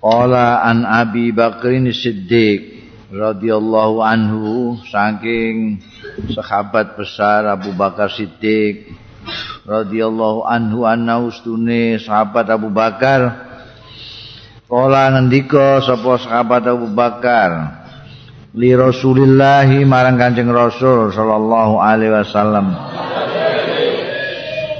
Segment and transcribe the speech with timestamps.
[0.00, 2.80] Qala an Abi Bakrin Siddiq
[3.12, 5.76] radhiyallahu anhu saking
[6.32, 8.96] sahabat besar Abu Bakar Siddiq
[9.68, 13.52] radhiyallahu anhu anna ustune sahabat Abu Bakar.
[14.64, 17.50] Kala ngendika sapa sahabat Abu Bakar?
[18.56, 22.72] Li Rasulillah marang Kanjeng Rasul sallallahu alaihi wasallam.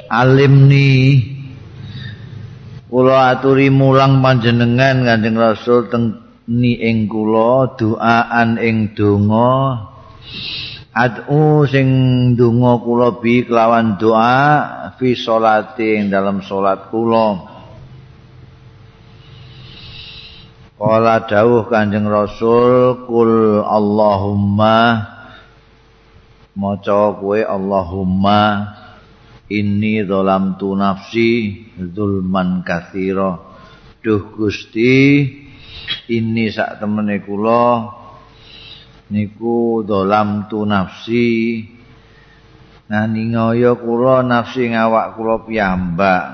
[0.09, 1.23] Alimni
[2.91, 6.19] kula aturi mulang panjenengan Kanjeng Rasul teng
[6.51, 9.87] ni ing kula doaan ing donga.
[10.91, 11.89] Adu sing
[12.35, 17.47] donga kula bi kelawan doa fi salati ing dalam salat kula.
[20.81, 25.07] Kala dawuh Kanjeng Rasul kul Allahumma
[26.57, 28.41] maca kowe Allahumma
[29.51, 31.31] inni tu nafsi
[31.91, 33.51] zulman kathira
[34.01, 35.27] duh Gusti
[36.09, 37.67] ini sak temene kula
[39.11, 41.29] niku tu nafsi.
[42.91, 46.27] Nani ngoyo kula nafsi ngawak kula piyambak.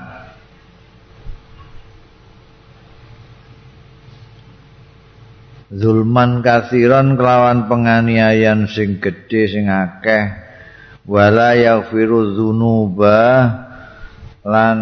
[5.67, 10.46] Zulman kathiran kelawan penganiayaan sing gedhe sing akeh
[11.07, 13.19] wala yaghfiru dzunuba
[14.43, 14.77] lan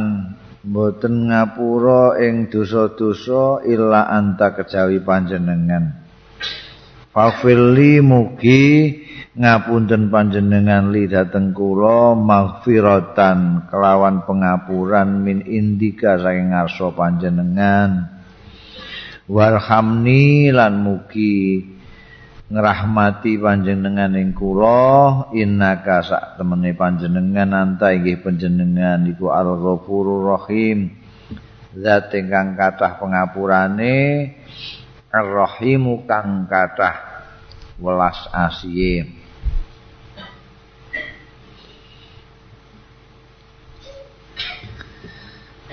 [0.65, 6.01] boten ngapura ing dosa-dosa illa anta kejawi panjenengan.
[7.15, 8.91] Fafirli mugi
[9.37, 18.11] ngapunten panjenengan li dateng kula maghfiratan kelawan pengapuran min indika saking ngarsa panjenengan.
[19.31, 21.74] Warhamni lan mugi
[22.55, 30.95] ngrahmati panjenengan ing kula innaka sak temene panjenengan anta inggih panjenengan iku al-ghafurur rahim.
[31.75, 34.31] Zat ingkang kathah pengapurane
[35.11, 37.27] ar-rahimu kang kathah
[37.75, 39.03] welas asihe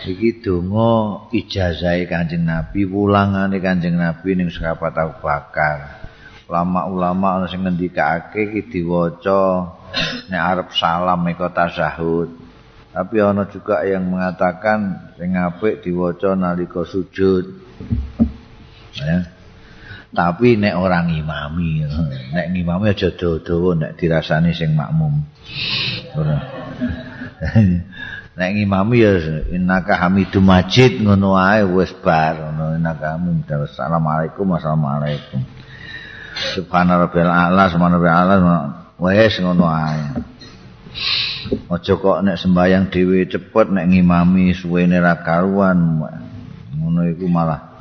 [0.02, 6.01] iki donga ijazahe Kanjeng Nabi wulangane Kanjeng Nabi ning sahabat Abu Bakar
[6.46, 9.72] ulama-ulama ana sing ngendikake iki diwaca
[10.28, 12.28] nek arep salam mek tasyahud.
[12.92, 17.44] Tapi ana juga yang mengatakan sing apik diwaca nalika sujud.
[18.96, 19.32] Ya.
[20.12, 21.88] Tapi nek orang imami,
[22.36, 25.24] nek ngimami aja dawa-dawa nek dirasani sing makmum.
[26.12, 26.38] Ora.
[28.32, 29.12] nek ngimami ya
[29.52, 35.40] innaka hamidum majid ngono ae wis bar ngono innaka hamidum assalamualaikum assalamualaikum
[36.50, 38.34] Subhana rabbil a'la subhana rabbil a'la
[38.98, 40.02] wis ngono ae.
[41.72, 46.02] Aja kok nek sembayang dhewe cepet nek ngimami suwene ra karuan.
[46.74, 47.78] Ngono iku malah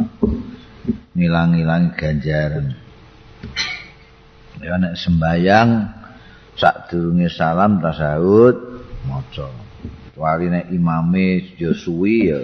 [1.17, 2.77] ngilang-ilang ganjaran.
[4.61, 5.69] Ya nek sembayang
[6.55, 8.55] sak durunge salam tasawuf
[9.09, 9.49] maca.
[10.11, 12.39] Kecuali nek imame yo suwi ya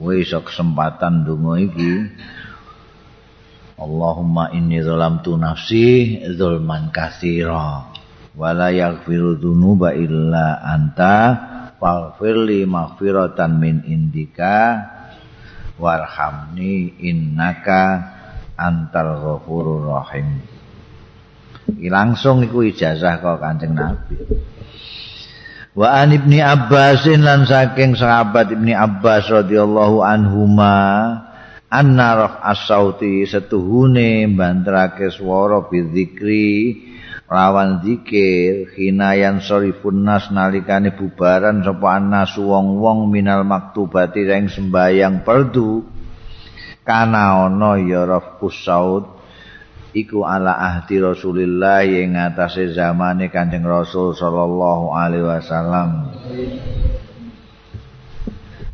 [0.00, 2.08] wis kesempatan donga iki
[3.80, 7.88] Allahumma inni zalamtu nafsi zulman katsira.
[8.36, 11.16] Wa la yaghfiru dzunuba illa anta
[11.80, 14.84] faghfirli maghfiratan min indika
[15.80, 18.12] warhamni innaka
[18.60, 20.44] antal ghafurur rahim.
[21.80, 24.20] Langsung iku ijazah kok Kanjeng Nabi.
[25.72, 30.76] Wa an Ibni Abbasin lan saking sahabat Ibni Abbas radhiyallahu anhuma
[31.70, 36.82] anna raf asauti setuhune bantrake swara bidzikri
[37.30, 45.86] lawan zikir hinayan sorifun nas nalikane bubaran sapa anas wong-wong minal maktubati sing sembayang perdu.
[46.82, 49.20] Kana ana ya raf kusaut
[49.94, 56.10] iku ala ahdi Rasulillah ing atase zamane Kanjeng Rasul sallallahu alaihi wasallam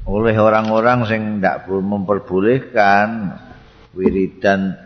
[0.06, 3.34] oleh orang-orang sing ndak memperbolehkan
[3.98, 4.78] wiridan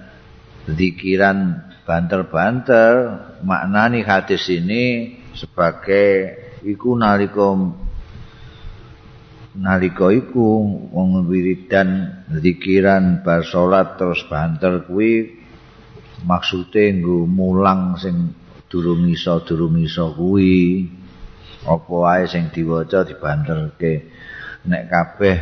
[0.65, 7.53] zikiran banter-banter maknani hadis ini sebagai iku nalika
[9.61, 15.37] nalika iku wong wiridan zikiran bar salat terus banter kuwi
[16.25, 18.33] maksude nggo mulang sing
[18.71, 20.89] durung iso durung iso kuwi.
[21.61, 24.10] Apa wae sing diwaca dibanterke
[24.67, 25.37] nek kabeh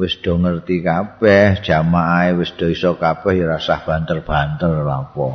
[0.00, 5.28] wis do ngerti kabeh jamaah wis do iso kabeh ya rasah banter-banter apa.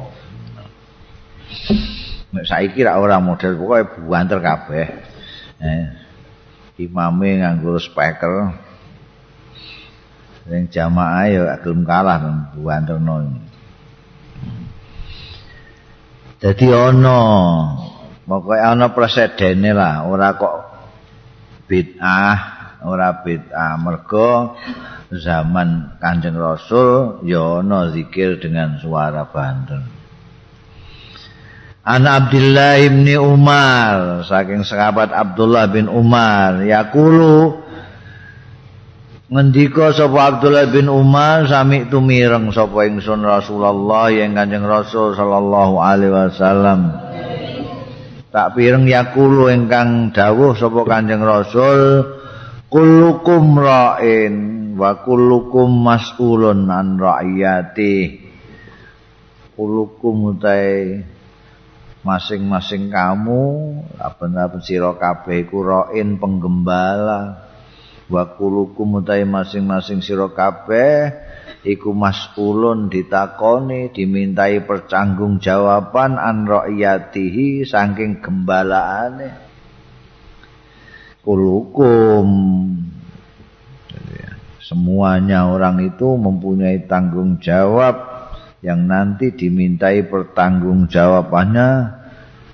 [2.34, 4.86] Nek saiki ra ora model pokoke banter kabeh.
[5.62, 5.86] Eh
[6.82, 8.54] imame nganggo speaker.
[10.48, 12.24] Sing jamaah ya gelem kalah
[12.56, 13.46] banterno
[16.38, 17.20] Jadi ana
[18.28, 20.56] pokoke ana presedene lah, ora kok
[21.66, 24.58] bid'ah, ora bid'ah mergo
[25.14, 29.82] zaman Kanjeng Rasul ya ana zikir dengan suara banter.
[31.88, 37.64] An Abdullah bin Umar saking sahabat Abdullah bin Umar yaqulu
[39.28, 46.16] Ngendika sapa Abdullah bin Umar sami tumireng sapa ingsun Rasulullah yang Kanjeng Rasul sallallahu alaihi
[46.16, 46.96] wasallam.
[48.32, 52.08] Tak pireng yakulu ingkang dawuh sapa Kanjeng Rasul
[52.68, 54.36] kullukum ra'in
[54.76, 58.28] wa kullukum mas'ulun an ra'iyati.
[59.58, 61.02] Kullukum utai
[62.06, 63.44] masing-masing kamu
[63.98, 67.48] apa-apa sira kabeh iku ra'in penggembala.
[68.08, 71.12] wa kulukum utai masing-masing sira kabeh
[71.68, 79.47] iku mas'ulun ditakoni dimintai percanggung jawaban an ra'iyatihi saking gembalaane
[81.28, 82.28] kulukum
[84.64, 88.00] semuanya orang itu mempunyai tanggung jawab
[88.64, 91.70] yang nanti dimintai pertanggungjawabannya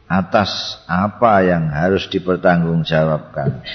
[0.09, 3.65] atas apa yang harus dipertanggungjawabkan.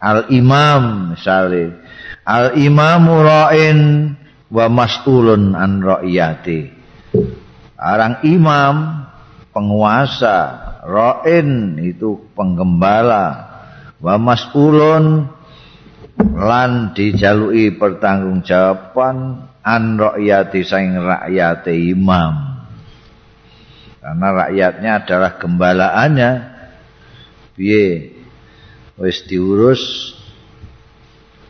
[0.00, 1.80] Al imam misale
[2.24, 3.80] al imamu ra'in
[4.48, 6.60] wa mas'ulun an ra'iyati.
[7.76, 9.04] Orang imam
[9.52, 10.36] penguasa
[10.88, 13.43] ra'in itu penggembala
[14.04, 15.24] wa mas'ulun
[16.36, 22.52] lan dijalui pertanggungjawaban an ra'iyati saing rakyate imam.
[24.04, 26.32] Karena rakyatnya adalah gembalaannya.
[27.56, 28.12] Piye?
[29.00, 30.12] Wis diurus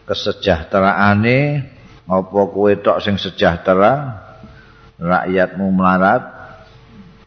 [0.06, 1.66] kesejahteraane
[2.06, 4.22] apa kowe tok sing sejahtera?
[5.02, 6.22] Rakyatmu melarat.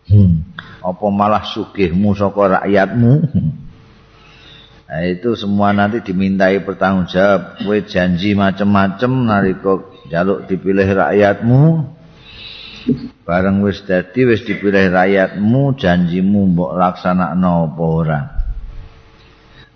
[0.07, 0.39] Hmm.
[0.87, 3.27] apa malah sugihmu saka rakyatmu
[4.87, 11.63] nah, itu semua nanti dimintai pertanggungjawab kowe janji macem-macem nalika jaluk dipilih rakyatmu
[13.27, 18.21] bareng wis dadi wis dipilih rakyatmu janjimu mbok laksanakno apa ora.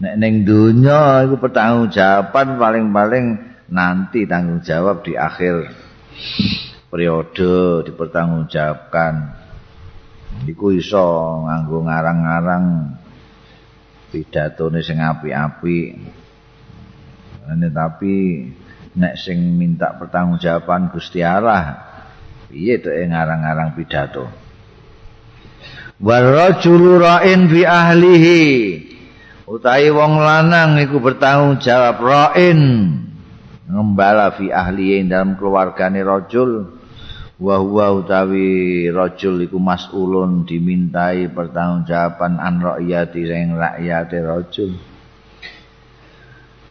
[0.01, 3.25] Nek ning donya iku pertanggungjawaban paling-paling
[3.69, 5.69] nanti tanggung jawab di akhir
[6.89, 9.37] periode dipertanggungjawabkan.
[10.47, 11.05] Iku iso
[11.45, 12.65] nganggo ngarang-ngarang
[14.11, 15.95] pidatone sing apik-apik.
[17.47, 18.45] Ane tapi
[18.99, 21.79] nek sing minta pertanggungjawaban Gusti Allah
[22.51, 24.27] piye to ngarang-ngarang pidato?
[26.03, 28.43] Warajulu ra'in fi ahlihi.
[29.47, 32.59] Utawi wong lanang iku bertanggung jawab ra'in.
[33.71, 36.80] Ngembala fi ahli dalam keluargane rajul
[37.41, 44.77] wa huwa utawi rajul iku mas'ulun dimintai pertanggungjawaban an ra'iyati sing rakyate rajul.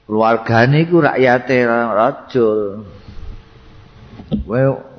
[0.06, 2.86] Keluargane iku rakyate rajul.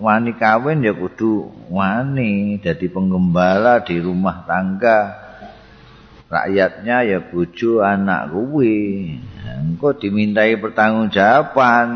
[0.04, 5.24] Wani kawin ya kudu wani dadi penggembala di rumah tangga.
[6.28, 9.16] Rakyatnya ya bojo anak kuwi.
[9.48, 11.90] Engko dimintai pertanggungjawaban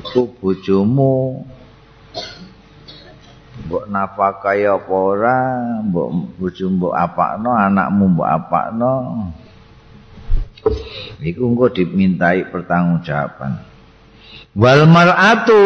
[0.00, 1.44] iku bojomu
[3.64, 5.38] mbok nafkahi apa ora
[5.80, 8.92] mbok bojo mbok apakno anakmu mbok apakno.
[11.22, 13.62] Iku engko dimintai pertanggungjawaban.
[14.56, 15.64] Wal mar'atu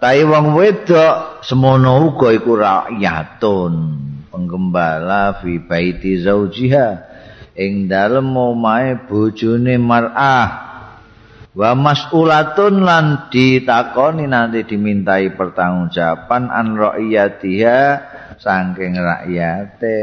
[0.00, 3.72] tai wong wedok semono uga iku rakyatun
[4.32, 7.10] penggembala fi baiti zaujiha.
[7.60, 10.69] Ing dalem omahe bojone mar'ah
[11.50, 17.80] wa mas'ulatun lan ditakoni nanti dimintai pertanggungjawaban an ra'iyatiha
[18.38, 19.98] saking rakyate.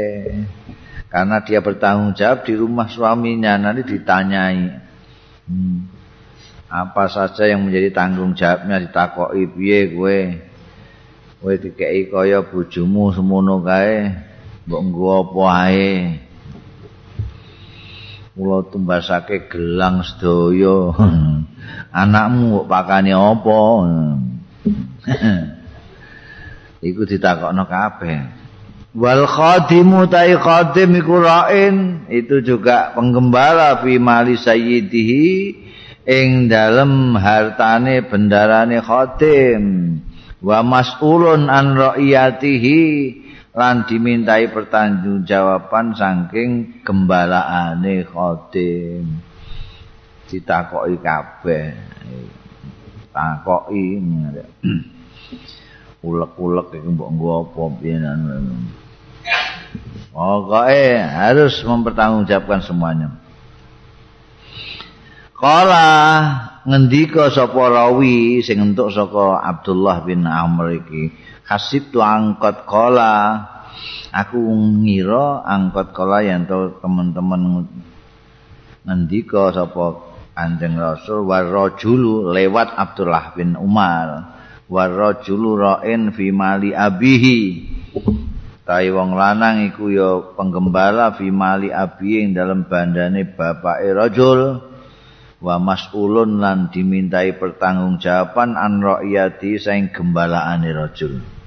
[1.08, 4.60] Karena dia bertanggung jawab di rumah suaminya nanti ditanyai
[5.48, 5.76] hmm,
[6.68, 10.20] apa saja yang menjadi tanggung jawabnya ditakoki piye kowe?
[11.40, 14.12] Kowe dikeki kaya bojomu semono kae
[14.68, 15.92] mbok nggo apa ae
[18.38, 20.94] kula tumbasake gelang sedaya.
[22.06, 23.60] Anakmu kok pakane apa?
[26.88, 28.18] Iku ditakokno kabeh.
[28.94, 32.06] Wal khadimu tai khadim iku rain.
[32.06, 35.26] Itu juga penggembala fi mali sayyidihi
[36.06, 39.62] ing dalem hartane bendarane khadim.
[40.38, 42.78] Wa mas'ulun an ra'iyatihi
[43.58, 49.18] lan dimintai pertanggungjawaban saking gembalaane khotim
[50.30, 51.74] ditakoki kabeh.
[53.10, 53.98] Takoki
[56.06, 57.62] ulek-ulek iki mbok nggo apa
[60.14, 63.08] Pokoke harus mempertanggungjawabkan semuanya.
[65.34, 65.90] Kala
[66.66, 71.14] ngendika sapa rawi sing entuk saka Abdullah bin Amr iki
[71.48, 73.44] hasib tu angkot kola.
[74.12, 74.36] Aku
[74.84, 77.64] ngira angkot kola yang to teman-teman
[78.84, 84.38] ngendika sapa Kanjeng Rasul warajulu lewat Abdullah bin Umar.
[84.68, 87.40] Warajulu ra'in fi mali abihi.
[88.62, 94.62] Tai wong lanang iku ya penggembala fi mali abi ing dalam bandane bapake rajul.
[95.42, 101.37] Wa mas'ulun lan dimintai pertanggungjawaban an ra'iyati saing gembalaane rajul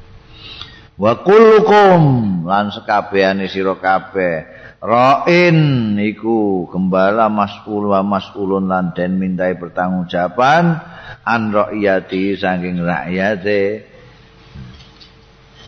[1.01, 2.01] wa kullukum
[2.46, 4.62] lan sekabehane sira kabeh.
[4.81, 10.77] Ra'in iku gembala mas'ul wa mas'ulun lan den mintai pertanggungjawaban
[11.25, 13.89] an ra'iyati saking rakyate.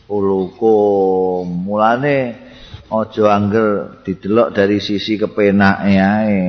[0.05, 2.37] Ulukum mulane
[2.93, 6.41] aja angger didelok dari sisi kepenake ae.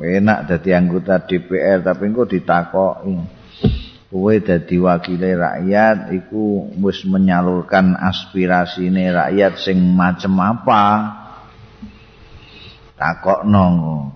[0.00, 3.39] Enak dadi anggota DPR tapi engko ditakoki
[4.10, 10.82] kowe dadi wakile rakyat iku wis menyalurkan aspirasine rakyat sing macem apa?
[12.98, 13.64] Takokno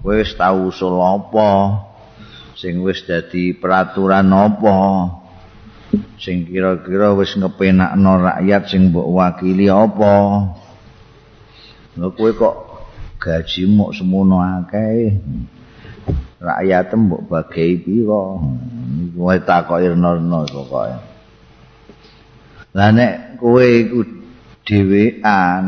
[0.02, 1.50] kowe wis tau usul apa?
[2.58, 4.76] Sing wis dadi peraturan apa?
[6.18, 10.14] Sing kira-kira wis ngepenakno rakyat sing mbok wakili apa?
[11.94, 12.54] Lho kowe kok
[13.22, 15.22] gajimu semono akeh
[16.44, 18.22] rakyat mbok bagai pira
[19.16, 20.96] kowe takok irna-irna pokoke.
[22.76, 24.04] Lah nek kowe iku
[24.68, 25.64] dhewean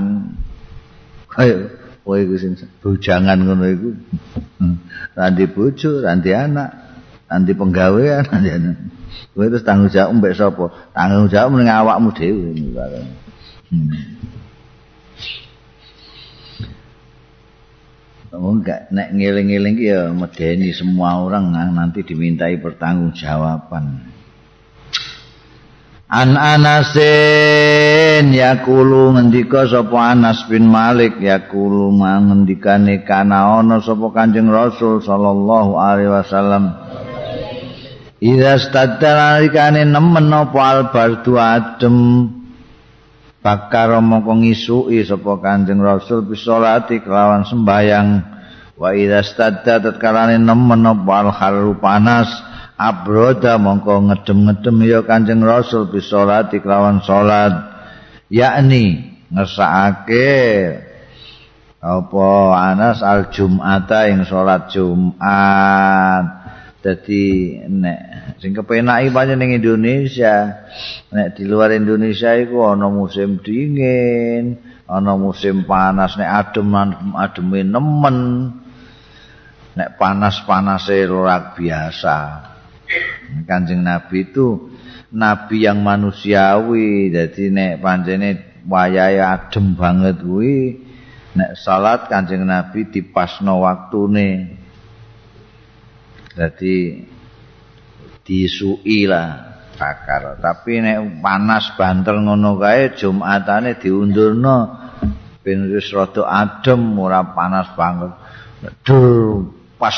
[1.33, 1.73] kaya
[2.05, 2.53] kowe iku sing
[2.85, 3.91] bujangan ngono iku.
[5.19, 6.71] Ranti bojo ranti anak
[7.25, 8.77] ranti penggawean ranti anak.
[9.33, 10.65] Kowe terus tanggung jawab mbek sapa?
[10.93, 12.53] Tanggung jawab ning awakmu dhewe.
[13.67, 14.16] Hmm.
[18.35, 18.91] Enggak.
[18.91, 24.15] Nek ngeling-eling ya medeni semua orang nanti dimintai pertanggungjawaban.
[26.07, 31.19] An Anasin yakulu ngendika sapa Anas bin Malik.
[31.19, 36.79] Yakulu ngendikane kana ana sapa Kanjeng Rasul sallallahu alaihi wasallam.
[38.23, 41.97] Ida stadda nalikane nemen apa albardu adem
[43.47, 48.35] bakar mongko ngisuki sapa Kanjeng Rasul bisolati kelawan sembayang.
[48.75, 52.27] Wa idza stadda tatkalane nemen apa haru panas
[52.75, 57.55] abroda mongko ngedem-ngedem ya Kanjeng Rasul bisolati kelawan salat.
[58.27, 60.43] Yakni ngesake
[61.79, 62.29] apa
[62.75, 66.36] Anas al Jum'ata ing salat Jumat
[66.87, 67.23] Jadi
[67.67, 68.01] nek
[68.39, 70.63] sing kepenaki pancen ning Indonesia.
[71.11, 74.55] Nek di luar Indonesia iku ana musim dingin,
[74.87, 76.71] ana musim panas, nek adem
[77.19, 78.19] ademe nemen.
[79.75, 82.19] Nek panas-panase luar biasa.
[83.51, 84.71] Kanjeng Nabi itu
[85.11, 87.11] nabi yang manusiawi.
[87.11, 90.87] Jadi nek pancene wayahe adem banget kuwi
[91.35, 94.63] nek salat Kanjeng Nabi dipasno waktune.
[96.37, 97.01] Jadi
[98.21, 100.37] disui lah bakar.
[100.37, 104.57] Tapi nek panas banter ngono kae Jumatane diundurno
[105.41, 108.13] ben wis rada adem ora panas banget.
[108.85, 109.49] Dur
[109.81, 109.97] pas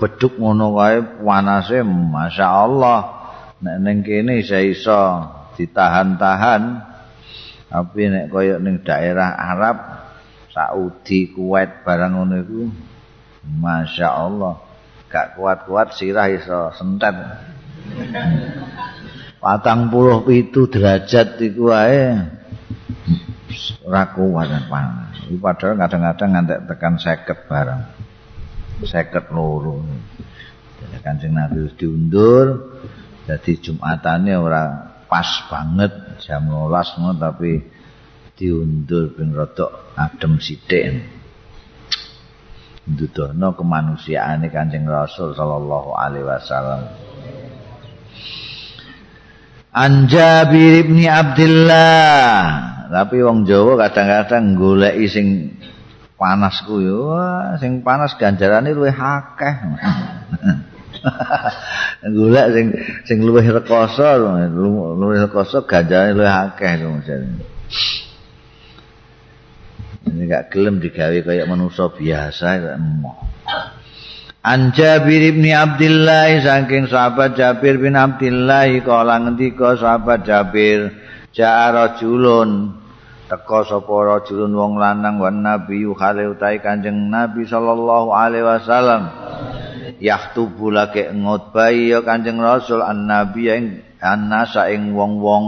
[0.00, 3.00] beduk ngono kae panase masyaallah.
[3.60, 5.00] Nek ning kene isa iso
[5.56, 6.62] ditahan-tahan.
[7.66, 9.76] Tapi nek kaya ning daerah Arab
[10.48, 12.62] Saudi, Kuwait barang ngono iku
[13.44, 14.65] masyaallah.
[15.16, 17.16] Gak kuat-kuat sirah iso sentet.
[19.40, 22.20] Patang puluh itu derajat iku wae
[23.88, 25.16] ora kuat panas.
[25.40, 27.82] Padahal kadang-kadang ngantek tekan seket barang.
[28.84, 29.80] Seket loro.
[30.84, 32.76] Jadi kancing Nabi diundur.
[33.24, 34.64] Jadi Jumatannya ora
[35.08, 37.64] pas banget jam 12 tapi
[38.36, 41.15] diundur rodok adem sithik.
[42.86, 46.82] Ndudono kemanusiaane Kanjeng Rasul sallallahu alaihi wasallam.
[49.76, 55.58] An Jabir bin Abdullah tapi wong Jawa kadang-kadang golek sing
[56.16, 57.12] panas ku yo.
[57.58, 59.54] Sing panas ganjarane luwih akeh.
[62.16, 62.66] Golek sing
[63.04, 64.06] sing luwih rekoso
[64.96, 66.72] luwih rekoso ganjarane luwih akeh
[70.06, 73.16] ini gak gelem digawe kaya manusia biasa emoh
[74.46, 80.94] An Jabir bin Abdullah saking sahabat Jabir bin Abdullah kala ngendika sahabat Jabir
[81.34, 82.78] ja'a rajulun.
[83.26, 89.10] Teka sapa rajulun wong lanang wan nabi khale utahe Kanjeng Nabi sallallahu alaihi wasallam.
[89.98, 95.46] Yahtubu lake ngutbai ya Kanjeng Rasul an nabi ing annasa ing wong-wong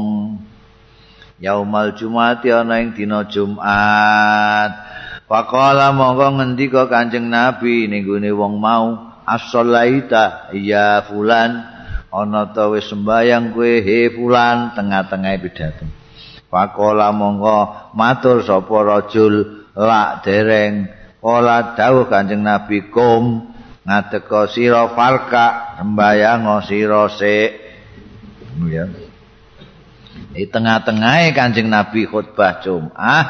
[1.38, 9.12] yaumal jumat ana ing dina Jumat Faqala monggo ngendika Kanjeng Nabi ning gone wong mau
[9.28, 11.68] as-shalaita ya fulan
[12.08, 15.84] ana ta wis sembayang kowe he fulan tengah-tengah pidato.
[16.48, 23.52] Faqala monggo matur sapa rajul lak dereng Ola dawuh Kanjeng Nabi kum
[23.84, 27.50] ngadeka sira farka sembayang sira sik.
[28.70, 29.07] Ya.
[30.28, 33.26] Di tengah-tengah Kanjeng Nabi khutbah Jumat,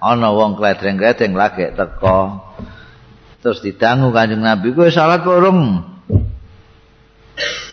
[0.00, 2.40] ana wong kledreng-kledreng lagi teko.
[3.44, 5.84] Terus didangu Kanjeng Nabi, "Kowe salat urung?"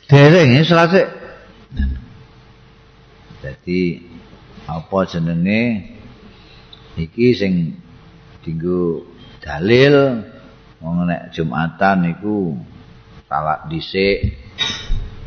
[0.05, 1.07] Dereng salat sik.
[3.41, 4.01] Jadi
[4.65, 5.61] apa jenenge
[6.97, 7.77] iki sing
[8.41, 9.05] dinggo
[9.41, 10.25] dalil
[10.81, 12.57] wong nek Jumatan iku
[13.29, 14.33] salat dhisik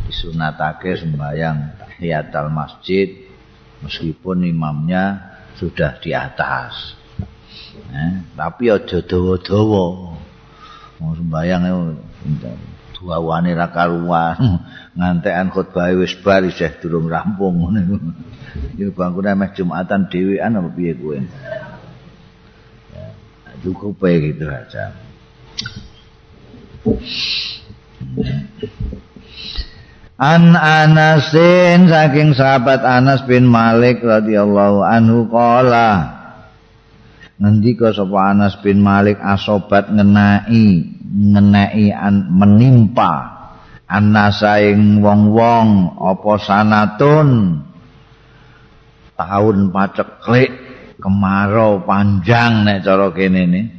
[0.07, 3.28] disunatake sembahyang tahiyatul masjid
[3.83, 6.95] meskipun imamnya sudah di atas.
[7.89, 9.85] Eh, tapi aja dawa-dawa.
[10.99, 11.63] Mau sembayang
[12.99, 14.35] dua wani ra karuan
[14.99, 17.79] ngantekan khutbah wis bar isih durung rampung ngono
[18.75, 18.91] iku.
[18.91, 21.15] Bangkune meh Jumatan dhewean apa piye kowe?
[21.15, 23.07] Ya,
[23.63, 24.91] cukup gitu aja.
[30.19, 36.11] An Anasin saking sahabat Anas bin Malik radhiyallahu anhu qala
[37.39, 43.15] ngendika sapa Anas bin Malik asobat ngenai ngenai an, menimpa
[43.87, 47.63] anasaing wong-wong apa sanatun?
[49.15, 50.51] Tahun paceklik
[50.99, 53.78] kemarau panjang nek cara kene nih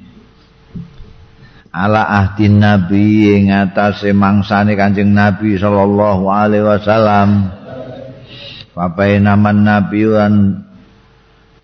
[1.69, 7.53] ala ahdi nabi ing atase mangsane kanjeng nabi sallallahu alaihi wasallam.
[8.73, 10.65] Papai naman nabi wan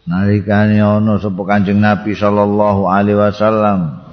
[0.06, 4.06] nalikane ana sapa kanjeng nabi sallallahu alaihi wasallam.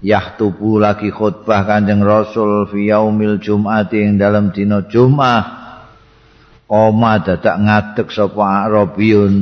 [0.00, 5.60] Yahtubu lagi khutbah kanjeng rasul fi yaumil jum'ati ing dalam dina jum'ah.
[6.70, 9.34] Koma dadak ngadeg sapa Arabiyun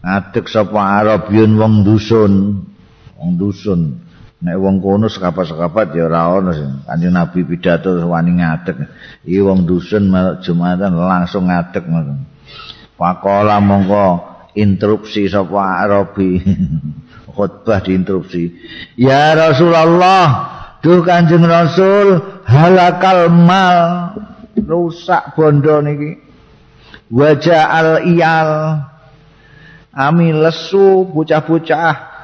[0.00, 2.32] ngadeg sapa Arabiyun wong dusun.
[3.18, 4.05] Wong dusun
[4.46, 8.78] nek wong kono sekapat-sekapat ya ora ono sing kanjeng Nabi pidato wani ngadeg.
[9.26, 10.06] Iki wong dusun
[10.38, 12.14] Jumatan langsung ngadeg ngono.
[12.94, 14.06] Pakola mongko
[14.54, 16.38] interupsi sapa Arabi
[17.34, 18.54] khutbah diinterupsi.
[18.94, 20.26] Ya Rasulullah
[20.78, 23.78] duh Kanjeng Rasul halakal mal.
[24.56, 26.22] Rusak bondo niki.
[27.10, 28.50] Wajah al iyal.
[29.90, 32.15] Ami lesu bocah-bocah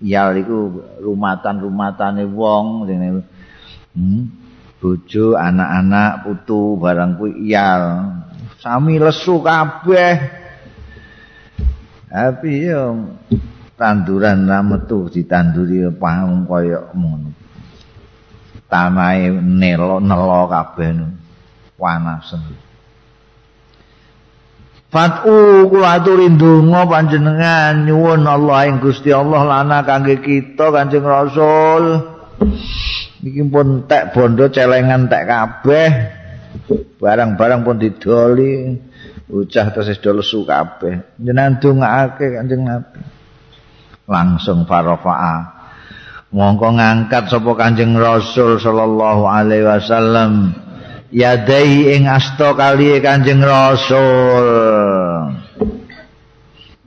[0.00, 4.22] iyal iku rumatan-rumatane wong hmm,
[4.80, 8.16] bojo anak-anak putu barang kuwi iyal
[8.60, 10.40] sami lesu kabeh.
[12.10, 13.14] Tapi yo
[13.78, 17.30] tanduran ra metu ditanduri paham kaya ngono.
[18.66, 20.90] Tanahe nelo nelo kabeh
[21.78, 22.34] panas
[24.90, 32.10] Fat'u kula aturi ndonga panjenengan nyuwun Allah ing Gusti Allah lana kangge kita Kanjeng Rasul.
[33.22, 35.90] Iki pun tek bondo celengan tek kabeh.
[36.98, 38.74] Barang-barang pun didoli.
[39.30, 41.14] Ucah terus do lesu kabeh.
[41.22, 42.98] Jenengan dongake Kanjeng Nabi.
[44.10, 45.62] Langsung farafa'a.
[46.34, 50.50] Mongko ngangkat sapa Kanjeng Rasul sallallahu alaihi wasallam.
[51.10, 54.46] Yadai ing asta kali Kanjeng Rasul.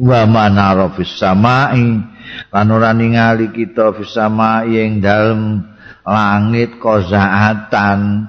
[0.03, 2.01] Wa manara fis samai
[2.49, 5.63] ora ningali kita fis samai ing dalem
[6.03, 8.27] langit kozaatan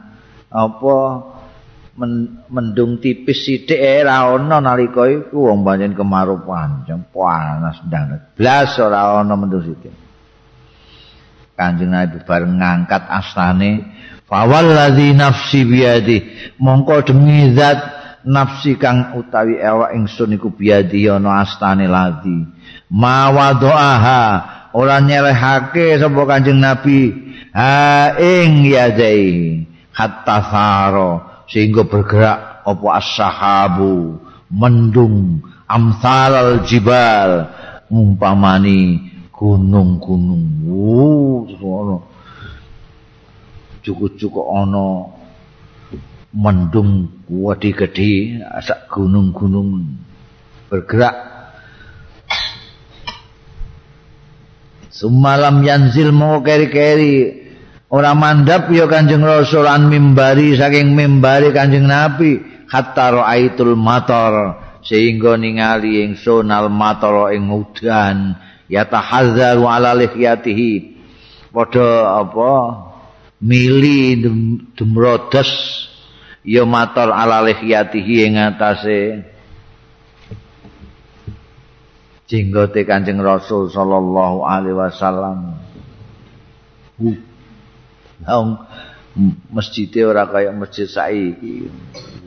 [0.55, 0.99] apa
[2.51, 8.21] mendung tipis sithik ora ana nalika iku wong pancen kemarau panjang panas banget.
[8.39, 9.95] Blas ora ana mendung sithik.
[11.55, 13.95] Kanjeng Nabi bareng ngangkat astane
[14.35, 16.18] fawalladzi nafsi biadi
[16.59, 17.79] mongko demi zat
[18.27, 22.42] nafsi kang utawi awak ingsun iku biadi ana astane ladzi
[22.90, 24.23] ma wadoaha
[24.75, 27.14] ora nyerehake sapa Kanjeng Nabi.
[27.55, 29.62] Ha ing yadai
[29.94, 31.11] hatta faro
[31.47, 34.18] sehingga bergerak apa as-sahabu
[34.51, 35.38] mendung
[35.70, 37.47] amsalal jibal
[37.87, 40.66] ngumpamani gunung-gunung.
[40.66, 41.47] Wuh
[43.85, 45.12] cukup-cukup ono
[46.35, 49.85] mendung wadi gede asak gunung-gunung
[50.73, 51.14] bergerak.
[54.90, 57.44] Semalam yanzil mau keri-keri
[57.94, 65.38] Orang mandap ya kanjeng Rasul an mimbari saking mimbari kanjeng Nabi hatta ra'aitul matar sehingga
[65.38, 68.35] ningali ingsun al matara ing udan
[68.66, 70.90] ya tahazzaru ala lihyatihi.
[71.55, 72.51] Padha apa
[73.45, 74.25] mili
[74.73, 75.53] dumrodes
[76.41, 79.21] ya matar ala lihyatihi ing atase
[82.25, 85.61] jenggote Kanjeng Rasul sallallahu alaihi wasallam
[88.25, 88.49] Wong
[89.51, 91.69] masjid ora kaya masjid saiki.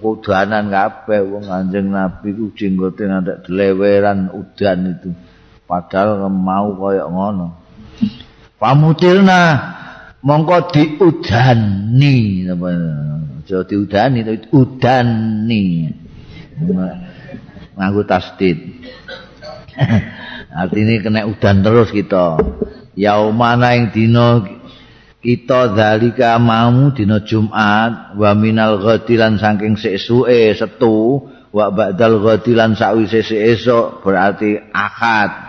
[0.04, 5.10] Udanan kabeh wong Kanjeng Nabi ku jenggote ngantek deleweran udan itu.
[5.68, 7.56] Padahal mau kaya ngono.
[8.60, 9.42] Pamutilna
[10.28, 12.68] mongko diudani apa
[13.48, 15.66] aja diudani tapi udani.
[17.80, 18.60] Nganggo tasdid.
[20.52, 22.44] Artinya kena udan terus kita.
[22.98, 24.44] Yaumana yang dino
[25.24, 33.22] kita zalika mau dina Jumat wa minal ghadilan saking sesuke setu wa ba'dal ghadilan sawise
[33.24, 35.47] esuk berarti akad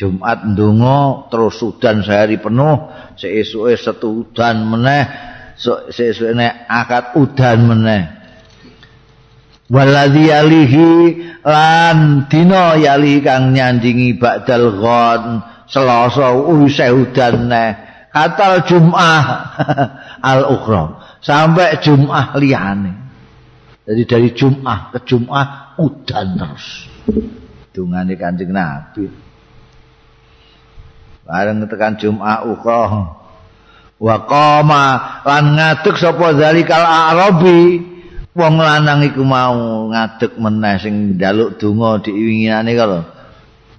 [0.00, 2.88] Jumat ndonga terus sudan sehari penuh
[3.20, 5.04] sesuke setu udan meneh
[5.60, 6.32] sesuke
[6.64, 8.02] akad udan meneh
[9.68, 10.88] waladhi alihi
[11.44, 15.24] lan dina yali kang nyandingi ba'dal ghad
[15.68, 17.70] selasa usai udan neh
[18.08, 19.24] katal Jum'ah
[20.32, 22.92] al-ukhra sampai Jum'ah liyane.
[23.84, 26.66] Jadi dari Jum'ah ke Jum'ah udan terus.
[27.70, 29.29] Dungane Kanjeng Nabi.
[31.30, 33.14] Bareng tekan Jum'ah ukhra
[34.02, 34.84] wa qama
[35.22, 37.86] lan ngadeg sapa zalikal arabi.
[38.34, 43.06] Wong lanang iku mau ngadeg meneh sing njaluk donga diwinginane kalau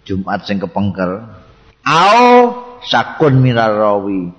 [0.07, 1.27] Jumat sing kepengker.
[1.83, 2.23] Au
[2.87, 4.31] sakun mirar rawi.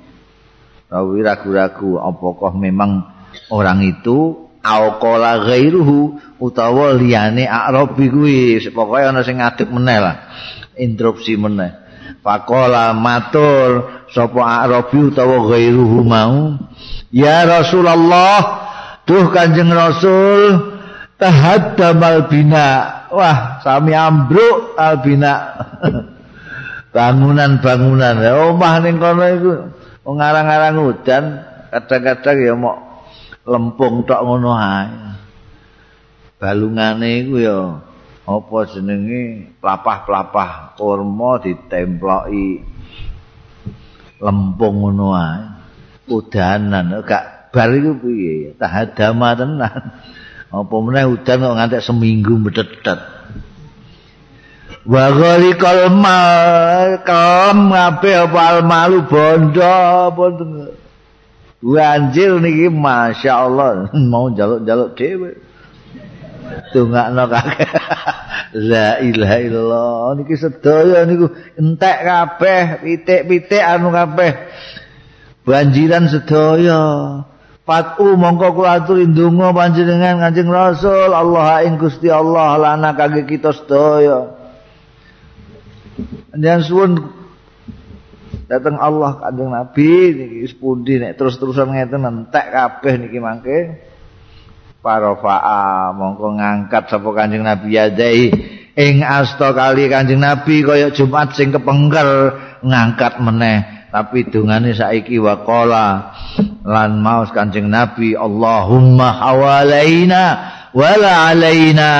[0.88, 3.12] Rawi ragu-ragu apakah memang
[3.52, 4.48] orang itu?
[4.62, 8.40] Auqala ghairuhu utawa liyane arabi kuwi.
[8.72, 10.16] Pokoke ana sing ngadeg meneh lah.
[10.80, 11.81] Interupsi meneh
[12.22, 16.56] faqala matur sapa arabi utawa ghairuhu mau.
[17.12, 18.40] Ya rasulullah
[19.04, 20.72] duh kanjeng rasul
[21.18, 23.02] tahaddamal bina.
[23.12, 25.60] Wah sami ambruk albina
[26.96, 28.16] bangunan-bangunan.
[28.48, 29.52] Omah ning kono iku
[30.08, 31.24] ngarang-arang udan
[31.68, 32.80] kadang-kadang ya mau
[33.44, 34.88] lempung tok ngono ae.
[36.40, 37.58] Balungane iku ya
[38.22, 42.62] apa jenenge pelapah-pelapah kurma ditemploki
[44.22, 45.38] lempung ngono ae?
[46.10, 48.54] Udanan gak bar iku piye?
[48.58, 49.80] Tahadama tenan.
[50.52, 53.22] Apa meneh udan kok ngantek seminggu medet-medet
[54.82, 60.24] wa ghalikal mal kam ngabe apa malu bondo apa
[61.62, 65.30] anjir niki masyaallah mau jaluk-jaluk dhewe
[66.72, 67.70] tungakno kakek
[68.70, 70.04] la ilaha illallah.
[70.20, 74.32] Niki sedaya niku entek kabeh pitik-pitik anu kabeh.
[75.42, 76.82] Banjiran sedaya.
[77.62, 81.14] Patu mongko kula aturi ndonga panjenengan Kanjeng Rasul.
[81.14, 84.34] Allah ing Gusti Allah lana kangge kita sedaya.
[86.32, 87.22] Dan suwun
[88.50, 93.58] datang Allah kanjeng Nabi niki sepundi nek terus-terusan ngeten entek kabeh niki mangke
[94.82, 98.22] para fa'a mongko ngangkat sapa kanjeng Nabi yadai.
[98.74, 102.34] Ing asta kali kanjeng Nabi kaya Jumat sing kepengker
[102.66, 103.88] ngangkat meneh.
[103.94, 106.12] Tapi dungane saiki waqala.
[106.66, 110.22] Lan maus kanjeng Nabi Allahumma hawalaina
[110.74, 111.92] wala alaina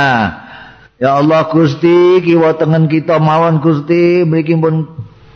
[1.03, 4.87] Ya Allah Gusti kiwa tengen kita mawon Gusti mriki pun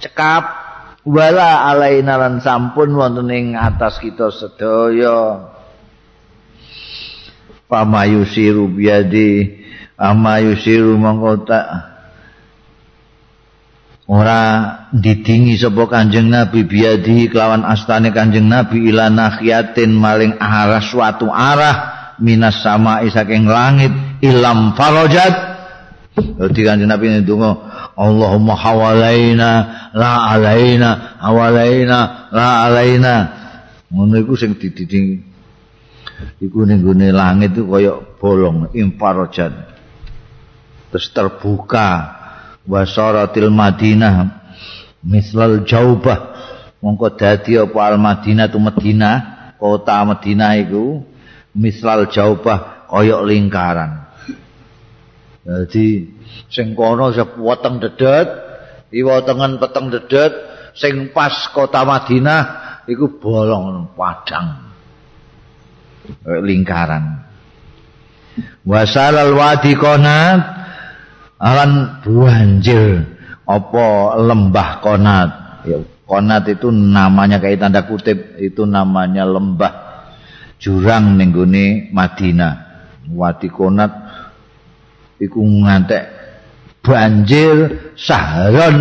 [0.03, 0.67] cekap.
[1.07, 5.55] Wala alaina lan sampun wonten ing atas kita sedaya
[7.67, 9.63] pamayusiru biadi
[9.99, 11.47] amayusiru mangko
[14.07, 14.43] ora
[14.95, 21.77] didingi sapa Kanjeng Nabi biadi kelawan astane Kanjeng Nabi ila nakhiyatin maling arah suatu arah
[22.23, 25.59] minas sama saking langit ilam farajat.
[26.17, 27.51] Dadi Kanjeng Nabi ndonga
[27.97, 29.51] Allahumma hawalaina
[29.93, 31.99] la alaina hawalaina
[32.31, 33.15] la alaina.
[33.91, 35.36] Ngono iku sing didingi
[36.41, 39.53] iku ning langit itu kaya bolong imparojat
[40.91, 42.17] terus terbuka
[42.67, 44.47] wasaratil Madinah
[45.07, 46.35] mislal jaubah.
[46.81, 49.17] Mongko dadi apa al Madinah tu Madinah
[49.57, 51.03] kota Madinah iku
[51.57, 54.07] mislal jaubah kaya lingkaran.
[55.47, 56.11] Jadi
[56.51, 58.29] sing kono weteng dedet
[58.91, 60.33] iwetengen peteng dedet
[60.75, 62.43] sing pas kota Madinah
[62.91, 64.66] iku bolong padang
[66.25, 67.27] lingkaran.
[68.67, 70.41] Wasalal wadi konat
[71.41, 73.07] alan banjir
[73.47, 73.87] apa
[74.21, 75.31] lembah konat?
[75.65, 79.73] Ya, konat itu namanya kayak tanda kutip itu namanya lembah
[80.59, 82.55] jurang nenggone Madinah.
[83.07, 83.93] Wati konat
[85.23, 86.05] iku ngantek
[86.83, 88.79] banjir saharon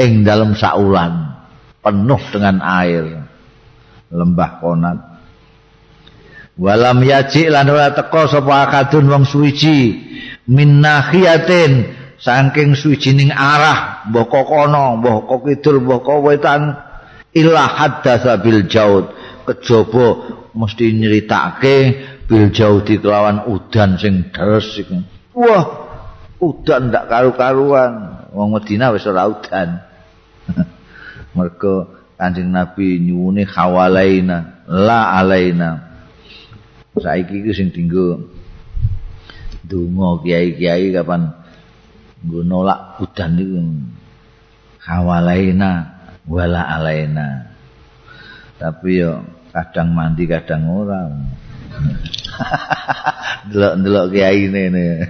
[0.00, 1.36] ing dalam saulan
[1.84, 3.04] penuh dengan air.
[4.12, 5.11] Lembah konat
[6.58, 10.10] walam yaji lan ora teka sapa akadun wong suwiji.
[10.50, 16.76] Min nahiyatin saking suwijining arah mbah kono mbah kidul mbah wetan
[17.32, 19.14] illa haddatsa bil jaud.
[19.42, 20.06] Kejaba
[20.54, 21.76] mesti nyeritake
[22.26, 24.78] bil jaud kelawan udan sing deres
[25.32, 25.64] wah
[26.42, 27.92] udan ndak karu-karuan.
[28.32, 29.78] Wong Madinah wis ora udan.
[31.36, 35.91] Mergo kanjeng Nabi nyuwune khawalaina la alaina
[37.00, 38.20] saiki iki sing dinggo
[39.64, 41.32] donga kiai-kiai kapan
[42.26, 43.60] nggo nolak udan niku.
[44.82, 45.70] Hawalaina
[46.26, 47.52] wala alaina
[48.58, 51.10] tapi yo kadang mandi kadang ora.
[53.50, 54.62] Delok-delok kiai ini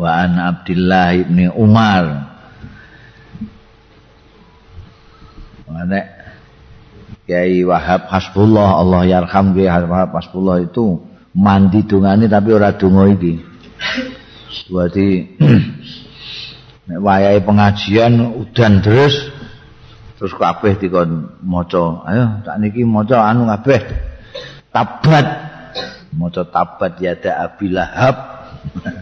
[0.00, 2.32] wa an Abdullah ibni Umar.
[5.86, 6.15] Nek
[7.26, 11.02] Kiai Wahab Hasbullah Allah yarham Kiai Wahab Hasbullah itu
[11.34, 13.34] mandi dungane tapi ora donga iki.
[14.70, 15.36] Berarti
[16.86, 19.34] nek wayahe pengajian udan terus
[20.16, 22.06] terus kabeh dikon maca.
[22.06, 23.82] Ayo tak niki maca anu kabeh.
[24.70, 25.26] Tabat.
[26.14, 28.16] Maca tabat ya da abilahab.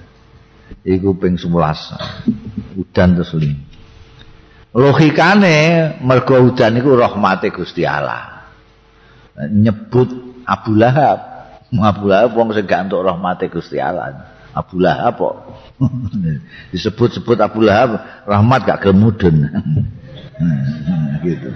[0.96, 2.80] Iku ping 11.
[2.80, 3.73] Udan terus li.
[4.74, 5.56] Logikane
[6.02, 8.50] mergo udan iku rahmate Gusti Allah.
[9.38, 10.10] Nyebut
[10.46, 11.34] Abu Lahab
[11.82, 14.30] Abu Lahab wong sing gak entuk rahmate Gusti Allah.
[14.54, 15.37] Abu Lahab kok
[16.74, 19.50] disebut-sebut Abu Lahab rahmat gak kemuden.
[21.26, 21.50] gitu.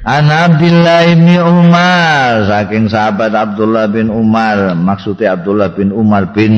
[0.00, 6.52] An Abdullah bin Umar saking sahabat Abdullah bin Umar maksudnya Abdullah bin Umar bin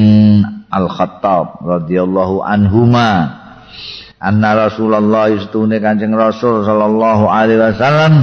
[0.70, 3.41] Al-Khattab radhiyallahu anhuma
[4.22, 8.22] anna Rasulullah istune Kanjeng Rasul sallallahu alaihi wasallam.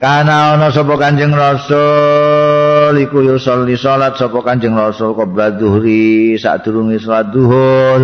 [0.00, 2.98] Kana ana sapa Kanjeng Rasul?
[2.98, 8.00] Iku yo salat sapa Kanjeng Rasul qabla dhuhri sadurunge salat zuhur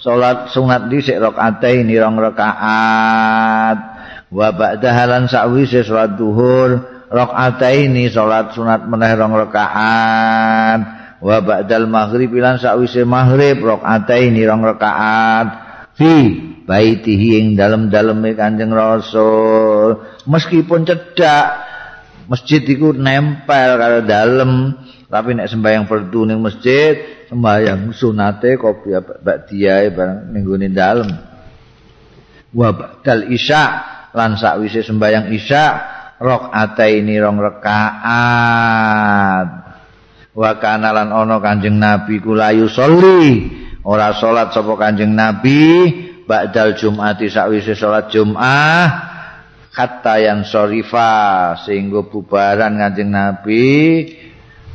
[0.00, 3.78] salat sunat dhisik rakaat ini rong rakaat.
[4.30, 6.80] Wa ba'da halan sakwise salat zuhur
[7.12, 10.80] rakaat ini salat sunat meneh rong rakaat.
[11.20, 15.69] Wa ba'dal maghrib lan sakwise maghrib rakaat ini rong rakaat
[16.00, 16.16] fi
[16.64, 21.68] baitihi ing dalem-daleme Kanjeng Rasul meskipun cedak
[22.24, 24.80] masjid iku nempel karo dalem.
[25.10, 31.10] Tapi nek sembahyang fardu ning masjid sembahyang sunate kopi bak diae bareng ning gone dalem.
[32.54, 33.62] Wa ba'dal isya
[34.14, 35.64] lan sakwise sembahyang isya
[36.22, 39.48] rakaataini rong rakaat.
[40.30, 43.50] Wa kana lan ana kanjeng nabi kulayu sholli
[43.90, 45.90] ora salat sapa kanjeng nabi
[46.22, 48.86] ba'dal jum'ati sakwise salat jum'ah
[49.74, 53.66] hatta yang sorifa sehingga bubaran ngancing nabi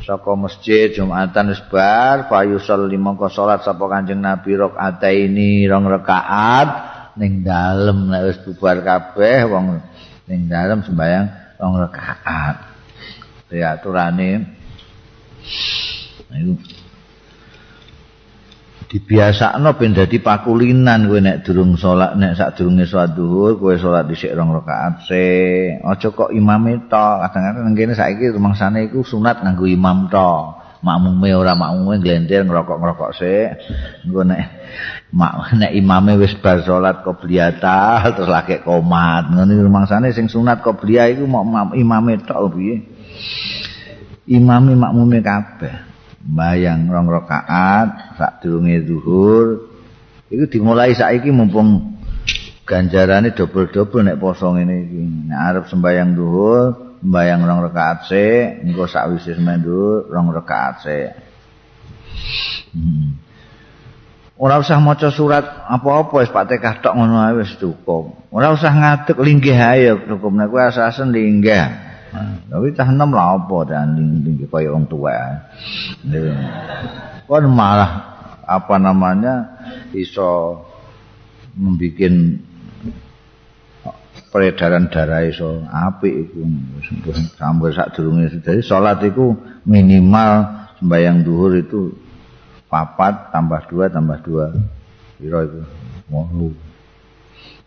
[0.03, 5.87] saka masjid jumatan wis bar fayusol lima ko salat sapa kanjeng nabi rakaat ini rong
[5.87, 6.69] rakaat
[7.15, 9.79] ning dalem nek wis bubar kabeh wong
[10.27, 12.75] ning dalem sembayang rong rakaat.
[13.55, 14.43] Ya aturane
[18.85, 24.33] dibiasakno ben dadi pakulinan kowe nek durung salat nek sadurunge salat zuhur kowe salat dhisik
[24.37, 25.25] rong rakaat se.
[25.81, 30.33] Aja kok imame to kadang-kadang nang kene saiki rumangsane iku sunat nganggo imam to
[30.85, 33.49] makmume ora makmume glentir ngerokok-ngerokok sik
[34.05, 34.41] engko nek
[35.17, 39.33] mak nek imame wis bar salat qobliyata terus lagi komat.
[39.33, 41.41] Ngene rumangsane sing sunat qobliyah iku mau
[41.73, 42.85] imame tok piye?
[44.29, 45.94] Imame makmume kabeh
[46.25, 49.69] bayang rong rakaat sak durunge zuhur.
[50.33, 52.01] Iku dimulai saiki mumpung
[52.65, 55.01] ganjarane dobel-dobel nek poso ngene iki.
[55.29, 58.25] Nek arep sembayang zuhur mbayang rong rakaat se
[58.65, 60.97] engko sakwise semendu rong rakaat se
[62.73, 63.09] hmm.
[64.41, 68.33] ora usah maca surat apa-apa wis Fatihah tok ngono ae wis cukup.
[68.33, 70.33] Ora usah ngadeg linggih ae cukup.
[70.33, 71.93] Nek kowe asasen linggih
[72.47, 75.13] tapi cah enom lah apa dan linggih kaya wong tuwa.
[77.25, 77.91] Kon malah
[78.45, 79.57] apa namanya
[79.91, 80.61] iso
[81.57, 82.39] membikin
[84.29, 86.39] peredaran darah iso apik iku.
[87.39, 88.31] Sampai sak durunge.
[88.43, 90.31] Dadi salat iku minimal
[90.79, 91.95] sembahyang duhur itu
[92.67, 94.45] papat tambah dua tambah dua.
[95.15, 95.61] Piro itu
[96.11, 96.51] wolu.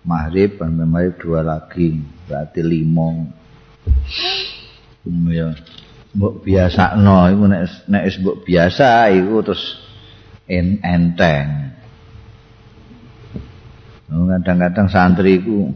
[0.05, 3.38] Maghrib dan maghrib dua lagi berarti limo hmm,
[5.29, 5.49] ya
[6.17, 9.63] mbok biasa no iku nek nek mbok biasa iku terus
[10.49, 11.49] en enteng.
[14.09, 15.69] Kadang-kadang santri iku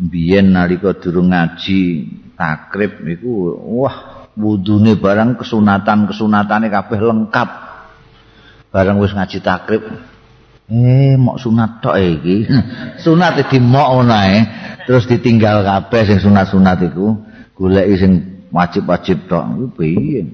[0.00, 7.48] biyen nalika durung ngaji takrib iku wah wudune barang kesunatan-kesunatane kabeh lengkap.
[8.72, 9.84] Barang wis ngaji takrib
[10.72, 12.48] eh mok sunat tok iki.
[13.04, 14.20] sunat di mok ngono
[14.88, 17.12] terus ditinggal kabeh sing sunat-sunat iku.
[17.52, 18.12] Goleki sing
[18.48, 19.44] wajib-wajib tok.
[19.52, 20.24] Iku piye?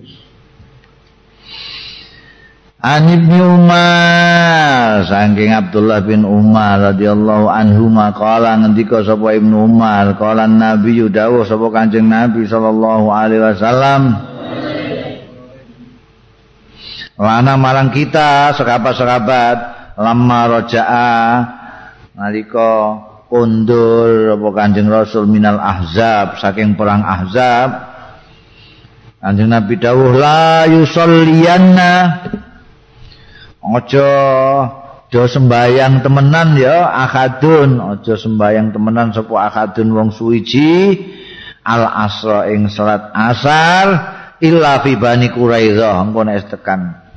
[2.78, 5.02] An Ibnu Umar.
[5.10, 11.66] Saking Abdullah bin Umar radhiyallahu anhu maqala ngendika sapa Ibnu Umar qala Nabi dawuh sapa
[11.74, 14.02] Kanjeng Nabi sallallahu alaihi wasallam.
[17.18, 21.10] Lana marang kita sekabat-sekabat lama roja'a
[22.14, 27.98] nalika kondur apa Kanjeng Rasul minal Ahzab saking perang Ahzab.
[29.18, 31.94] Kanjeng Nabi dawuh la yusalliyanna
[33.58, 34.10] Ojo
[35.10, 40.96] do sembayang temenan ya akadun ojo sembayang temenan sapa akadun wong suwiji.
[41.68, 43.86] Al asra ing salat asar
[44.40, 47.07] illa fi bani quraiza engko nek tekan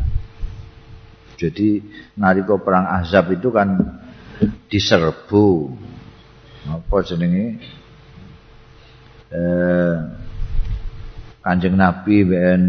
[1.41, 1.81] jadi
[2.21, 3.81] nalika perang azab itu kan
[4.69, 5.73] diserbu.
[6.69, 7.57] Apa jenenge?
[9.33, 9.95] Eh
[11.41, 12.61] Kanjeng Nabi ben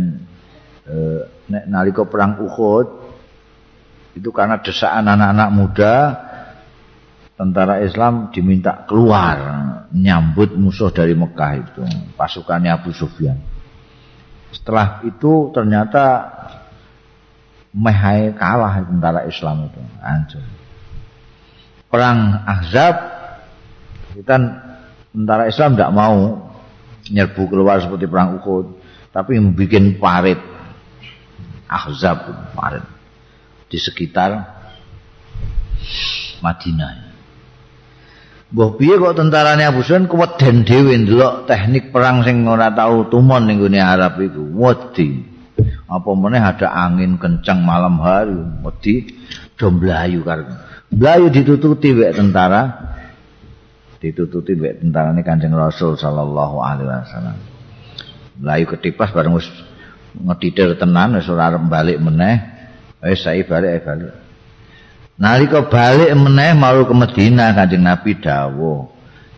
[0.88, 1.20] eh,
[1.68, 2.88] nalika perang Uhud
[4.16, 5.94] itu karena desaan anak-anak muda
[7.36, 9.36] tentara Islam diminta keluar
[9.92, 11.84] nyambut musuh dari Mekah itu
[12.16, 13.36] pasukannya Abu Sufyan.
[14.52, 16.28] Setelah itu ternyata
[17.72, 20.44] mehai kalah tentara Islam itu hancur
[21.88, 22.94] perang Ahzab
[24.12, 24.34] kita
[25.12, 26.16] tentara Islam tidak mau
[27.08, 28.80] nyerbu keluar seperti perang Uhud
[29.12, 30.40] tapi membuat parit
[31.68, 32.84] Ahzab parit
[33.72, 34.60] di sekitar
[36.44, 37.12] Madinah.
[38.52, 43.48] Mbah piye kok tentarane Abu Sufyan kuweden dhewe ndelok teknik perang sing ora tau tumon
[43.48, 44.44] ning Arab iku.
[44.44, 45.31] Wedi.
[45.86, 49.12] Apa meneh ada angin kencang malam hari, wedi
[49.60, 50.48] do mlayu karo.
[50.92, 52.92] Mlayu ditututi wek tentara.
[54.00, 57.36] Ditututi wek tentarane Kanjeng Rasul sallallahu alaihi wasallam.
[58.40, 59.48] Mlayu ketipas bareng wis
[60.16, 62.40] ngeditir tenan wis ora balik meneh.
[63.04, 64.12] Wis saiki balik balik.
[65.20, 68.90] Nalika balik meneh mau ke Madinah Kanjeng Nabi dawuh.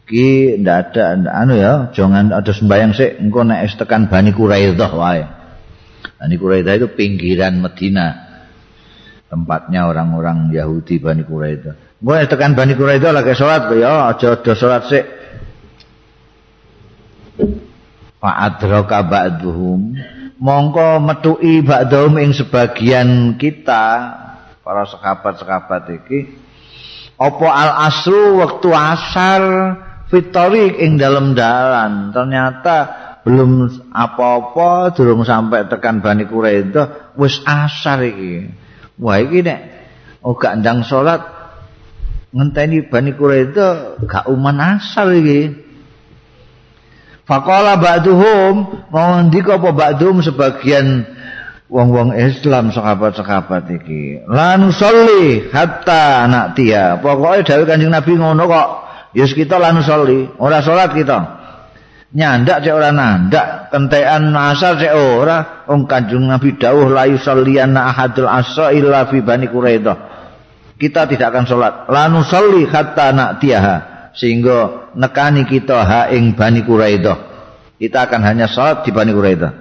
[0.05, 5.25] Ki ndak ada anu ya, jangan ada sembayang sik engko nek tekan Bani Quraidah wae.
[6.21, 8.13] Bani Quraidah itu pinggiran Madinah.
[9.29, 12.01] Tempatnya orang-orang Yahudi Bani Quraidah.
[12.01, 15.05] Engko nek tekan Bani Quraidah lagi salat ya, aja ada salat sik.
[18.23, 19.81] Fa'adraka ba'duhum
[20.39, 23.85] mongko metuki ba'dhum ing sebagian kita
[24.65, 26.21] para sahabat-sahabat iki
[27.15, 29.43] apa al asru waktu asar
[30.11, 32.77] fitorik ing dalam dalan ternyata
[33.25, 38.53] belum apa-apa durung sampai tekan Bani Quraidah wis asar iki
[39.01, 39.61] wah iki nek
[40.21, 41.25] ora ndang salat
[42.37, 45.65] ngenteni Bani Quraidah gak uman asar iki
[47.25, 51.09] Faqala ba'duhum mau apa ba'dhum sebagian
[51.73, 54.21] wong-wong Islam sahabat-sahabat iki.
[54.29, 57.01] La nusolli hatta anak tia.
[57.01, 58.69] Pokoke dawuh Kanjeng Nabi ngono kok.
[59.17, 61.44] Yus kita la nusolli, ora salat kita.
[62.15, 63.69] Nyandak cek ora nandak.
[63.75, 65.67] Kentekan asar cek ora.
[65.69, 70.15] Wong kanjeng nabi dawuh la yusalliyana ahadul asa illa fi bani quraidah.
[70.79, 73.77] Kita tidak akan salat la nusalli hatta na'tiha
[74.15, 77.35] sehingga nekani kita ha ing bani quraidah.
[77.77, 79.53] Kita akan hanya salat di bani quraidah.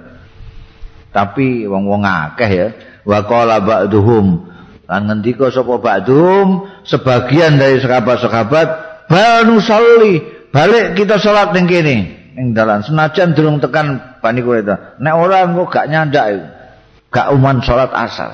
[1.14, 2.68] Tapi wong-wong akeh ya.
[3.06, 4.54] Wa qala ba'duhum.
[4.84, 8.68] Lan ngendika sapa ba'dhum sebagian dari sahabat-sahabat
[9.08, 10.20] banu salli
[10.52, 14.98] balik kita salat ning kene ning dalan senajan durung tekan Bani Quraidah.
[14.98, 16.46] Nek ora engko gak nyandak iku.
[17.14, 18.32] Gak uman salat asar.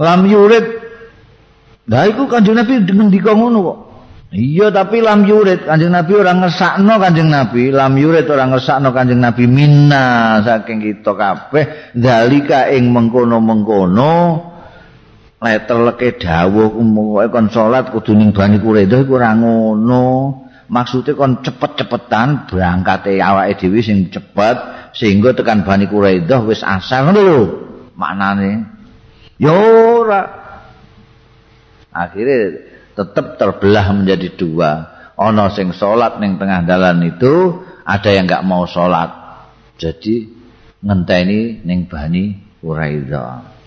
[0.00, 0.66] Lam yurid.
[1.88, 3.78] Lah iku Kanjeng Nabi ngendika ngono kok.
[4.28, 9.24] Iya tapi lam yurid Kanjeng Nabi ora ngesakno Kanjeng Nabi, lam yurid ora ngesakno Kanjeng
[9.24, 14.12] Nabi minna saking kita kabeh dalika ing mengkono-mengkono
[15.38, 20.06] leteleke dawuh pokoke kon salat kudu ning Bani Quraidah iku ora ngono.
[20.68, 24.56] Maksude kon cepet-cepetan berangkate awake dhewe sing cepet
[24.92, 27.40] sehingga tekan Bani Quraidah wis asar ngono lho.
[27.96, 28.66] Maknane
[29.40, 30.22] ya ora.
[31.88, 34.70] Akhirnya tetap terbelah menjadi dua.
[35.18, 39.10] Ono sing salat ning tengah dalan itu ada yang enggak mau salat.
[39.78, 40.28] Jadi
[40.84, 43.57] ngenteni ning Bani Quraidah.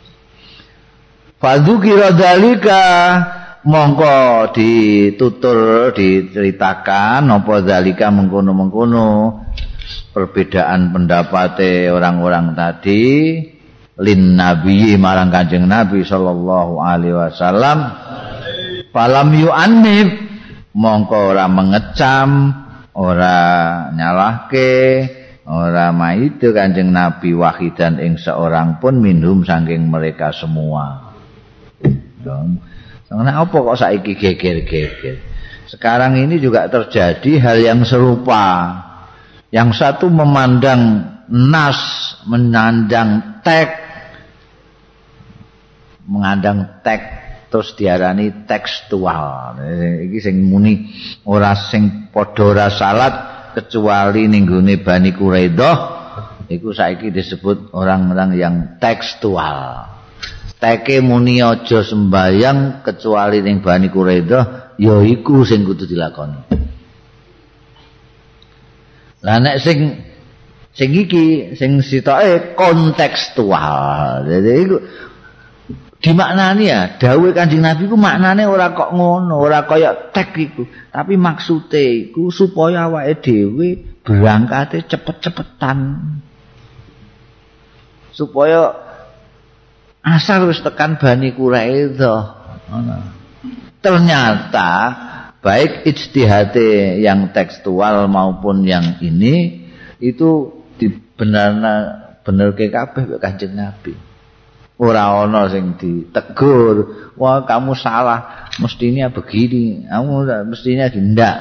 [1.41, 2.85] Fadzukira dalika
[3.65, 9.41] mongko ditutur diceritakan apa dalika mengkono-mengkono
[10.13, 13.41] perbedaan pendapate orang-orang tadi
[13.97, 17.89] lin nabi marang kanjeng nabi sallallahu alaihi wasallam
[18.93, 20.13] falam yu'annif
[20.77, 22.53] mongko ora mengecam
[22.93, 23.37] ora
[23.97, 25.09] nyalahke
[25.49, 31.11] ora maitu kanjeng nabi wahidan ing seorang pun minhum saking mereka semua.
[32.24, 35.15] Karena apa kok saiki geger-geger?
[35.67, 38.76] Sekarang ini juga terjadi hal yang serupa.
[39.51, 41.80] Yang satu memandang nas,
[42.28, 43.72] menandang tek,
[46.07, 49.59] mengandang tek terus diarani tekstual.
[50.07, 50.88] Iki sing muni
[51.28, 53.13] ora sing padha salat
[53.51, 55.78] kecuali ning gone Bani Quraidah
[56.47, 60.01] iku saiki disebut orang-orang yang tekstual.
[60.62, 66.39] Teke muni aja sembayang kecuali ning Bani Quraidah ya iku sing kudu dilakoni.
[69.26, 70.05] Lah nek sing
[70.78, 74.30] sing iki sing sitoke kontekstual.
[74.30, 74.78] Jadi iku
[76.01, 81.18] dimaknani ya dawuh Kanjeng Nabi ku maknane ora kok ngono, ora kaya tek iku, tapi
[81.18, 83.70] maksude iku supaya awake dhewe
[84.05, 85.78] berangkate cepet-cepetan.
[88.14, 88.90] Supaya
[90.02, 92.22] asal wis tekan Bani Quraidah.
[93.82, 94.72] Ternyata
[95.41, 99.66] baik ijtihate yang tekstual maupun yang ini
[99.97, 103.97] itu dibenarna bener ke kabeh Kanjeng Nabi.
[104.82, 111.38] Ora ana sing ditegur, wah kamu salah, mestinya begini, kamu mestinya tidak.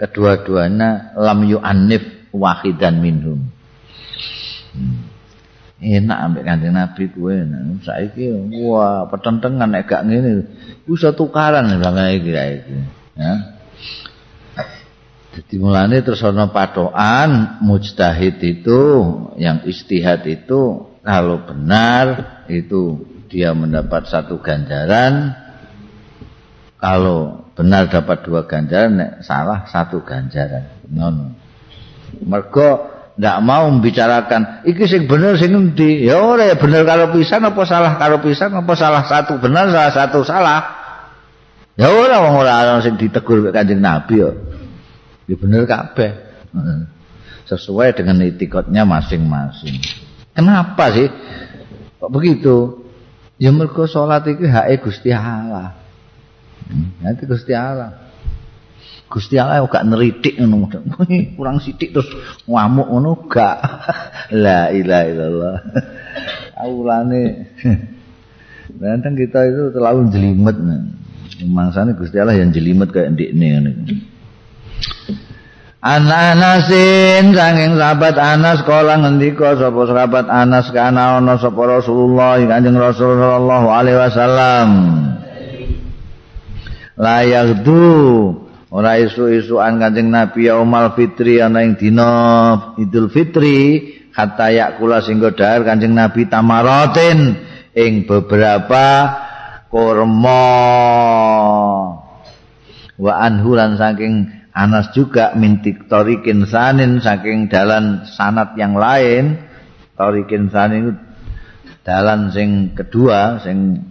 [0.00, 3.52] Kedua-duanya lam yu'annif wahidan minhum.
[4.72, 5.13] Hmm.
[5.82, 7.42] Enak ambek kanjeng Nabi kuwe
[7.82, 8.30] saiki
[8.62, 10.46] wah petentengan nek gak ngene.
[10.86, 12.76] Iso tukaran iki iki
[13.18, 13.32] ya.
[15.34, 18.80] Jadi mulane terus ana patokan mujtahid itu
[19.34, 25.34] yang istihad itu kalau benar itu dia mendapat satu ganjaran.
[26.78, 30.70] Kalau benar dapat dua ganjaran nek salah satu ganjaran.
[30.86, 31.34] Non
[32.22, 34.66] mergo ndak mau membicarakan.
[34.66, 38.50] Iki sing bener sing endi ya ora ya bener karo pisan apa salah karo pisan
[38.54, 39.38] apa salah satu?
[39.38, 40.60] Bener salah satu salah.
[41.74, 44.30] Ya ora wong ora ana sing ditegur kanjeng nabi ya.
[45.30, 46.10] Ya bener kabeh.
[47.44, 49.78] Sesuai dengan etikotnya masing-masing.
[50.34, 51.10] Kenapa sih
[51.98, 52.82] kok begitu?
[53.38, 55.74] Ya mergo salat iki hak Gusti Allah.
[57.02, 58.03] Nanti Gusti Allah
[59.14, 60.66] Gusti Allah gak neritik ngono.
[61.38, 62.10] Kurang sithik terus
[62.50, 63.62] ngamuk ngono gak.
[64.42, 65.56] La ilaha illallah.
[66.64, 67.22] Aulane
[68.74, 70.56] Nanti kita itu terlalu jelimet
[71.46, 73.70] Mangsane Gusti Allah yang jelimet kayak ndekne ngene
[75.84, 83.20] Anasin sanging sahabat Anas kala ngendika sapa sahabat Anas kana ana sapa Rasulullah Kanjeng Rasul
[83.20, 84.68] sallallahu alaihi wasallam.
[86.96, 87.84] La yaghdu
[88.74, 92.10] ora isu-isuan Kanjeng Nabi yaumal fitri ana ing dina
[92.74, 97.38] Idul Fitri hatta yakula singgo dahar Kanjeng Nabi tamaratin
[97.70, 99.14] ing beberapa
[99.70, 100.42] kurma
[102.98, 109.42] wa anhu lan saking Anas juga mintik torikin sanin saking dalan sanat yang lain.
[109.98, 110.94] Torikin sanin
[111.82, 113.82] dalan sing kedua sing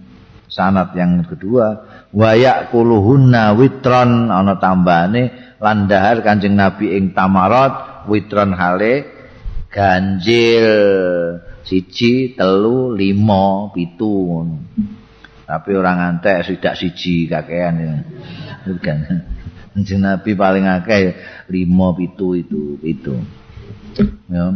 [0.48, 1.84] sanat yang kedua
[2.14, 9.10] wayak kuluhunna witron ana tambane lan dahar kanjeng nabi ing tamarat witron hale
[9.74, 10.70] ganjil
[11.66, 14.46] siji telu limo pitu
[15.44, 17.94] tapi orang antek tidak siji kakean ya.
[18.64, 18.98] Bukan.
[19.76, 21.18] Kanjeng Nabi paling akeh
[21.52, 23.16] lima pitu itu itu.
[24.32, 24.56] Ya.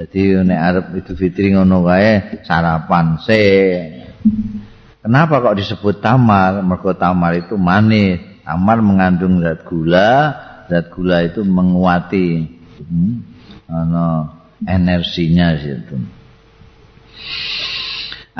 [0.00, 3.42] Jadi nek arep itu fitri ngono kae sarapan se.
[5.00, 6.60] Kenapa kok disebut tamar?
[6.60, 8.20] Mergo tamar itu manis.
[8.44, 10.34] Tamar mengandung zat gula,
[10.66, 12.44] zat gula itu menguati
[12.82, 13.14] hmm,
[13.70, 14.26] ano,
[14.66, 15.96] energinya situ.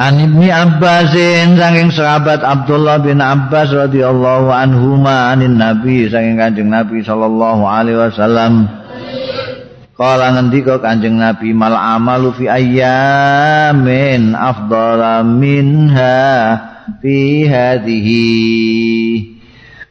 [0.01, 7.05] An Ibni Abbasin saking sahabat Abdullah bin Abbas radhiyallahu anhuma anin Nabi saking Kanjeng Nabi
[7.05, 8.65] sallallahu alaihi wasallam
[10.01, 16.57] Kala ngendika Kanjeng Nabi mal amalu fi ayyamin afdhala minha
[17.05, 18.25] fi hadhihi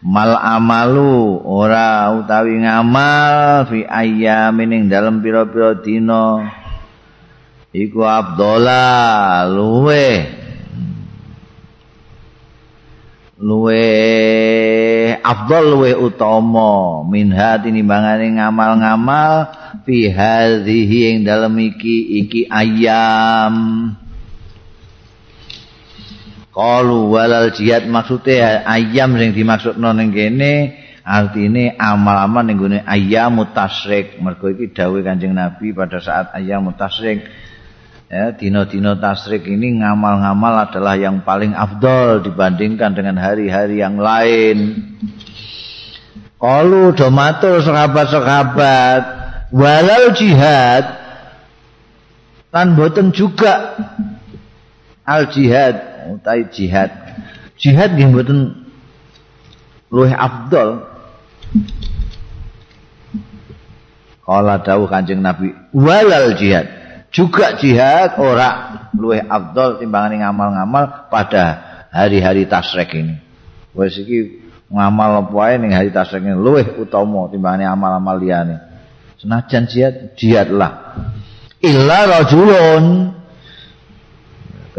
[0.01, 6.57] mal amalu ora utawi ngamal fi ayyamin ing dalem pira-pira dina.
[7.69, 10.25] Iku Abdullah luwe.
[13.37, 13.85] Luwe
[15.21, 17.03] afdal luwe utama.
[17.05, 19.33] Min hati nimbangane ngamal-ngamal
[19.85, 23.55] fi hadhihi ing dalem iki iki ayam
[26.49, 30.75] Qalu walal jihad maksudnya ayam sing dimaksudno ning kene
[31.07, 37.23] artine amal-amal ning gone ayam mutasrik mergo iki dawuh Kanjeng Nabi pada saat ayam mutasrik
[38.09, 44.81] ya dino-dino tasrik ini ngamal-ngamal adalah yang paling afdol dibandingkan dengan hari-hari yang lain.
[46.41, 49.01] Kalau domatur sahabat-sahabat
[49.53, 50.89] walau jihad
[52.49, 53.77] tan boten juga.
[55.05, 56.89] Al jihad utai jihad.
[57.61, 58.39] Jihad nggih boten
[59.93, 60.89] luwih afdol.
[64.25, 66.78] Kala dawuh Kanjeng Nabi walal jihad
[67.09, 71.45] juga jihad ora luwih afdol timbangane ngamal-ngamal pada
[71.89, 73.15] hari-hari tasrek ini.
[73.73, 78.57] Wes iki ngamal apa wae ning hari tasrek ini luwih utama timbangane amal-amal liyane.
[79.19, 80.95] Senajan jihad, jihadlah.
[81.59, 83.11] Illa rajulun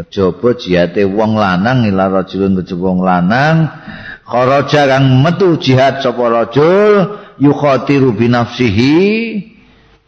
[0.01, 3.69] kejaba jihate wong lanang illa rajulun kejaba wong lanang
[4.25, 8.97] kharaja kang metu jihad sapa rajul yukhatiru binafsihi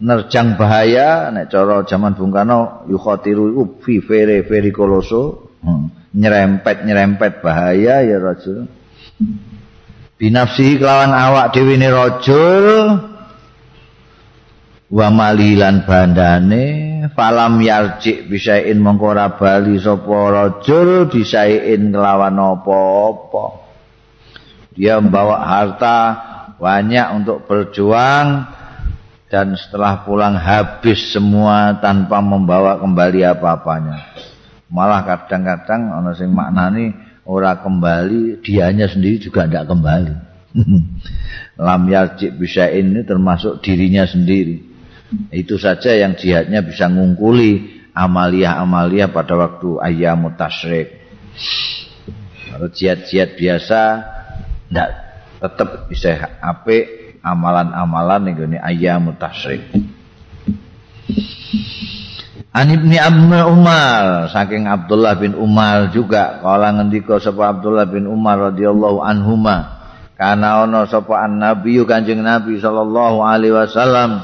[0.03, 5.49] nerjang bahaya nek cara zaman Bung Karno yukhatiru iku fi fere fere koloso.
[5.63, 6.03] Hmm.
[6.13, 8.69] nyerempet nyerempet bahaya ya rajul
[10.21, 12.67] binafsi kelawan awak dhewe ne rajul
[14.93, 16.65] wa malilan bandane
[17.17, 23.45] falam yarji bisain mongko ora bali sapa rajul bisain kelawan apa-apa.
[24.73, 25.99] Dia membawa harta
[26.57, 28.49] banyak untuk berjuang
[29.33, 34.13] dan setelah pulang habis semua tanpa membawa kembali apa-apanya.
[34.69, 36.93] Malah kadang-kadang ana sing maknani
[37.25, 40.13] ora kembali, dianya sendiri juga tidak kembali.
[41.65, 44.69] Lam yarji bisa ini termasuk dirinya sendiri.
[45.33, 50.93] Itu saja yang jihadnya bisa ngungkuli amalia-amalia pada waktu ayam tasrik.
[52.53, 53.81] Kalau jihad-jihad biasa
[54.69, 54.89] tidak
[55.41, 59.63] tetap bisa apik amalan-amalan gone ayam tasyrik.
[62.53, 63.01] An Ibni
[63.49, 69.81] Umar saking Abdullah bin Umar juga kala ngendika sapa Abdullah bin Umar radhiyallahu anhuma
[70.13, 74.21] kana ana sapa an-nabi Kanjeng Nabi sallallahu alaihi wasallam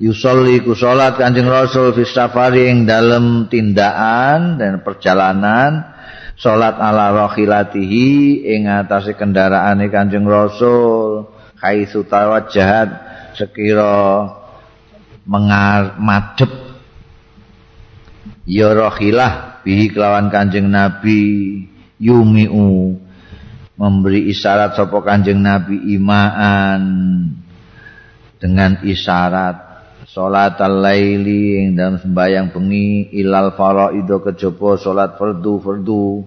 [0.00, 5.92] yusolli ku salat Kanjeng Rasul fi safari ing dalem tindakan dan perjalanan
[6.40, 12.88] salat ala rakhilatihi ing atase kendaraane Kanjeng Rasul kaisu tawajjahat
[13.34, 14.30] sekira
[15.28, 16.50] mengar madhep.
[18.48, 21.20] Ya rohilah bihi kelawan kanjeng nabi
[22.00, 22.96] yumiu.
[23.78, 26.82] Memberi isyarat sapa kanjeng nabi imaan.
[28.38, 29.68] Dengan isyarat
[30.08, 36.24] salat al-laili ing dalam sembahyang bengi ilal faraido kejaba salat fardu fardu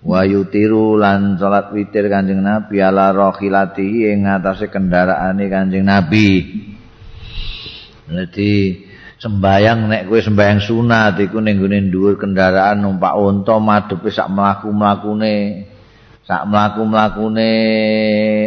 [0.00, 6.28] wa yutiru lan salat witir Kanjeng Nabi ala rohilati ing ngatasé kendaraane Kanjeng Nabi.
[8.10, 8.52] Jadi
[9.20, 15.68] sembayang nek kowe sembayang sunat iku ning gone dhuwur kendaraan numpak unta madhepe sak mlaku-mlakune
[16.24, 17.52] sak mlaku-mlakune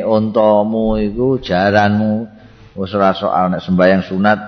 [0.04, 2.28] untamu iku jaranmu.
[2.74, 4.40] Wis ora soal nek sembayang sunat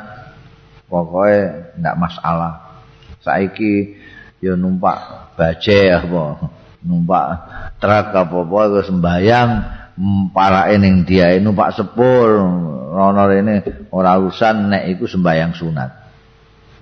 [0.90, 1.38] pokoke
[1.78, 2.82] ndak masalah.
[3.22, 3.94] Saiki
[4.42, 7.26] ya numpak baje apa numpak
[7.82, 9.50] truk apa-apa iku sembayang
[10.32, 12.46] parake ning dia numpak sepur
[12.96, 15.92] rono rene ora urusan nek iku sembayang sunat.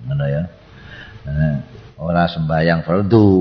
[0.05, 0.43] Ngono ya.
[1.97, 3.31] Ora sembayang fardu.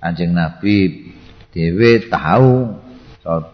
[0.00, 1.12] Anjing nabi
[1.52, 2.72] dhewe tahu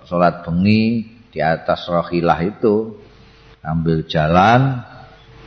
[0.07, 1.05] salat bengi
[1.35, 3.03] di atas rohilah itu
[3.67, 4.79] ambil jalan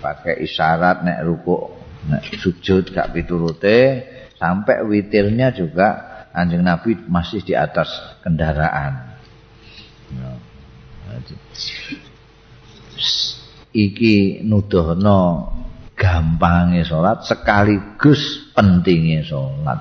[0.04, 1.56] pakai isyarat nek ruku
[2.12, 3.80] nek sujud gak piturute
[4.36, 7.90] sampai witirnya juga anjing nabi masih di atas
[8.22, 9.18] kendaraan.
[13.70, 15.54] Iki nuduhno
[15.94, 19.80] gampangnya sholat sekaligus pentingnya sholat.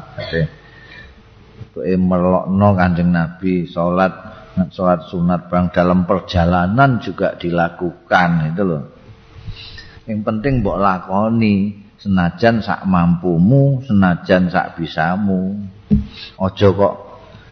[1.72, 4.12] Kowe melokno kanjeng nabi sholat
[4.74, 8.82] sholat sunat bang dalam perjalanan juga dilakukan itu loh.
[10.08, 11.56] Yang penting mbok lakoni
[12.00, 15.58] senajan sak mampumu senajan sak bisamu
[16.38, 16.94] ojo kok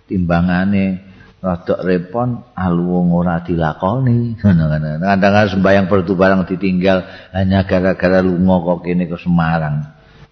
[0.07, 1.07] timbangane
[1.47, 4.35] rada repon aluwung ora dilakoni.
[4.43, 9.85] Kadang-kadang sembayang pertu barang ditinggal hanya gara-gara lunga kok kene ke Semarang.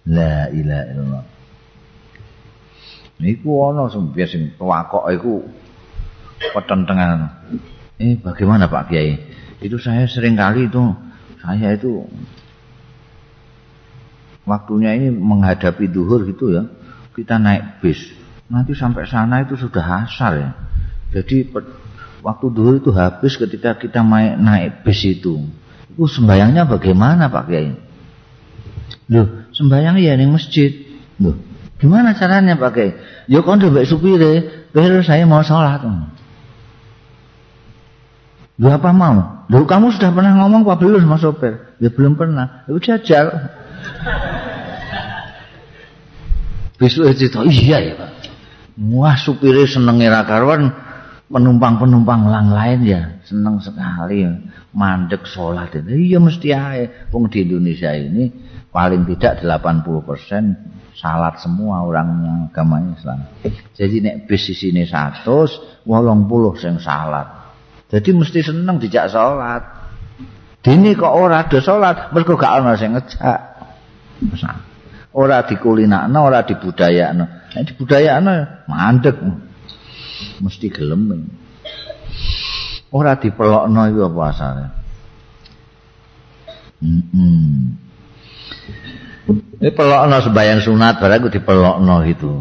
[0.05, 1.25] La ilaha illallah.
[3.15, 5.33] Niku ana sing sing tuwakok iku
[6.51, 7.31] petentengan
[7.95, 9.15] eh bagaimana Pak Kiai?
[9.63, 10.83] Itu saya sering kali itu
[11.39, 12.03] saya itu
[14.43, 16.67] waktunya ini menghadapi duhur gitu ya
[17.15, 18.11] kita naik bis
[18.51, 20.51] nanti sampai sana itu sudah asar ya
[21.15, 21.47] Jadi
[22.19, 25.47] waktu dulu itu habis ketika kita naik, naik bis itu.
[25.95, 27.71] Itu sembayangnya bagaimana Pak Kiai?
[29.15, 30.75] Loh, sembayang ya di masjid.
[31.23, 31.39] Loh,
[31.79, 32.91] gimana caranya Pak Kiai?
[33.31, 35.87] Ya kan baik supire, biar saya mau sholat.
[38.59, 39.47] Loh apa mau?
[39.47, 41.79] Loh kamu sudah pernah ngomong Pak belum sama sopir?
[41.79, 42.67] Ya belum pernah.
[42.67, 43.25] Ya jajal.
[46.75, 48.11] Besok itu iya ya Pak.
[48.91, 50.67] Wah supirnya seneng era karuan
[51.31, 54.27] penumpang-penumpang lang lain ya senang sekali
[54.75, 56.11] mandek sholat itu.
[56.11, 58.29] Iya mesti aja Wong di Indonesia ini
[58.69, 62.09] paling tidak 80% salat semua orang
[62.51, 63.23] agama Islam.
[63.71, 67.55] Jadi nek bis di sini 100 wolong puluh sing salat.
[67.87, 69.63] Jadi mesti seneng dijak sholat.
[70.59, 73.39] Dini kok ora ada sholat mereka gak ada yang ngejak
[75.15, 78.33] ora dikulinakno ora dibudayakno nek dibudayakno
[78.67, 79.15] mandek
[80.43, 81.31] mesti gelem.
[82.95, 84.65] Ora dipelokno iku apa asale?
[86.79, 87.03] Heeh.
[87.11, 87.63] Mm
[89.55, 92.31] Ini pelokno sembahyang sunat barang dipelokno gitu.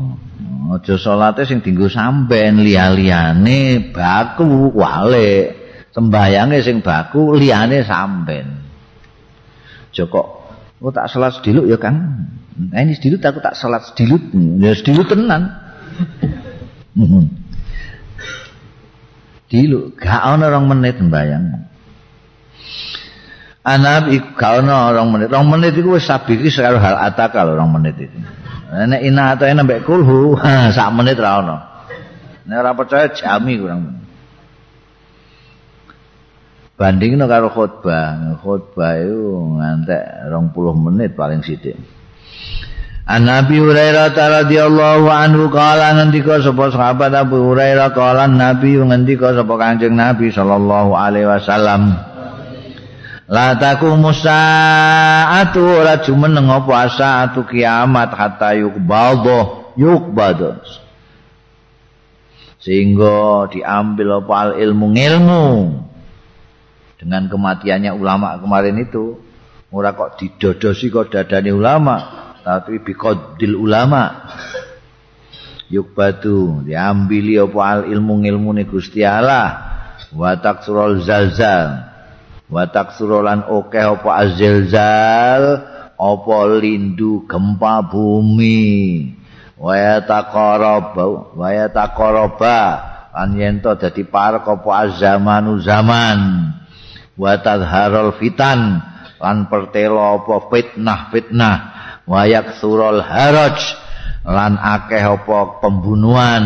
[0.64, 5.62] Aja salate sing dienggo sampean liya-liyane baku wale.
[5.94, 8.60] Sembayange sing baku liyane sampean.
[9.94, 10.44] Joko
[10.84, 12.28] Oh tak salat sediluk ya Kang.
[12.54, 14.30] Nah ini sediluk aku tak salat sediluk.
[14.62, 15.50] Ya sediluk tenan.
[19.50, 21.66] dilu gak ana rong menit mbayang
[23.64, 25.32] Anak iku gak ana rong menit.
[25.32, 28.18] Rong menit iku wis sabiki karo hal ataka lho rong menit itu.
[28.74, 30.36] Nek ina atau ena mbek kulhu,
[30.76, 31.56] sak menit ra ana.
[32.44, 34.04] Nek ora percaya jami kurang.
[36.76, 38.36] Bandingno karo khutbah.
[38.42, 39.22] Khutbah itu
[39.56, 41.78] ngantek 20 menit paling sithik.
[43.04, 49.54] An Nabi Hurairah radhiyallahu anhu kala ngendika sapa sahabat Abu Hurairah kala Nabi ngendika sapa
[49.60, 52.00] Kanjeng Nabi sallallahu alaihi wasallam
[53.28, 60.60] La taqumu sa'atu ora jumeneng apa saatu kiamat hatta yukbadho yukbadho
[62.64, 65.44] sehingga diambil apa ilmu ilmu
[66.96, 69.20] dengan kematiannya ulama kemarin itu.
[69.74, 74.28] Ora kok didodosi kok dadane ulama tapi biqaddil ulama.
[75.72, 79.72] Yuk batu diambili apa al ilmu ilmu ni Gusti Allah.
[80.12, 81.88] Wa taksurul zalzal.
[82.52, 82.68] Wa
[83.48, 85.42] oke apa azilzal
[85.96, 89.08] apa lindu gempa bumi.
[89.56, 92.60] Wa yataqaraba wa yataqaraba.
[93.14, 96.18] An yento dadi parek azamanu zaman.
[97.16, 98.84] Wa tadharul fitan.
[99.16, 101.08] Lan pertelo apa fitnah
[102.08, 103.58] wayak surul haraj.
[104.24, 106.44] Lan akeh apa pembunuhan.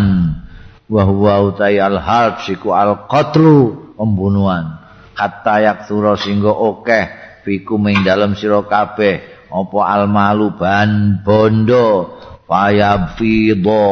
[0.88, 4.82] Wa huwa utai al harj iku al qatlu pembunuhan.
[5.14, 7.06] Hatta yak sura singgo akeh
[7.46, 12.18] fiku ing dalem sira kabeh apa al malu ban bondo.
[12.48, 13.84] Fayab fido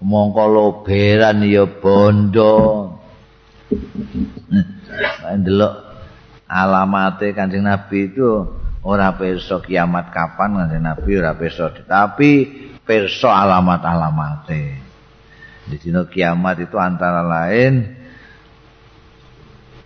[0.00, 2.56] mongko loberan ya bondo.
[5.28, 5.74] Ndelok
[6.48, 12.46] alamate Kanjeng Nabi itu ora pirsa kiamat kapan Kanjeng Nabi ora pirsa tapi
[12.82, 14.62] pirsa alamat-alamate
[15.68, 17.98] di dina kiamat itu antara lain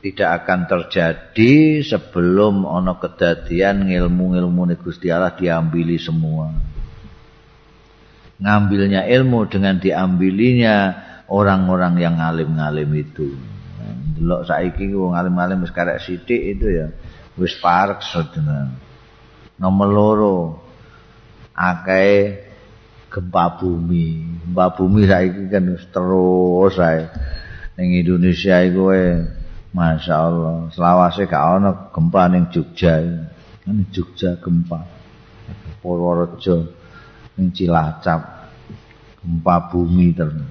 [0.02, 6.50] tidak akan terjadi sebelum ono kedadian ilmu-ilmu Gusti Allah diambili semua.
[8.42, 10.76] Ngambilnya ilmu dengan diambilinya
[11.30, 13.30] orang-orang yang ngalim-ngalim itu.
[14.18, 16.90] Delok saiki wong ngalim-ngalim wis karek sithik itu ya
[17.36, 18.76] wis parek sedene.
[19.56, 20.36] Nomor loro
[21.56, 22.40] akeh
[23.08, 24.40] gempa bumi.
[24.44, 27.08] Gempa bumi saiki kan terus ae.
[27.78, 28.92] Ning Indonesia iku
[29.72, 33.00] Masya Allah, selawase gak ana gempa ning Jogja.
[33.64, 34.84] Ning Jogja gempa.
[35.80, 36.68] Purworejo
[37.40, 38.52] ning Cilacap
[39.22, 40.44] gempa bumi terus.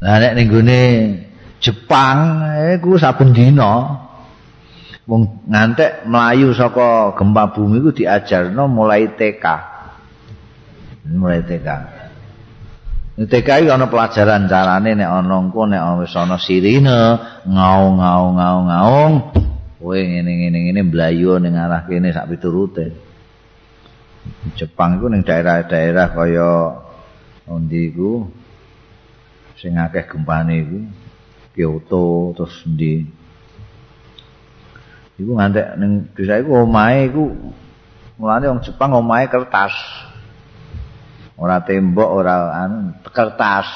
[0.00, 0.82] Lah nek ning gone
[1.62, 2.42] Jepang
[2.74, 4.02] iku saben dina
[5.06, 9.44] wong ngantek melayu saka gempa bumi iku diajarno mulai TK.
[11.18, 11.68] Mulai TK.
[13.12, 18.66] TK iki ana pelajaran carane nek ana engko nek wis ana sirine ngaung ngaung ngaung
[18.72, 19.14] ngaung
[19.76, 23.12] kowe ngene ngene ngene mlayu ning arah kene sak piturute
[24.54, 26.50] Jepang iku ning daerah-daerah kaya
[27.50, 28.30] endi iku
[29.58, 30.78] sing akeh gempane iku
[31.52, 33.04] Kyoto terus endi
[35.22, 37.30] iku ngantek ning desa iku omahe iku
[38.18, 39.72] mulane wong Jepang omahe kertas.
[41.38, 43.66] Ora tembok ora anu kertas.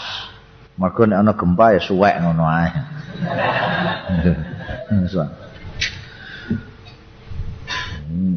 [0.76, 2.68] Mergo nek ana gempa ya suwek ngono ae.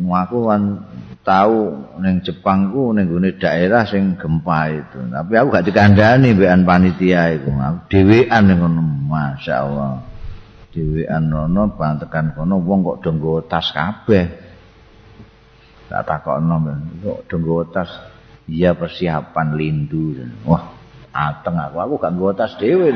[0.09, 0.63] Aku kan
[1.21, 4.97] tahu ning Jepang ku ning gone daerah sing gempa itu.
[5.13, 7.53] Tapi aku gak dikandani mbekan panitia iku.
[7.53, 10.08] Aku dhewean ning ngono masyaallah
[10.69, 14.25] dhewean ngono bantekan kono wong kok do tas kabeh.
[15.89, 16.55] Tak takokno
[17.01, 17.89] kok do tas?
[18.49, 20.17] Iya persiapan lindu.
[20.45, 20.73] Wah
[21.13, 21.77] ateng aku.
[21.81, 22.93] Aku gak nggawa tas dhewe.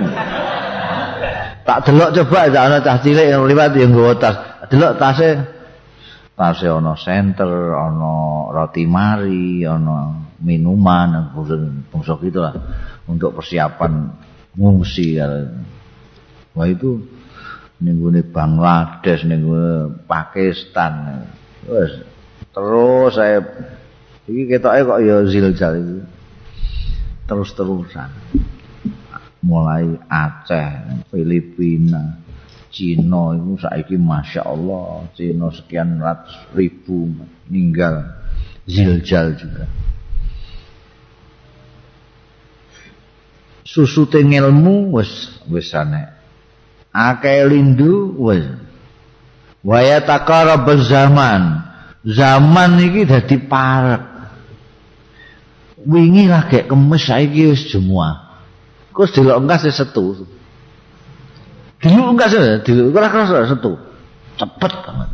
[1.63, 4.35] Tak delok coba ada ana cah cilik yang liwat yang nggawa tas.
[4.69, 5.29] Delok tase
[6.33, 11.31] tase ana senter ana roti mari ana minuman
[11.93, 12.53] bungsu gitu lah
[13.05, 14.11] untuk persiapan
[14.57, 15.17] ngungsi
[16.53, 17.01] wah itu
[17.83, 17.99] ning
[18.31, 19.43] Bangladesh ning
[20.07, 21.27] Pakistan
[22.53, 23.43] terus saya
[24.23, 25.99] Iki ketoke kok ya ziljal iki.
[27.27, 28.09] Terus-terusan.
[29.43, 32.23] Mulai Aceh, Filipina,
[32.71, 38.01] Cina itu saiki Masya Allah Cina sekian ratus ribu meninggal
[38.65, 39.67] ziljal juga
[43.61, 46.07] susu tengelmu wis wis ane
[46.93, 48.45] akeh lindu wis
[49.65, 51.65] waya takara zaman
[52.05, 54.13] zaman iki dadi parek
[55.83, 58.39] wingi lagi kemes saiki wis semua.
[58.93, 60.23] Kok delok engkas setu.
[61.83, 62.33] Delok engkas
[62.63, 63.73] delok ora kerasa setu.
[64.39, 65.09] Cepet banget.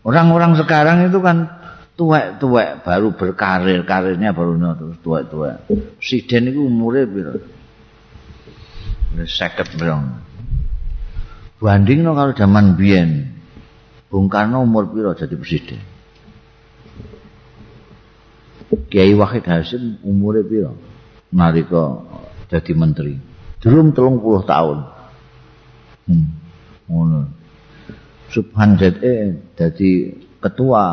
[0.00, 1.60] Orang-orang sekarang itu kan
[1.94, 5.68] tuwek-tuwek baru berkarir, karirnya baru terus tuwek-tuwek.
[6.00, 7.04] Presiden itu umurnya
[9.26, 10.22] Seket berong.
[11.60, 13.36] Banding no kalau zaman biyen,
[14.08, 15.78] Bung Karno umur piro jadi presiden?
[18.90, 20.74] Kiai Wahid Hasim umure piro?
[21.30, 22.02] Nalika
[22.50, 23.14] dadi menteri.
[23.62, 24.78] Durung 30 tahun.
[26.10, 26.26] Hmm.
[26.90, 27.20] Ngono.
[28.30, 29.14] Subhan ZE
[29.54, 30.10] dadi
[30.42, 30.84] ketua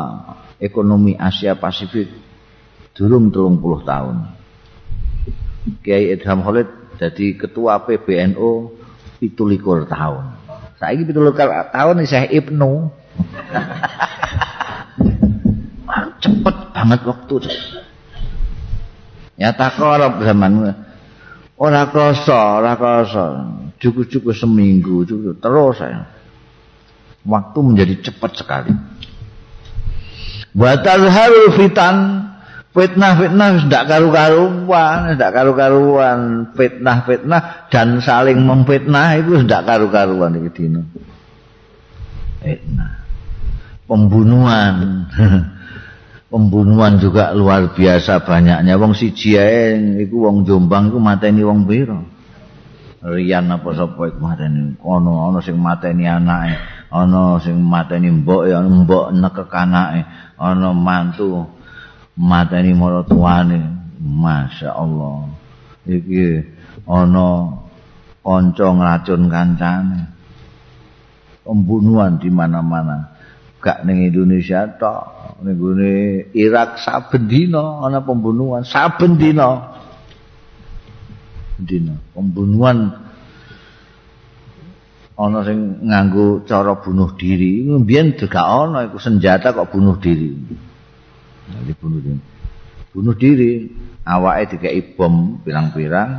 [0.62, 2.06] ekonomi Asia Pasifik
[2.94, 4.16] durung 30 tahun.
[5.82, 8.74] Kiai Idham Khalid dadi ketua PBNU
[9.22, 10.24] 17 tahun.
[10.78, 12.72] Saiki 17 tahun isih Ibnu.
[16.18, 17.36] cepet banget waktu
[19.38, 20.74] ya tak korup zaman.
[21.58, 23.26] Ora krasa ora krasa.
[23.78, 26.10] Cukup-cukup seminggu cukup terus saya
[27.22, 28.74] waktu menjadi cepat sekali.
[30.54, 32.27] Batal harul fitan
[32.78, 36.18] fitnah-fitnah tidak karu-karuan tidak karu-karuan.
[36.54, 40.70] Fitnah-fitnah dan saling memfitnah itu tidak karu-karuan itu
[42.38, 42.92] fitnah.
[43.88, 44.74] Pembunuhan.
[46.32, 48.76] Pembunuhan juga luar biasa banyaknya.
[48.76, 51.96] Wong siji ae iku wong Jombang iku mateni wong pira?
[53.00, 54.76] Rian apa sapa iku mateni?
[54.84, 56.52] Ono ono sing mateni anake
[56.92, 60.04] ono sing mateni mbok ya mbok nekek anake
[60.36, 61.48] ono mantu
[62.18, 63.62] mateni maratuane
[64.02, 65.30] Masya Allah
[65.86, 66.42] iki
[66.84, 67.54] ana
[68.28, 70.00] kanca ngracun kancane.
[71.48, 73.16] Pembunuhan di mana-mana.
[73.64, 75.40] Gak ning Indonesia tok.
[75.40, 75.56] Ning
[76.36, 78.68] Irak saben dina ana pembunuhan.
[78.68, 79.72] Saben dina.
[81.56, 81.96] Dina.
[82.12, 82.92] Pembunuhan
[85.16, 87.64] ana sing nganggo cara bunuh diri.
[87.64, 90.36] Mbiyen gak ana iku senjata kok bunuh diri
[91.48, 92.20] Jadi bunuh diri.
[92.92, 93.52] Bunuh diri
[94.04, 96.10] awake dikeki bom pirang-pirang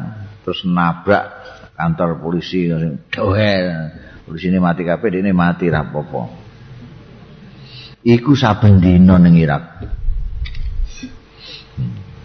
[0.45, 1.25] terus nabrak
[1.77, 2.69] kantor polisi.
[3.09, 3.67] Doel
[4.25, 6.49] polisi ini mati kabeh ini mati rapopo
[8.03, 9.65] iku saben dina ning Irak.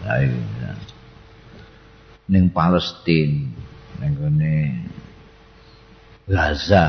[0.05, 0.37] Ayo
[2.29, 3.49] ning Palestina
[4.01, 4.55] ning gone
[6.25, 6.85] Gaza.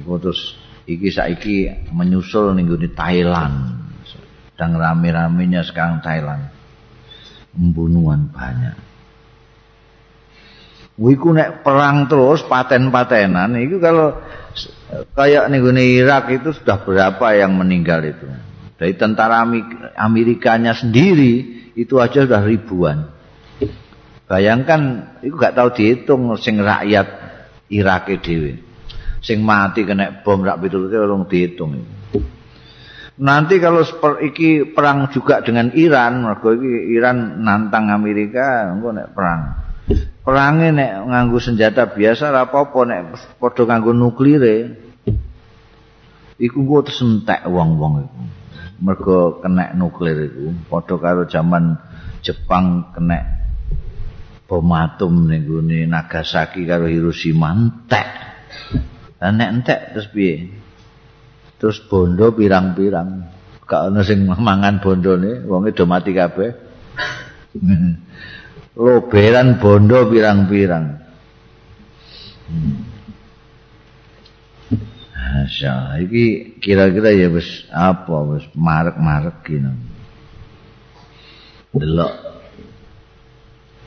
[0.00, 0.56] Iku terus
[0.88, 3.83] iki saiki menyusul gone Thailand
[4.54, 6.46] sedang rame-ramenya sekarang Thailand.
[7.50, 8.78] Pembunuhan banyak.
[10.94, 14.14] Wiku nek perang terus paten-patenan itu kalau
[15.18, 18.30] kayak nih Irak itu sudah berapa yang meninggal itu.
[18.78, 19.42] Dari tentara
[19.98, 23.10] Amerikanya sendiri itu aja sudah ribuan.
[24.30, 27.06] Bayangkan itu gak tahu dihitung sing rakyat
[27.74, 28.62] Irak dewe.
[29.18, 32.03] Sing mati kena bom rak pitul orang dihitung
[33.14, 33.86] Nanti kalau
[34.18, 39.40] iki perang juga dengan Iran, mergo iki Iran nantang Amerika, engko nek perang.
[40.24, 43.00] Perangnya nek nganggo senjata biasa ora apa-apa nek
[43.38, 44.42] padha nganggo nuklir
[46.40, 48.20] iku engko tersentek wong-wong iku.
[48.82, 51.78] Mergo kena nuklir iku padha karo zaman
[52.24, 53.20] Jepang kena
[54.48, 55.46] bom atom ning
[55.86, 58.08] Nagasaki karo Hiroshima entek.
[59.22, 60.63] Lah nek entek terus piye?
[61.64, 63.24] Terus bondo pirang-pirang.
[63.64, 66.52] Gak ana sing mangan bondone, wonge do mati kabeh.
[68.76, 71.00] Loberan bondo pirang-pirang.
[75.16, 79.72] Masya ini kira-kira ya wis apa wis marek-marek gini.
[81.72, 82.12] Delok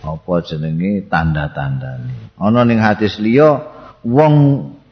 [0.01, 2.01] apa jenenge tanda-tanda
[2.41, 3.69] ana ning hadis liya
[4.01, 4.33] wong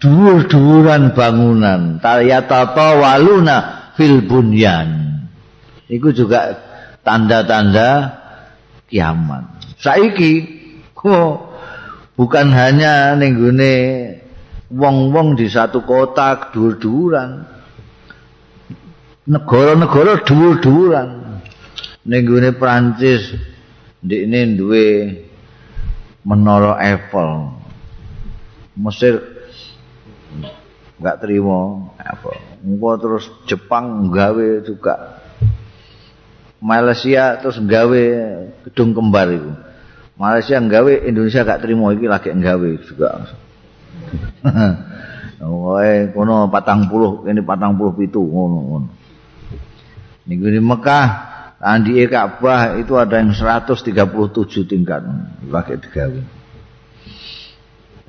[0.02, 3.58] dhuwur-dhuwuran bangunan tayatata waluna
[3.96, 5.20] fil bunyan.
[5.86, 6.58] Iku juga
[7.06, 8.18] tanda-tanda
[8.90, 9.62] kiamat.
[9.78, 10.34] Saiki
[10.98, 11.54] kok
[12.18, 13.38] bukan hanya ning
[14.74, 17.46] wong-wong di satu kota dhuwur-dhuwuran
[19.30, 21.10] negara-negara dhuwur-dhuwuran.
[22.06, 23.34] Ning gone Prancis
[24.06, 24.86] ini duwe
[26.22, 27.50] menara Eiffel.
[28.78, 29.35] Mesir
[31.00, 32.32] enggak terima apa.
[32.64, 35.22] Engko terus Jepang gawe juga.
[36.64, 38.04] Malaysia terus gawe
[38.66, 39.52] gedung kembar itu.
[40.16, 43.10] Malaysia gawe Indonesia gak terima iki lagi gawe juga.
[45.46, 48.90] Wae kono 40 ini 47 ngono ngono.
[50.26, 51.08] Niku di Mekah
[51.60, 53.84] Andi Ka'bah itu ada yang 137
[54.70, 55.02] tingkat
[55.50, 56.22] pakai digawe.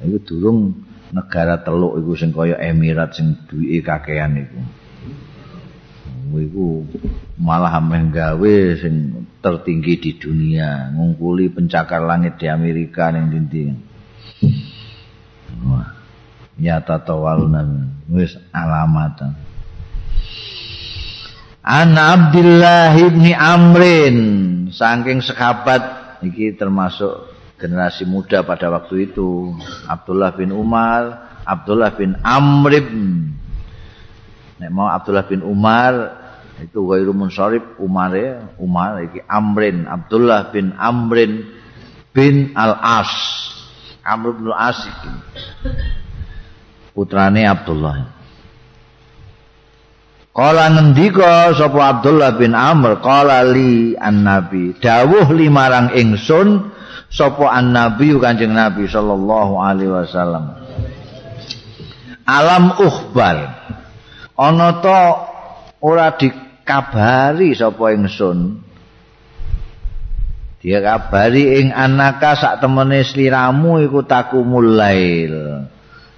[0.07, 4.61] Itu durung negara teluk iku sing kaya Emirat sing duwe kakean iku.
[6.36, 6.84] Iku
[7.38, 13.62] malah ameh gawe sing tertinggi di dunia, ngungkuli pencakar langit di Amerika ning dindi.
[15.62, 15.94] Wah.
[16.57, 17.62] Nyata tawalna
[18.09, 19.36] wis alamatan.
[21.66, 24.18] An Abdullah ibni Amrin
[24.72, 29.52] saking sekabat iki termasuk generasi muda pada waktu itu.
[29.88, 32.82] Abdullah bin Umar Abdullah bin Amr
[34.57, 35.94] Nek mau Abdullah bin Umar
[36.57, 41.44] itu Ghairu Munsharif Umar ya Umar iki Amrin Abdullah bin Amrin
[42.16, 43.12] bin Al-As.
[44.00, 44.80] Amr bin Al-As
[46.96, 48.16] putrane Abdullah.
[50.32, 56.76] Kala ngendika sapa Abdullah bin Amr kala li an-nabi dawuh limarang ingsun
[57.11, 60.44] sapa an-nabi Kanjeng Nabi sallallahu alaihi wasallam.
[62.26, 63.36] Alam ukhbar.
[64.36, 65.02] Ana to
[65.80, 68.66] ora dikabari sapa ingsun.
[70.66, 75.62] Dia kabari ing anaka sak temene sliramu iku takumul lail.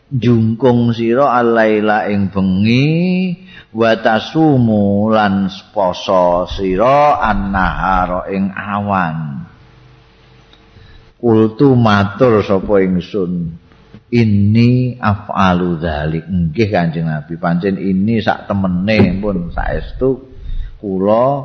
[0.09, 3.37] Jungkung sira alaila ing bengi
[3.77, 9.38] wa tasumu lan poso sira annahara ing awan
[11.19, 13.67] kultu matur sapa ingsun.
[14.09, 17.37] Ini af'alu dzalik nggih kanjeng Nabi.
[17.37, 20.25] Pancen ini sak temene pun saestu
[20.81, 21.45] kula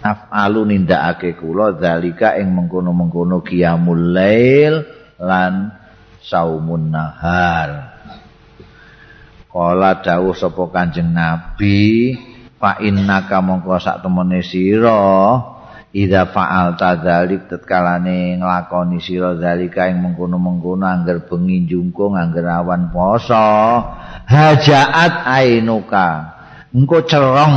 [0.00, 4.88] af'alu nindakake kula zalika ing mengkono-mengkono qiyamul lail
[5.20, 5.76] lan
[6.24, 8.00] saumun nahar.
[9.52, 12.14] Kala dawuh sapa kanjeng nabi
[12.56, 15.57] fa innaka mongko sak temene sira
[15.92, 23.48] ida faal tadzalik tetkalane nglakoni sira zalika ing mengkono-mengkono angger bengi jungkung angger awan poso.
[24.28, 26.36] Hajaat ainuka.
[26.68, 27.56] Engko cerong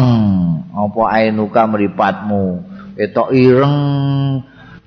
[0.72, 2.64] apa ainuka mripatmu?
[2.96, 3.76] Etok ireng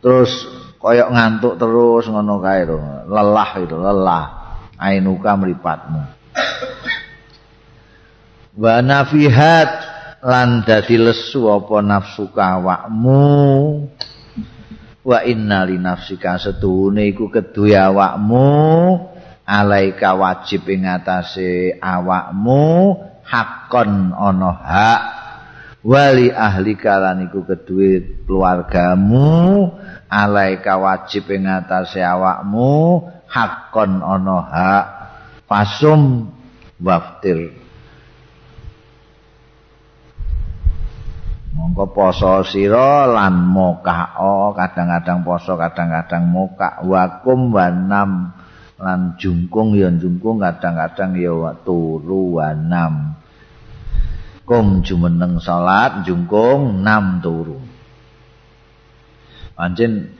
[0.00, 0.32] terus
[0.80, 2.80] koyok ngantuk terus ngono kae lho.
[3.12, 4.24] Lelah itu lelah
[4.80, 6.02] ainuka mripatmu.
[8.54, 9.93] Wa nafihat
[10.24, 13.24] lan dadi lesu apa nafsu kawakmu?
[15.04, 18.48] Wa inna li nafsika setuhune iku keduwe awakmu.
[19.44, 22.96] Alaika wajib ing atase awakmu
[23.28, 25.02] hakon ana hak.
[25.84, 29.68] Wali ahli kalan iku kedue keluargamu.
[30.08, 34.84] Alaika wajib ing atase awakmu hakon ana hak.
[35.44, 36.32] Fasum
[36.80, 37.63] waftir
[41.54, 48.34] mongko poso sira lan mokao kadang-kadang poso kadang-kadang moka wakum wanam
[48.74, 53.14] lan jungkung ya jungkung kadang-kadang ya turu wanam.
[54.44, 57.56] Kum jumeneng salat jungkung nam turu.
[59.54, 60.12] Pancen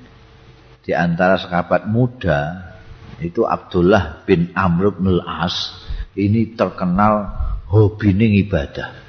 [0.80, 1.37] di antara
[1.85, 2.72] muda
[3.20, 5.74] itu Abdullah bin Amr bin As
[6.14, 7.35] ini terkenal
[7.68, 8.14] hobi
[8.47, 9.03] ibadah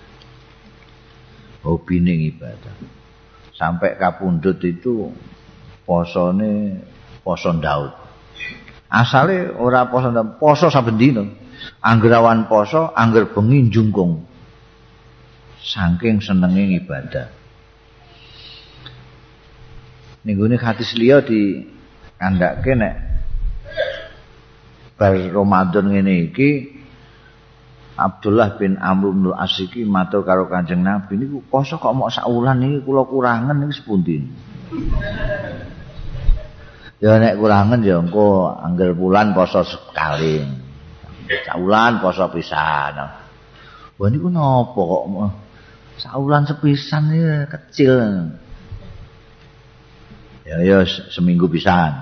[1.65, 2.77] hobi ning ibadah.
[3.57, 5.09] Sampai kapundut itu
[5.83, 6.79] posone
[7.25, 8.05] poso Daud
[8.95, 10.09] asale ora poso
[10.39, 11.23] poso saben dina.
[11.81, 14.21] Anggerawan poso angger bengi jungkung
[15.61, 17.27] saking senenge ibadah.
[20.25, 21.65] Ninggune hadis liya di
[22.17, 22.95] kandhake nek
[24.97, 26.49] bar Ramadan ngene iki
[27.95, 31.15] Abdullah bin Amr bin Asiki matur karo Kanjeng Nabi.
[31.15, 34.19] Niku poso kok mok sak wulan iki kula kurangen niki sepundi?
[36.99, 40.43] Ya nek kurangan ya engko angger bulan poso sekali.
[41.47, 42.95] Saulan poso pisan.
[43.95, 45.03] Wah niku napa kok
[45.95, 47.95] saulan sepisan iki kecil.
[50.43, 51.95] Ya ya seminggu pisan.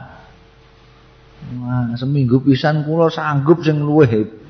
[1.62, 4.41] Wah, seminggu pisan kula sanggup sing luwih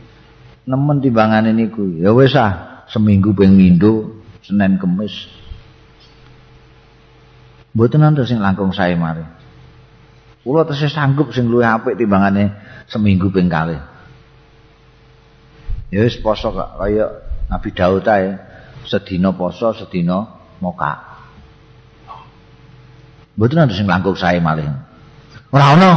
[0.68, 2.00] nemen timbangane niku.
[2.00, 5.14] Ya wis ah, seminggu ping mindo, Senin Kamis.
[7.74, 9.26] Mboten nanti sing langkung sae mari.
[10.44, 12.54] Kula tesih sanggup sing luwih apik timbangane
[12.92, 13.80] seminggu ping kalih.
[15.90, 17.06] Ya wis poso kok kaya
[17.50, 18.38] Nabi Daud ae,
[18.86, 20.26] sedina poso, sedina
[20.62, 21.14] moka.
[23.34, 24.70] Mboten ana sing langkung sae malih.
[25.54, 25.92] Ora ana.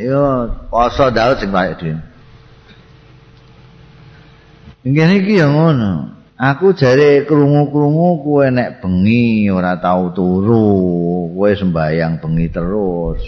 [0.00, 2.00] Yo poso Daud sing bae dhewe.
[4.80, 6.16] Ngene iki ya ngono.
[6.40, 13.20] Aku jare krungu-krungu kowe nek bengi ora tau turu, kowe sembayang bengi terus.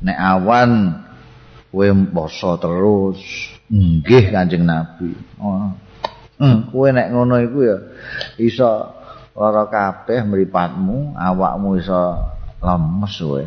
[0.00, 0.70] Nek awan
[1.68, 3.20] kowe poso terus.
[3.68, 5.12] Nggih Kanjeng Nabi.
[5.36, 5.68] Oh.
[6.40, 7.76] Hmm, kowe nek ngono iku ya
[8.40, 8.88] iso
[9.36, 12.24] lara kabeh mripatmu, awakmu iso
[12.64, 13.44] lemes kowe.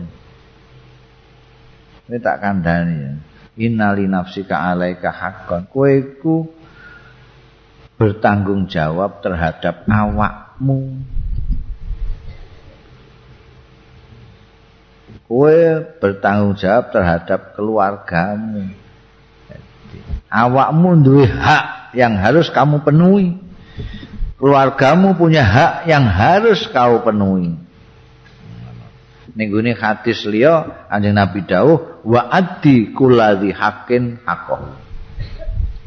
[2.07, 3.13] Ini tak kandhani ya.
[3.57, 5.67] Innali nafsika alaika haqqan.
[5.67, 6.47] Kowe iku
[7.99, 11.03] bertanggung jawab terhadap awakmu.
[15.27, 15.57] Kowe
[15.99, 18.71] bertanggung jawab terhadap keluargamu.
[20.31, 23.35] Awakmu duwe hak yang harus kamu penuhi.
[24.39, 27.66] Keluargamu punya hak yang harus kau penuhi.
[29.37, 34.65] Ninggune hadis liya Kanjeng Nabi dawuh wa addi kulladzi haqqin haqqahu.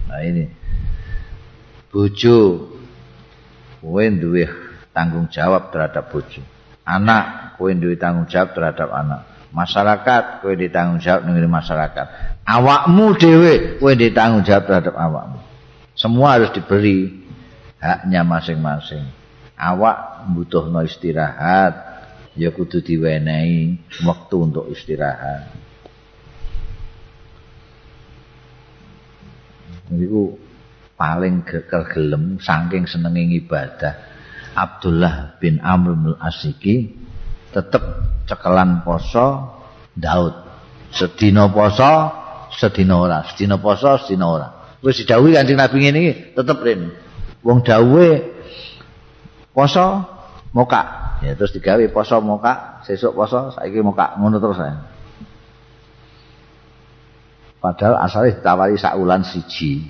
[0.06, 0.46] Nah ini.
[1.90, 2.70] Bojo.
[3.82, 4.46] Kowe duwe
[4.94, 6.46] tanggung jawab terhadap bojo.
[6.86, 9.26] Anak kowe duwe tanggung jawab terhadap anak.
[9.50, 12.06] Masyarakat kowe ditanggung jawab ning masyarakat.
[12.46, 15.42] Awakmu dhewe kowe ditanggung jawab terhadap awakmu.
[15.98, 17.26] Semua harus diberi
[17.82, 19.02] haknya masing-masing.
[19.58, 21.89] Awak butuhno istirahat
[22.40, 25.52] ya kudu diwenehi waktu untuk istirahat.
[29.92, 30.40] Niku
[30.96, 31.44] paling
[31.92, 34.08] gelem saking senenge ibadah.
[34.56, 36.96] Abdullah bin Amr bin Asiki
[37.52, 37.84] tetep
[38.24, 39.60] cekelan poso
[39.92, 40.32] Daud.
[40.90, 41.92] Sedina poso
[42.56, 43.20] sedina ora.
[43.28, 44.48] Sedina poso sedina ora.
[44.80, 46.88] Wis didhawuhi Kanjeng Nabi ngene iki tetep rene.
[47.44, 48.24] Wong dawuhe
[49.52, 50.08] poso
[50.56, 54.74] moka ya terus digawe poso moka sesuk poso saiki moka ngono terus ya
[57.60, 59.84] padahal asalnya ditawari saulan siji.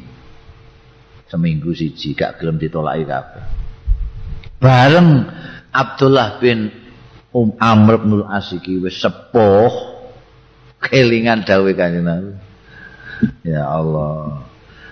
[1.31, 3.45] Seminggu siji gak gelem ditolaki kabeh.
[4.59, 5.31] Bareng
[5.71, 6.75] Abdullah bin
[7.31, 9.71] Um Amr bin Asiki wis sepuh
[10.83, 12.35] kelingan dawuh kanjeng
[13.47, 14.43] Ya Allah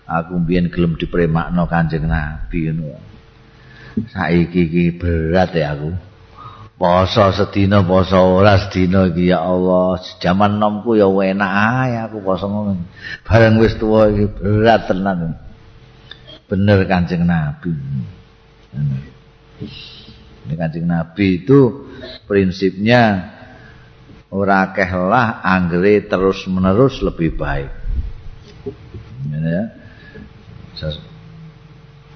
[0.06, 3.02] aku mbiyen gelem dipremakno kanjeng Nabi ngono.
[4.14, 5.90] Saiki iki berat ya aku
[6.78, 9.98] poso sedina poso ora sedina iki ya Allah.
[10.22, 12.86] Jaman nomku ya enak ae aku poso ngono.
[13.26, 15.34] Bareng wis tuwa iki berat tenan.
[16.46, 17.74] Bener kanjeng nabi.
[20.46, 21.90] Ini kanjeng nabi itu
[22.30, 23.34] prinsipnya
[24.30, 27.70] ora kehlah anggere terus menerus lebih baik.
[29.34, 29.74] Ya?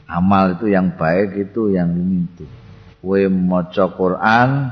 [0.07, 2.62] Amal itu yang baik itu yang itu
[3.03, 4.71] kowe maca Quran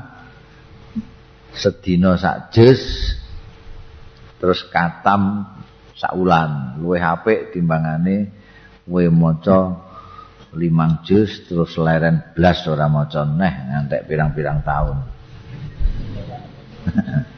[1.51, 2.79] sedina sak juz
[4.39, 5.43] terus katam
[5.99, 8.31] sak ulan luwih apik timbangane
[8.87, 9.59] kowe maca
[10.55, 14.97] limang juz terus leren blas ora maca neh ngantek pirang-pirang tahun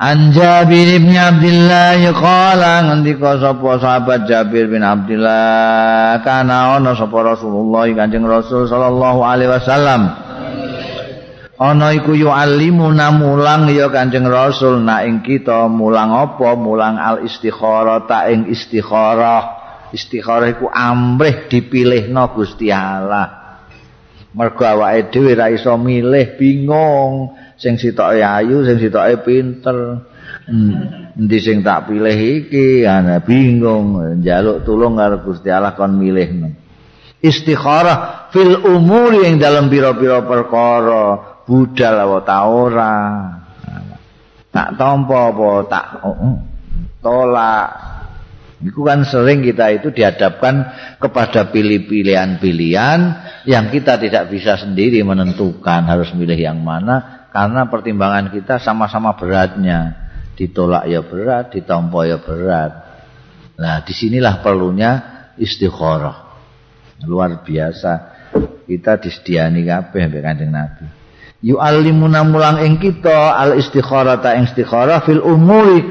[0.00, 7.84] An Jabir bin Abdullah qala ngendika sapa sahabat Jabir bin Abdullah kana ana sapa Rasulullah
[7.92, 10.02] Kanjeng Rasul sallallahu alaihi wasallam.
[11.60, 16.56] Ana iku yu'allimuna mulang ya Kanjeng Rasul nak ing kita mulang apa?
[16.56, 19.60] Mulang al istikharah ta ing istikharah.
[19.92, 23.60] Istikharah iku amrih dipilihna Gusti Allah.
[24.32, 30.02] Mergo awake dhewe ra milih bingung sing sitoke ayu, sing sitoke pinter.
[30.42, 32.82] Hmm, endi sing tak pilih iki?
[32.82, 36.58] Ana bingung, njaluk tulung karo Gusti Allah kon milih.
[37.22, 42.96] Istikharah fil umuri ing dalam pira-pira perkara, budal apa ta ora.
[44.50, 45.86] Tak tampa apa tak
[46.98, 47.68] tolak.
[48.62, 50.54] Itu kan sering kita itu dihadapkan
[51.02, 53.00] kepada pilih-pilihan-pilihan
[53.46, 59.98] yang kita tidak bisa sendiri menentukan harus milih yang mana karena pertimbangan kita sama-sama beratnya.
[60.36, 62.72] Ditolak ya berat ditompo ya berat.
[63.56, 64.90] Nah di sinilah perlunya
[65.40, 66.28] istikharah.
[67.08, 68.12] Luar biasa.
[68.68, 70.86] Kita disediani kabeh mbek Kanjeng Nabi.
[71.42, 75.82] Yu'allimuna mulang ing kita al istikharah ta ing istikharah fil umuri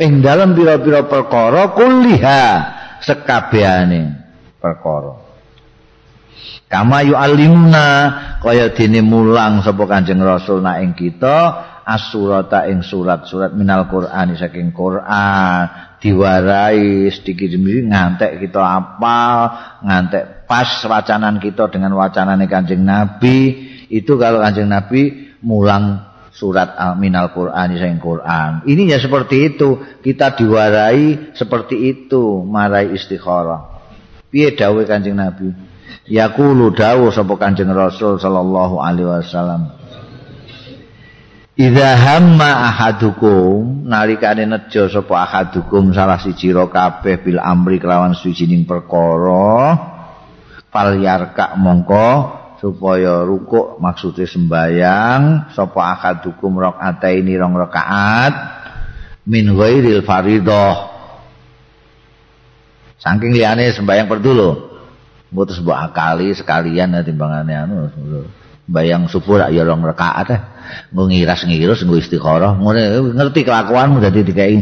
[0.00, 2.44] ing dalam pira-pira perkara kulliha
[3.02, 4.16] sekabehane
[4.62, 5.29] perkara
[6.70, 7.86] Kama yu'allimuna
[8.38, 14.70] kaya dene mulang sapa Kanjeng Rasul nak ing kita as-surata ing surat-surat minal Qur'an saking
[14.70, 15.90] Qur'an.
[15.98, 19.50] Diwarai sedikit demi ngantek kita apal
[19.82, 23.66] ngantek pas wacanan kita dengan wacanane Kanjeng Nabi.
[23.90, 28.62] Itu kalau Kanjeng Nabi mulang surat minal Qur'an saking Qur'an.
[28.62, 29.74] Ini ya seperti itu.
[30.06, 32.46] Kita diwarai seperti itu.
[32.46, 33.70] Marai istikharah
[34.30, 35.50] piye dawuh Kanjeng Nabi
[36.10, 39.80] yaqulu dawu sapa Kanjeng Rasul sallallahu alaihi wasallam
[41.60, 48.64] Idza hamma ahadukum nalikane nejo sapa ahadukum salah siji ro kabeh bil amri kelawan suwijining
[48.64, 49.76] perkara
[50.72, 58.34] fal yarka mongko supaya rukuk maksude sembayang sapa ahadukum rakaataini rong rakaat
[59.28, 60.88] min ghairil faridah
[63.04, 64.69] saking liyane sembayang perdu
[65.30, 67.86] Mboten mbok akali sekalian ya timbangane anu.
[68.66, 70.40] Bayang subuh rak ya rong rakaat eh.
[70.90, 72.58] Nggo ngiras-ngirus nggo istikharah.
[72.58, 74.58] Ngene ngerti kelakuanmu dadi dikai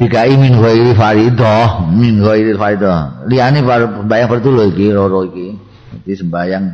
[0.00, 3.28] dikai min ghairi faridah, min ghairi faridah.
[3.28, 3.60] Liyane
[4.08, 5.56] bayang pertulu iki loro iki.
[5.92, 6.64] Dadi sembayang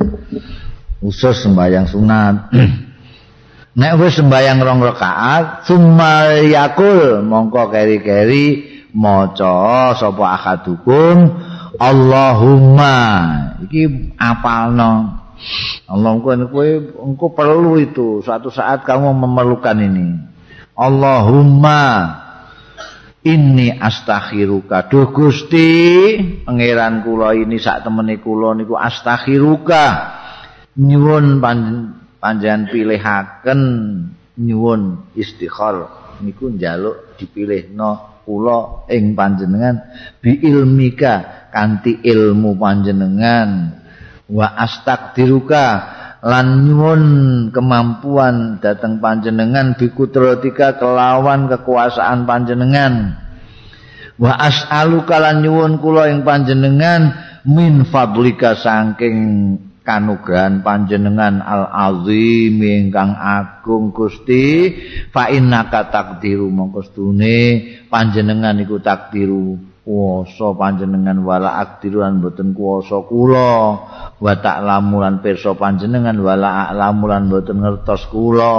[1.03, 2.35] usus sembayang sunat.
[3.81, 11.39] Nek wis sembayang rong rakaat, summa yakul mongko keri-keri maca sapa akadukum
[11.81, 12.97] Allahumma.
[13.65, 15.17] Iki apalno?
[15.89, 16.69] Allah kowe
[17.01, 18.21] engko perlu itu.
[18.21, 20.21] Suatu saat kamu memerlukan ini.
[20.77, 21.83] Allahumma.
[23.21, 24.89] Inni astakhiruka.
[24.89, 25.69] Duh Gusti
[26.45, 29.85] pangeran kula ini sak temene kula niku astakhiruka.
[30.81, 31.41] Nyuwun
[32.21, 33.61] panjenengan pilihaken
[34.41, 35.85] nyuwun istikhar
[36.25, 39.83] niku njaluk dipilihno kula ing panjenengan
[40.23, 43.75] bi ilmika kanthi ilmu panjenengan.
[44.31, 45.67] Wa astaqdiruka
[46.23, 47.03] lan nyuwun
[47.51, 53.19] kemampuan dateng panjenengan bikudratika kelawan kekuasaan panjenengan.
[54.15, 57.11] Wa as'aluka lan nyuwun kula ing panjenengan
[57.43, 59.19] min fadlika saking
[59.91, 64.71] kanugrahan panjenengan al azim ingkang agung Gusti.
[65.11, 66.87] Fa innaka takdiru mongko
[67.91, 73.51] panjenengan iku takdiru kuwasa panjenengan wala akdiruan boten kuwasa kula.
[74.23, 78.55] Wa ta'lamu lan pirsa panjenengan wala a'lamu lan boten ngertos kula.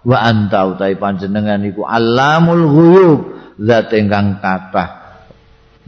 [0.00, 3.20] Wa anta utai panjenengan iku alamul ghuyub
[3.60, 4.99] zat ingkang kathah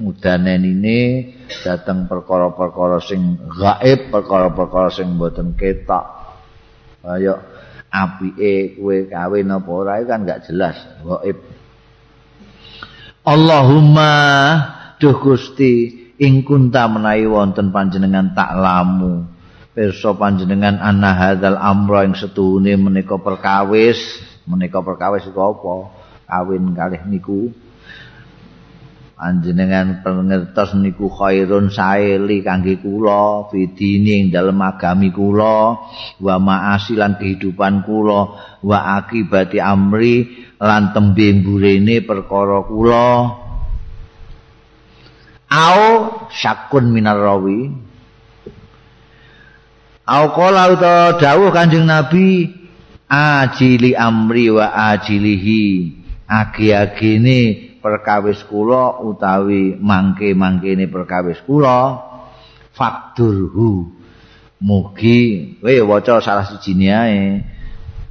[0.00, 0.98] mudanen ini
[1.64, 6.06] dateng perkara-perkara sing gaib, perkara-perkara sing mboten ketok.
[7.02, 7.34] Kaya
[7.92, 11.36] apike kowe kawin apa ora kan gak jelas, gaib.
[13.22, 14.10] Allahumma
[14.98, 19.26] duh Gusti ing kunta menawi wonten panjenengan tak lamu
[19.72, 25.74] pirsa panjenengan ana hadzal amra ing setuhune menika perkawis menika perkawis iku apa
[26.28, 27.48] kawin kalih niku
[29.22, 35.78] Anjenengan pengertos niku khairun saeli kangge kula fidini ing dalem agami kula
[36.18, 38.34] wa ma'asilan kehidupan kula
[38.66, 40.26] wa akibati amri
[40.58, 43.06] lan tembe mburene perkara kula.
[45.54, 45.82] Au
[46.26, 47.70] syakun minar rawi.
[50.02, 52.50] Au qala uta dawuh kanjeng nabi
[53.06, 55.94] ajili amri wa ajilihi.
[56.26, 61.98] Agi-agine perkawis kula utawi mangke-mangkene perkawis kula
[62.72, 63.90] fakturhu
[64.62, 67.42] mugi kowe waca salah siji ae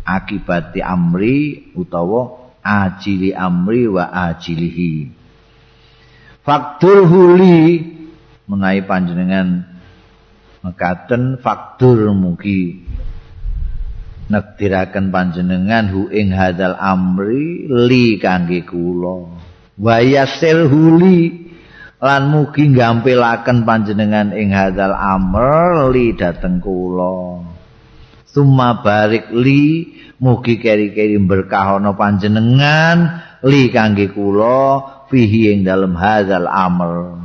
[0.04, 5.10] akibati amri utawa ajili amri wa ajilihi.
[6.42, 7.58] Fakturhu li
[8.50, 9.66] menawi panjenengan
[10.62, 12.82] mekaten faktur mugi
[14.30, 19.41] nektiraken panjenengan hu ing hadal amri li kangge kula
[19.82, 21.50] wayasil huli
[21.98, 27.42] lan mugi gampilaken panjenengan ing hadzal amr li dateng kula.
[28.30, 29.92] Summa barik li
[30.22, 37.22] mugi keri-keri berkah ana panjenengan li kangge kula fihi ing dalem hadzal amr.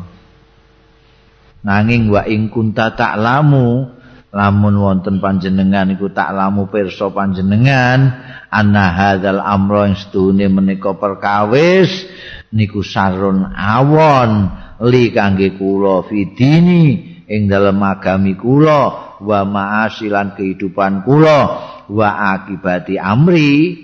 [1.66, 3.95] Nanging wa ing kunta ta'lamu
[4.36, 8.12] lamun wonten panjenengan iku ta'lamu pirsa panjenengan
[8.52, 12.04] anna hadzal amra ing sedune menika perkawis
[12.52, 14.52] niku sarun awon
[14.84, 21.40] li kangge kula fidini ing dalem agami kula wa ma'asilan kehidupan kula
[21.88, 23.80] wa akibati amri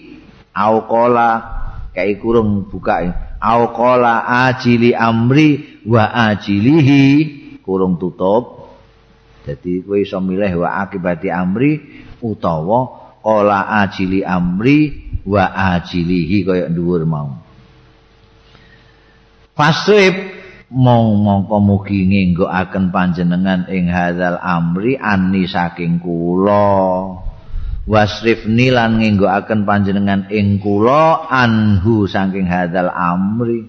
[0.53, 1.31] au qala
[1.97, 3.09] kai kurung buka
[3.41, 7.05] au qala ajili amri wa ajilihi
[7.65, 8.62] kurung tutup
[9.43, 11.83] jadi kowe iso milih wa akibati amri
[12.23, 17.43] utawa qala ajili amri wa ajilihi kaya dhuwur mau
[19.53, 20.17] Fasrib
[20.73, 27.21] mong mongko mugi ngenggokaken panjenengan ing hadzal amri anni saking kula.
[27.85, 33.69] Wasrifni lan ngenggokaken panjenengan ing kula anhu saking hadzal amri.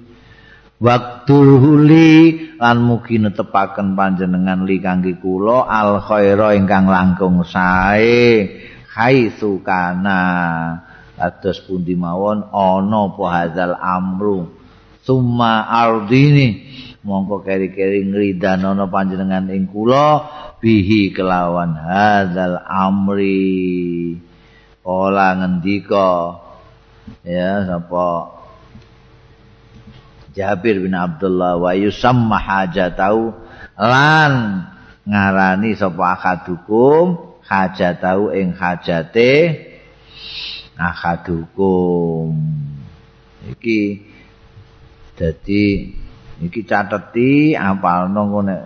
[0.84, 2.12] Waktul huli
[2.60, 8.52] lan mugi netepaken panjenengan li kangge kula al khaira ingkang langkung sae.
[8.92, 10.20] Haitsu kana
[11.16, 14.64] atus pundi mawon ana apa hadzal amru.
[15.04, 16.64] summa ardini
[17.04, 20.24] mongko keri-keri ngridanono panjenengan ing kula
[20.64, 24.16] bihi kelawan hadzal amri
[24.88, 26.40] ola ngendika
[27.28, 28.08] ya sapa
[30.34, 33.38] Jabir bin Abdullah wa yusamma hajatau
[33.78, 34.66] lan
[35.06, 39.62] ngarani sapa akadukum hajatau ing hajate
[40.76, 42.34] akadukum
[43.46, 44.10] iki
[45.14, 45.94] Jadi
[46.42, 48.58] iki cateti apalno ngene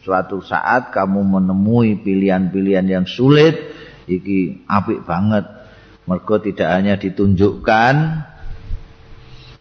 [0.00, 3.58] suatu saat kamu menemui pilihan-pilihan yang sulit
[4.06, 5.42] iki apik banget.
[6.06, 7.94] Mergo tidak hanya ditunjukkan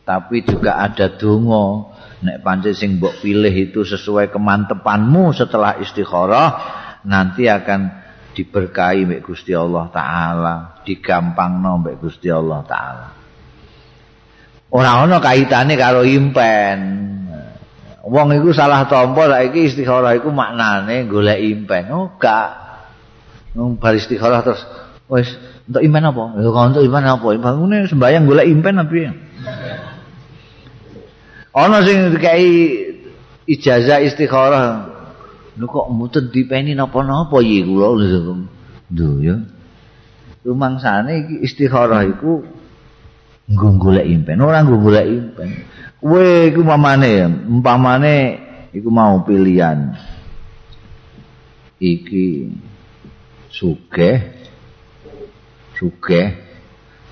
[0.10, 1.94] tapi juga ada donga
[2.26, 6.50] nek pancen sing mbok pilih itu sesuai kemantepanmu setelah istikharah
[7.06, 7.94] nanti akan
[8.34, 13.08] diberkahi mbek Gusti Allah taala digampangno mbek Gusti Allah taala
[14.74, 16.80] ora ana kaitane karo impen.
[18.10, 21.94] Wong iku salah tampa saiki istikharah iku maknane golek impen.
[21.94, 22.50] Oh, gak.
[23.54, 24.66] Wong bar istikharah terus
[25.10, 25.30] wis
[25.70, 26.38] untuk impen apa?
[26.42, 27.28] Ya kok untuk impen apa?
[27.38, 29.29] Bangune sembayang golek impen apa?
[31.54, 32.48] Ana sing dikai
[33.50, 34.68] ijazah istikharah.
[35.60, 38.36] Lho kok mboten dipeni napa-napa iki kula lho.
[39.20, 39.36] ya.
[40.46, 42.46] Rumangsane iki istikharah iku
[43.50, 45.66] nggo golek impen ora nggo impen
[45.98, 48.16] kowe iku mamane umpamane
[48.70, 49.98] iku mau pilihan
[51.82, 52.54] iki
[53.50, 54.22] sugih
[55.74, 56.28] sugih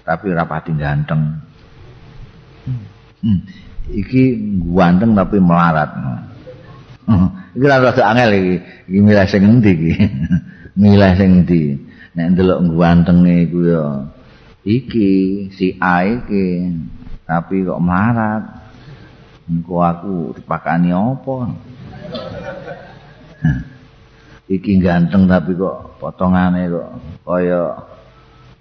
[0.05, 1.41] tapi rapati ganteng
[3.25, 3.66] hmm.
[3.91, 4.35] Iki
[4.75, 5.91] ganteng tapi melarat.
[7.55, 8.55] Iki rada angel iki.
[8.91, 9.93] Iki milih sing endi iki?
[10.81, 11.61] Milih sing endi?
[12.13, 13.85] Nek ndelok gantenge iku ya
[14.67, 15.09] iki
[15.53, 16.69] si A iki
[17.23, 18.43] tapi kok melarat?
[19.47, 21.35] Engko aku dipakani apa?
[24.47, 26.89] Iki ganteng tapi kok potongane kok
[27.23, 27.79] kaya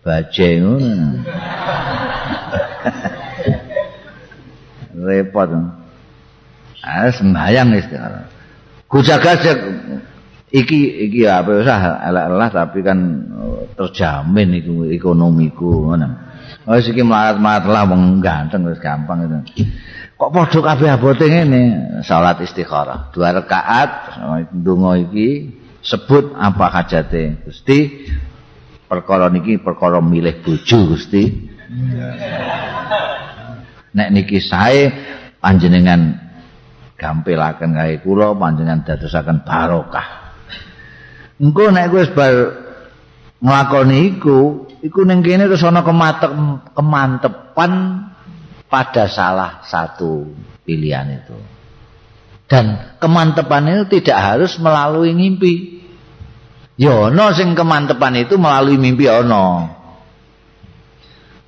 [0.03, 1.23] baje ngono.
[4.97, 5.49] Repot.
[6.81, 7.87] Ah sembayang wis
[8.87, 9.35] Kujaga
[10.55, 12.99] iki iki apa usah elek-elek tapi kan
[13.35, 16.09] oh, terjamin iku ekonomiku ngono.
[16.71, 19.67] Wis iki mlarat-mlarat lah wong ganteng wis gampang itu.
[20.17, 21.63] Kok padha kabeh abote ngene,
[22.01, 23.13] salat istikharah.
[23.13, 24.17] Dua rakaat
[24.55, 25.29] ndonga iki
[25.87, 28.09] sebut apa hajate Gusti
[28.91, 31.31] perkara niki perkara milih bojo Gusti
[33.97, 34.93] nek niki sae
[35.41, 36.21] panjenengan
[37.01, 40.37] gampilaken kae kula panjenengan dadosaken barokah.
[41.41, 42.35] Engko nek wis bar
[43.41, 46.33] nglakoni iku iku ning kene terus ana kemantep
[46.77, 47.73] kemantepan
[48.69, 50.29] pada salah satu
[50.69, 51.37] pilihan itu.
[52.47, 55.77] Dan kemantepan itu tidak harus melalui mimpi
[56.77, 59.73] Ya ana sing kemantepan itu melalui mimpi ana.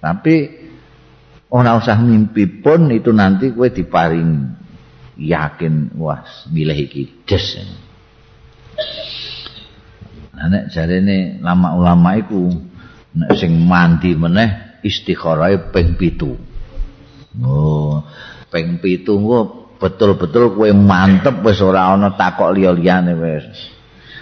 [0.00, 0.57] Tapi
[1.48, 4.52] ora usah mimpi pun itu nanti kowe diparing
[5.18, 6.22] yakin wah
[6.52, 7.64] milih iki des.
[10.38, 12.46] Nek jarene lama ulama iku
[13.18, 17.42] nek sing mandi meneh istikharah ping 7.
[17.42, 18.06] Oh,
[18.52, 19.02] ping 7
[19.78, 23.46] betul-betul kowe mantep wis ora ana takok liya-liyane wis.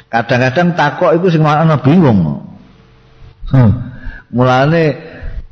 [0.06, 2.46] kadang-kadang takok itu sing ana bingung.
[3.50, 3.70] Hmm.
[4.30, 4.84] Mulane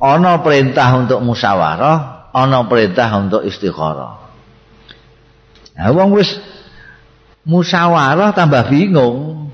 [0.04, 4.20] ana perintah untuk musyawarah, ana perintah untuk istikharah.
[5.74, 6.36] Nah, wong wis
[7.48, 9.48] musyawarah tambah bingung.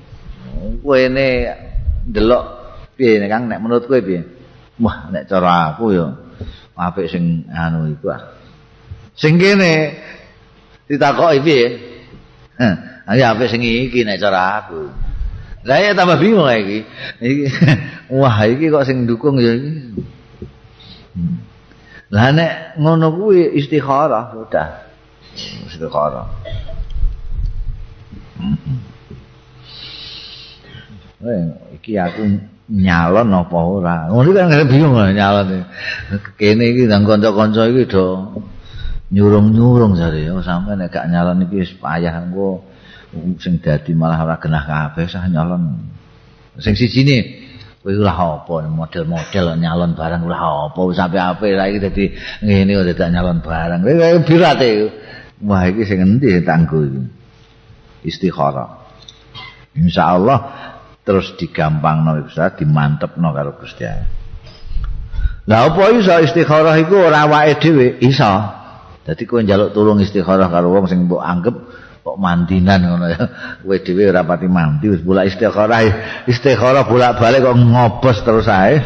[0.83, 1.27] Kowe ne
[2.09, 2.43] ndelok
[2.99, 4.27] piye Kang nek menurut kowe piye?
[4.81, 6.07] Wah, nek cara aku ya
[6.81, 8.33] apik sing anu iku ah.
[9.13, 10.01] Sing kene
[10.89, 11.65] ditakoki piye?
[12.57, 12.75] Heh.
[13.07, 14.89] Ayo apik sing iki nek cara aku.
[15.61, 16.81] Lah ya tambah bingung lagi.
[18.21, 20.01] Wah iki kok sing dukung ya iki.
[22.11, 24.67] Lah nek ngono kuwi istikharah sudah.
[25.67, 26.27] Istikharah.
[31.21, 31.43] Eh,
[31.79, 32.25] iki aku
[32.67, 33.97] nyalon apa ora?
[34.11, 35.63] Ngono kan bingung nyalon.
[36.35, 38.35] Kene iki nang kanca-kanca iki do
[39.11, 42.63] nyurung-nyurung jare oh sampe nek gak nyalon iki wis payah engko
[43.43, 45.79] sing dadi malah ora genah kabeh sah nyalon.
[46.59, 47.17] Sing siji ne
[47.81, 52.05] kowe ora apa model-model nyalon barang ora apa wis apik-apik saiki dadi
[52.45, 53.79] ngene kok dadak nyalon barang.
[53.81, 54.69] Kowe birate.
[55.41, 57.01] Wah iki sing endi tanggo iki.
[58.05, 58.69] Istikharah.
[59.73, 60.39] Insyaallah
[61.01, 64.09] terus digampangno bisa dimantepno karo Gusti Allah.
[65.49, 68.29] Lah apa iso istikharah iku ora awake dhewe iso.
[69.01, 71.57] Dadi kowe njaluk tulung istikharah karo wong sing mbok anggap
[72.01, 73.23] kok mandinan ngono ya.
[73.61, 76.25] Kowe dhewe ora pati mandi wis bola istikharah.
[76.25, 78.81] Istikharah bolak-balik kok ngobos terus ae.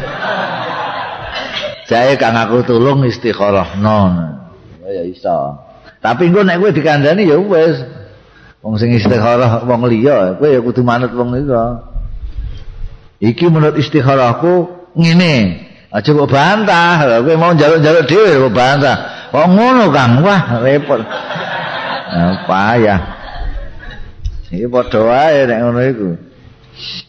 [1.88, 4.36] Jae kang aku tulung istikharah non.
[4.84, 5.64] Ya iso.
[6.04, 7.80] Tapi engko nek kowe dikandani ya wis.
[8.60, 11.56] Wong sing istikharah wong liya, kowe ya kudu manut wong iku.
[13.16, 15.64] Iki menurut istikharahku ngene.
[15.88, 17.24] Aja kok bantah.
[17.24, 18.96] Kowe mau njaluk-njaluk dhewe kok bantah.
[19.32, 20.20] Kok ngono Kang?
[20.20, 21.00] Wah, repot.
[22.46, 23.00] Payah.
[24.52, 26.10] Iki padha wae nek ngono iku.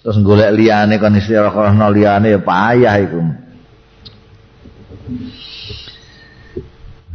[0.01, 3.19] Terus golek liyane kon istirahat kono liyane ya payah iku.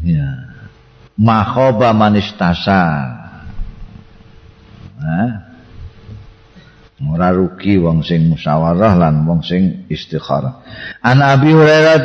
[0.06, 0.28] Ya.
[1.18, 2.82] Makhoba manistasa.
[5.02, 5.52] Nah.
[7.02, 10.62] Ora rugi wong sing musyawarah lan wong sing istikharah.
[11.02, 11.98] An Abi Hurairah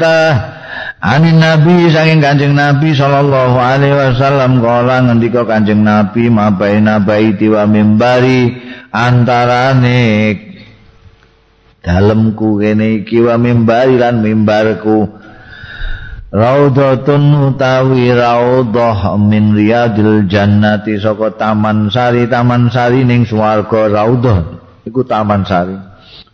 [0.97, 7.69] Anin Nabi saking Kanjeng Nabi sallallahu alaihi wasallam kala ngendika Kanjeng Nabi mabaina baiti wa
[7.69, 8.57] mimbari
[8.89, 10.33] antarane
[11.85, 15.05] dalemku kene iki wa mimbari lan mimbarku.
[16.27, 25.07] Raudhatun utawi raudhah min riyadil jannati saka taman sari taman sari ning swarga raudhah iku
[25.07, 25.77] taman sari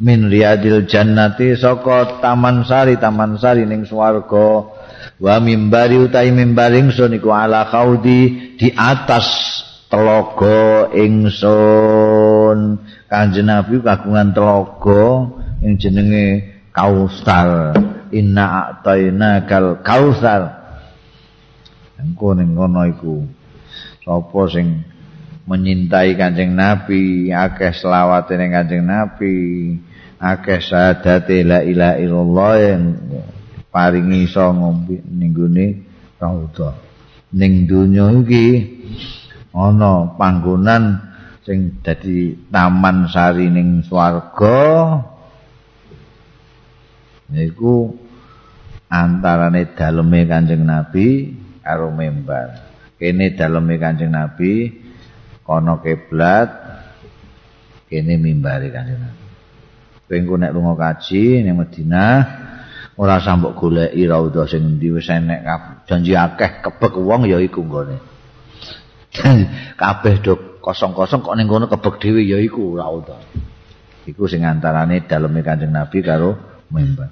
[0.01, 4.65] min riyadil jannati saka taman sari taman sari ning swarga
[5.21, 9.27] wa mimbari utawi mimbar ingsun iku ala khaudi di atas
[9.91, 12.81] telogo ingsun
[13.13, 15.29] Kanjeng Nabi kagungan telaga
[15.61, 17.77] yang jenenge Kausar.
[18.09, 20.49] Inna a'tayna kal Kausar.
[22.01, 23.21] Engko ning kono iku
[24.01, 24.81] sapa sing
[25.43, 29.35] menyintai Kanjeng Nabi, akeh selawat ning Kanjeng Nabi,
[30.19, 32.83] akeh syahadat la ilaha illallah yang
[33.67, 35.67] paringi iso ngombe ning gone
[36.21, 36.77] raudha.
[37.33, 38.47] Ning donya iki
[39.51, 41.01] ana panggonan
[41.43, 45.01] sing dadi taman sari ning swarga
[47.33, 47.91] niku
[48.87, 51.33] antarane daleme Kanjeng Nabi
[51.65, 52.69] karo mimbar.
[52.95, 54.82] Kene daleme Kanjeng Nabi
[55.43, 56.49] kono kiblat
[57.91, 59.23] kene mimbare Kanjeng Nabi.
[60.07, 62.17] Kowe nek lunga kaji ning Madinah
[62.97, 65.45] ora sambok goleki raudha sing endi wis enek
[65.85, 67.97] janji akeh kebek wong ya iku nggone.
[69.81, 73.17] Kabeh dok kosong-kosong kok ning kono kebek dhewe ya iku ora uta.
[74.03, 76.35] Iku sing antarane daleme Kanjeng Nabi karo
[76.71, 77.09] mimbar.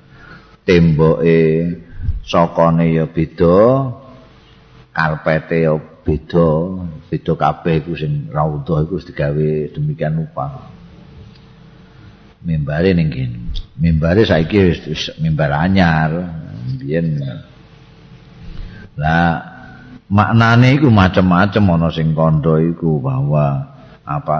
[0.62, 1.38] Temboke
[2.22, 3.58] sokone ya beda,
[4.94, 6.50] karpete ya beda,
[7.12, 10.72] beda kabeh iku sing raudha iku digawe demikian rupa.
[12.48, 13.52] Mimbare ning kene.
[13.76, 14.58] Mimbare saiki
[14.88, 16.40] wis mimbar anyar.
[16.80, 17.20] Biyen
[18.96, 19.44] lah
[20.08, 23.76] maknane iku macam-macam ana sing kandha iku bahwa
[24.08, 24.38] apa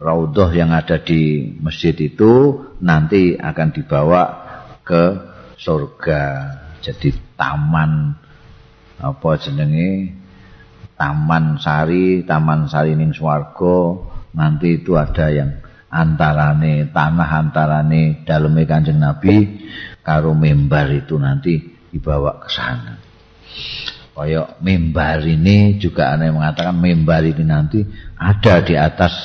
[0.00, 4.22] raudhah yang ada di masjid itu nanti akan dibawa
[4.84, 5.04] ke
[5.60, 6.24] surga
[6.80, 8.16] jadi taman
[8.96, 10.19] apa jenenge
[11.00, 13.96] taman sari taman sari ning swarga
[14.36, 15.56] nanti itu ada yang
[15.88, 19.64] antarane tanah antarane daleme kanjeng nabi
[20.04, 21.56] karo mimbar itu nanti
[21.88, 22.94] dibawa ke sana.
[24.20, 27.80] Kaya mimbar ini juga ada yang mengatakan mimbar ini nanti
[28.20, 29.16] ada di atas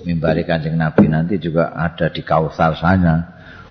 [0.00, 3.20] mimbar kanjeng Nabi nanti juga ada di kausar sana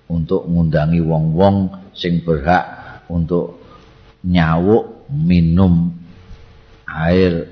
[0.06, 3.62] untuk mengundangi wong-wong sing berhak untuk
[4.22, 5.90] nyawuk minum
[6.94, 7.50] air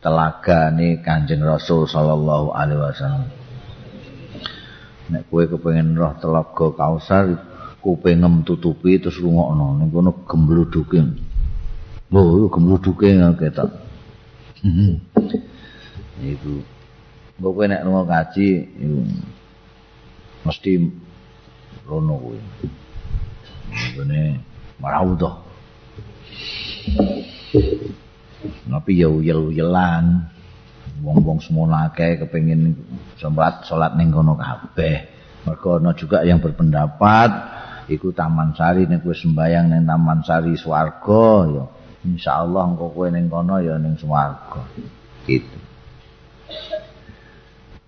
[0.00, 3.28] telaga ini kanjeng Rasul Sallallahu Alaihi Wasallam.
[5.08, 7.36] Nek kue kepengen roh telaga kausar,
[7.84, 11.06] kupengem tutupi terus rungokno, nih kono gembludukin.
[12.08, 13.70] Oh, gemluduke ketok.
[16.18, 16.54] Iku.
[17.38, 18.66] Mbok kowe nek lunga kaji
[20.42, 20.72] mesti
[21.86, 22.40] rono kuwi.
[23.94, 24.42] Ngene
[24.82, 25.30] marau to.
[28.70, 30.34] Napi ya uyel-uyelan.
[30.98, 31.38] Wong-wong
[31.70, 32.74] akeh kepengin
[33.18, 35.18] salat salat ning kono kabeh.
[35.46, 37.30] Mergo ana juga yang berpendapat
[37.88, 41.64] iku Taman Sari nek kowe sembayang ning Taman Sari swarga ya.
[42.04, 44.62] insyaallah engko kowe ning kono ya ning swarga
[45.24, 45.58] gitu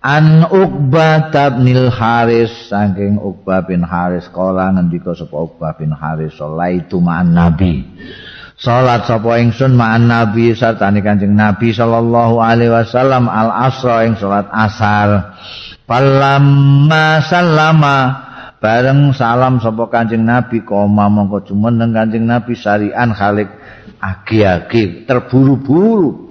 [0.01, 1.29] An Uqbah
[1.61, 7.85] bin Haris saking Uqbah bin Haris kala ngendika sapa Uqbah bin Haris salaitu ma'an Nabi
[8.61, 14.45] Salat sapa ingsun ma'an Nabi sartane Kanjeng Nabi sallallahu alaihi wasallam al asra ing salat
[14.53, 15.33] asar.
[15.89, 17.97] Falamma sallama
[18.61, 23.49] bareng salam sapa Kanjeng Nabi koma mongko jumeneng Kanjeng Nabi sarian khalik
[23.97, 26.29] agi-agi terburu-buru.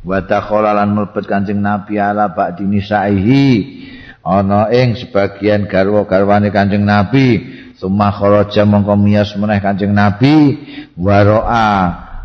[0.00, 3.48] Wa dakhala lan mlebet Kanjeng Nabi ala ba'di nisaihi
[4.24, 10.56] ana ing sebagian garwa-garwane Kanjeng Nabi summa kharaja mongko miyas meneh Kanjeng Nabi
[10.96, 11.68] waroa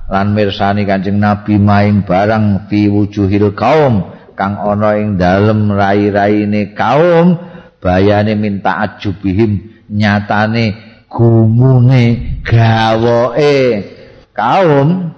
[0.07, 7.35] lan mirsani Kanjeng Nabi maing barang fi wujuhil kaum kang ana ing dalem rai-raine kaum
[7.83, 10.79] bayane minta ajubihim nyatane
[11.11, 13.59] gumune gawoe
[14.31, 15.11] kaum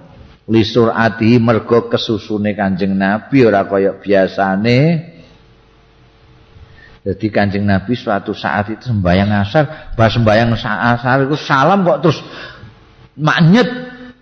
[0.50, 5.13] lisur ati mergo kesusune Kanjeng Nabi ora kaya biasane
[7.04, 12.18] jadi Kanjeng Nabi suatu saat itu sembahyang asar pas sembahyang asar itu salam kok terus
[13.20, 13.68] maknyet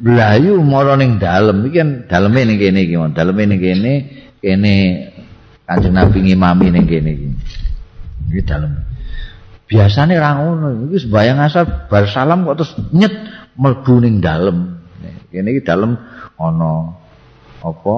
[0.03, 1.71] belayu mara ning dalem.
[1.71, 3.93] Iki kan daleme ning kene iki daleme ning kene
[4.43, 4.75] kene
[5.63, 7.29] Kanjeng Nabi ngimami ning kene iki.
[8.35, 8.75] Iki dalem.
[9.71, 10.91] Biasane ra ngono.
[10.91, 13.15] Iki sembahyang asar bar salam kok terus nyet
[13.55, 14.83] mlebu ning dalem.
[15.31, 15.95] Kene iki dalem
[16.35, 16.99] ana
[17.63, 17.95] apa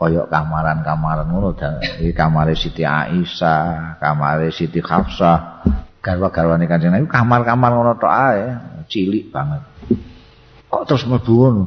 [0.00, 1.52] kaya kamaran-kamaran ngono
[2.00, 5.60] iki kamare Siti Aisyah, kamare Siti Hafsah,
[6.00, 8.44] garwa-garwane Kanjeng Nabi kamar-kamar ngono tok ae,
[8.88, 9.60] cilik banget.
[10.72, 11.64] Kok terus mlebu ngono?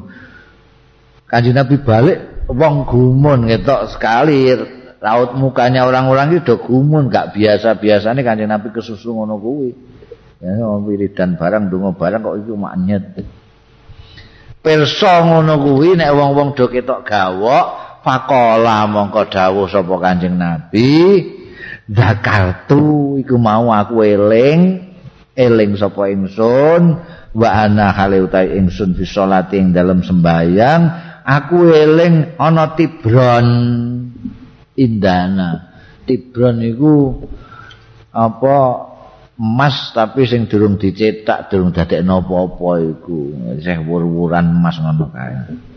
[1.30, 4.50] Kanjeng Nabi balik wong gumun ketok sekali
[4.98, 9.70] raut mukanya orang-orang itu udah gumun gak biasa-biasanya kanjeng Nabi kesusu ngono kuwi.
[10.42, 13.04] Ya wiridan barang donga barang kok itu maknyet.
[14.64, 20.92] pirsa ngono kuwi nek wong-wong do ketok gawok faqala mongko dawuh sapa Kanjeng Nabi.
[21.88, 24.60] Zakartu iku mau aku eling
[25.32, 27.00] eling sapa ingsun.
[27.34, 30.82] Wa ana hale utahe ingsun fi sholati ing dalem sembayang.
[31.24, 33.48] Aku eling ana tibron.
[34.74, 35.74] Indana.
[36.04, 36.94] Tibron iku
[38.14, 38.56] apa
[39.34, 43.20] emas tapi sing durung dicetak durung dadekno apa-apa iku.
[43.58, 45.73] Sing wur-wuran emas ngono kae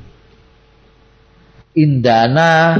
[1.77, 2.73] indana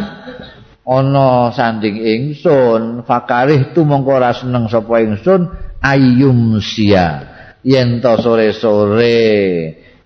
[0.82, 5.54] ana sanding ingsun fakarih tu mongko ora seneng sapa ingsun
[5.86, 7.38] ayum sia.
[7.62, 9.22] Yen to sore-sore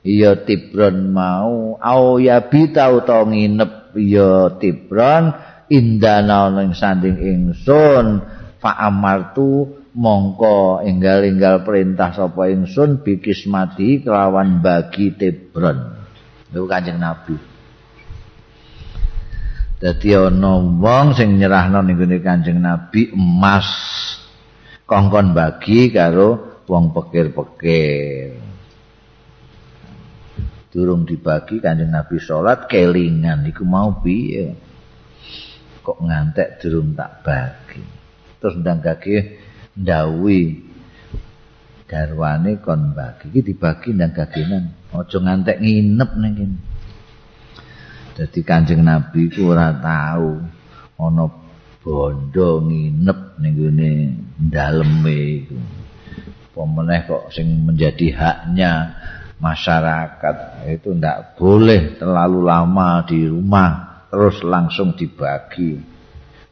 [0.03, 1.79] ya tibron mau.
[1.79, 5.31] Au ya bitau to nginep ya tibron
[5.71, 8.19] indana ning sanding ingsun
[8.59, 15.99] fa amartu mongko enggal-enggal perintah sapa ingsun bikis mati kelawan bagi tebron
[16.51, 17.50] itu kanjeng nabi
[19.81, 23.65] dadi ana wong sing nyerahno ning kanjeng nabi emas.
[24.85, 28.37] Kongkon bagi karo wong pekir-pekir.
[30.71, 33.41] Durung dibagi kanjeng nabi salat kelingan.
[33.49, 34.53] Iku mau piye?
[35.81, 37.81] Kok ngantek durung tak bagi?
[38.37, 39.41] Terus ndang gage
[39.73, 40.43] ndawuhi
[41.89, 43.33] garwane kon bagi.
[43.33, 44.13] Iki dibagi nang.
[44.13, 46.70] Gagenan aja ngantek nginep ning kene
[48.17, 50.41] dadi kanjeng nabi ku ora tau
[51.01, 51.25] ana
[51.81, 53.91] bondo nginep ning gone
[54.37, 55.57] daleme iku
[56.53, 58.73] pemeneh kok sing menjadi haknya
[59.41, 65.81] masyarakat itu ndak boleh terlalu lama di rumah terus langsung dibagi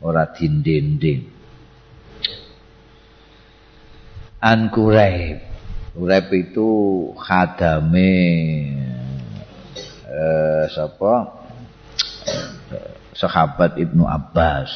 [0.02, 1.40] ora dinding-dinding
[4.40, 5.38] an Quraib.
[5.96, 6.70] Quraib itu
[7.20, 8.16] khadame
[10.10, 11.39] eh sapa?
[13.14, 14.72] Sahabat Ibnu Abbas.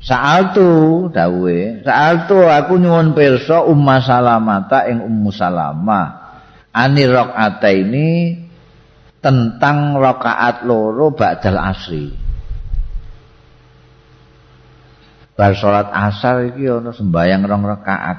[0.00, 6.08] Sa'altu dawe, sa'altu aku nyuwun pirsa Umma Salamata ing Ummu Salamah.
[6.70, 7.04] Ani
[7.76, 8.08] ini
[9.20, 12.30] tentang rakaat loro ba'dal asri.
[15.40, 18.18] bar salat asar iki ana sembayang rong rakaat.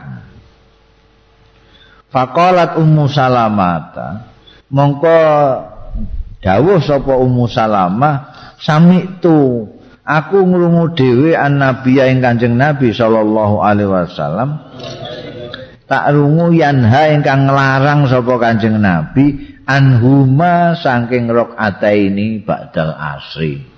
[2.09, 4.26] Faqalat Ummu Salamata
[4.73, 5.22] mongko
[6.41, 9.69] dawuh sapa Ummu Salamah sami tu
[10.01, 14.57] aku ngrungu dhewe an nabi ing Kanjeng Nabi sallallahu alaihi wasallam
[15.85, 23.72] tak rungu yanha ingkang nglarang sapa Kanjeng Nabi anhuma saking rakaataini ba'dal asri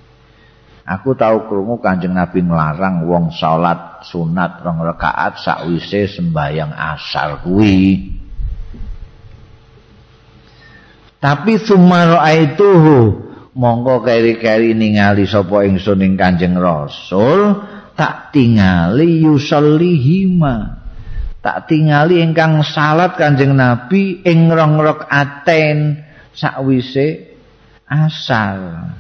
[0.84, 8.13] Aku tahu krungu Kanjeng Nabi nglarang wong salat sunat rong rakaat sakwise sembayang asar kuwi.
[11.24, 12.72] Tapi sumaro itu
[13.56, 17.64] mongko keri-keri ningali sapa ingsun ing Kanjeng Rasul
[17.96, 20.84] tak tingali yusallihima.
[21.40, 26.04] Tak tingali ingkang salat Kanjeng Nabi ing rong rakaaten
[26.36, 27.40] sakwise
[27.88, 28.92] asar.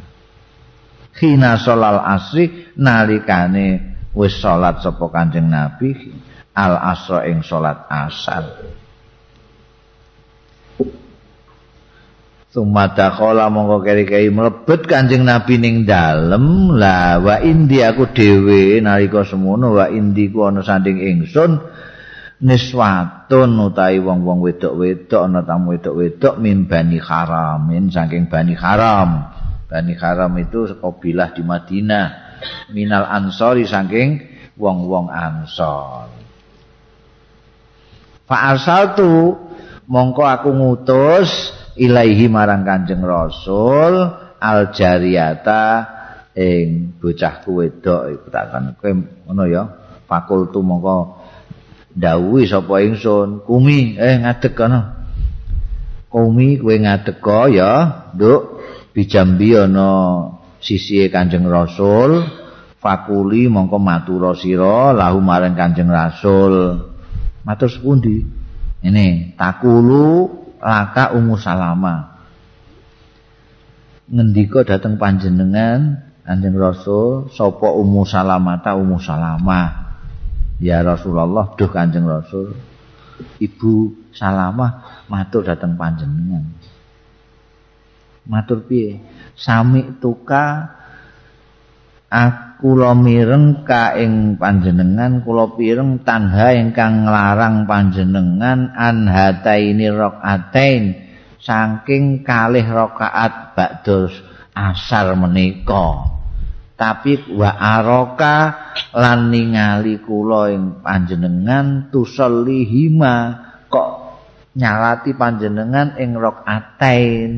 [1.14, 5.91] khina sholal asri nalikane wis salat sapa Kanjeng Nabi
[6.58, 8.64] al asra ing salat asar
[12.54, 16.78] Sumada kola mongko keri-keri melebet kanjeng Nabi ning dalem.
[16.78, 21.58] Lah wa indi aku dhewe nalika semono wa indi ku ana sanding ingsun.
[22.46, 29.34] Niswatun utawi wong-wong wedok-wedok ana tamu wedok-wedok min bani haramin saking bani haram.
[29.74, 32.08] Bani Haram itu kabilah di Madinah.
[32.70, 34.22] Minal ansori saking
[34.54, 36.14] wong-wong ansor.
[38.30, 38.54] Fa
[38.94, 39.34] tu
[39.90, 43.94] mongko aku ngutus ilaihi marang Kanjeng Rasul
[44.38, 45.90] al jariyata
[46.34, 48.91] ing bocah wedok iku takon kowe
[49.30, 49.64] ngono ya
[50.10, 51.22] fakultu mongko
[51.94, 53.45] dawuhi sapa ingsun.
[53.45, 54.82] Kumi eh ngadeg kana
[56.10, 57.22] kumi kowe ngadeg
[57.54, 57.72] ya
[58.18, 58.41] nduk.
[58.94, 59.90] Bijambi ana
[60.62, 62.22] sisi Kanjeng Rasul
[62.78, 66.78] fakuli mongko matur sira lahu marang Kanjeng Rasul.
[67.41, 68.22] Matur sepundi
[68.86, 72.23] ini takulu laka umu salama
[74.07, 79.84] ngendika dateng panjenengan Kanjeng Rasul sapa umu salamata umu salama
[80.64, 82.56] ya Rasulullah duh Kanjeng Rasul.
[83.44, 83.73] Ibu
[84.15, 86.48] salamah matur dateng panjenengan.
[88.23, 89.03] Matur piye?
[89.35, 90.72] Sami tuka
[92.14, 100.94] aku lo mireng ka ing panjenengan kula pireng tanha ingkang nglarang panjenengan an hataini rakaatain
[101.41, 104.14] saking kalih rakaat ba'da
[104.53, 106.14] asar menika.
[106.77, 108.38] Tapi wa aroka
[108.94, 113.15] lan ningali kula ing panjenengan tusallihima
[113.73, 113.90] kok
[114.53, 117.31] nyalati panjenengan ing rakaatain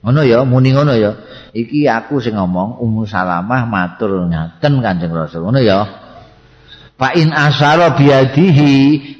[0.00, 1.12] ngono ya muni ngono ya
[1.54, 5.46] iki aku sing ngomong Ummu Salamah matur ngaten Kanjeng Rasul.
[5.46, 5.80] Ngono ya.
[7.00, 8.72] Fa in asyara biadihi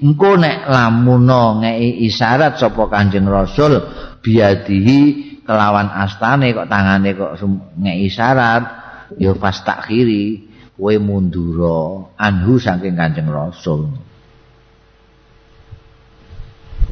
[0.05, 3.81] engko nek lamuno ngei isyarat sapa Kanjeng Rasul
[4.20, 4.98] biadihi
[5.48, 7.40] kelawan astane kok tangane kok
[7.81, 8.62] ngei isyarat
[9.16, 13.89] ya pas takhiri kowe mundura anhu saking Kanjeng Rasul.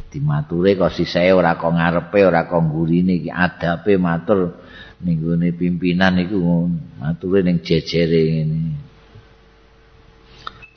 [0.09, 4.57] Dimature kok sisih ora kok ngarepe ora kok nggurine iki adabe matur
[4.99, 5.23] ning
[5.55, 6.67] pimpinan iku
[6.99, 8.79] mature ning jejere ngene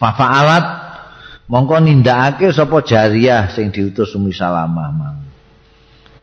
[0.02, 0.66] Fafa'alat
[1.46, 5.18] mongko nindakake sapa jariyah sing diutus Umi Salamah mang.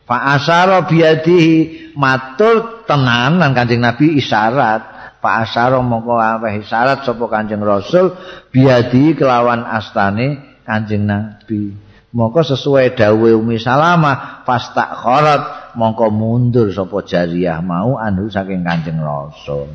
[0.04, 5.16] Fa asyara biadihi matur tenanan Kanjeng Nabi isyarat.
[5.24, 8.12] Fa asyara mongko aweh isyarat sapa Kanjeng Rasul
[8.52, 11.89] biadihi kelawan astane Kanjeng Nabi.
[12.10, 19.70] Mongko sesuai dawuh Umi Salamah khorat mongko mundur sapa jariyah mau anu saking Kanjeng Rasul.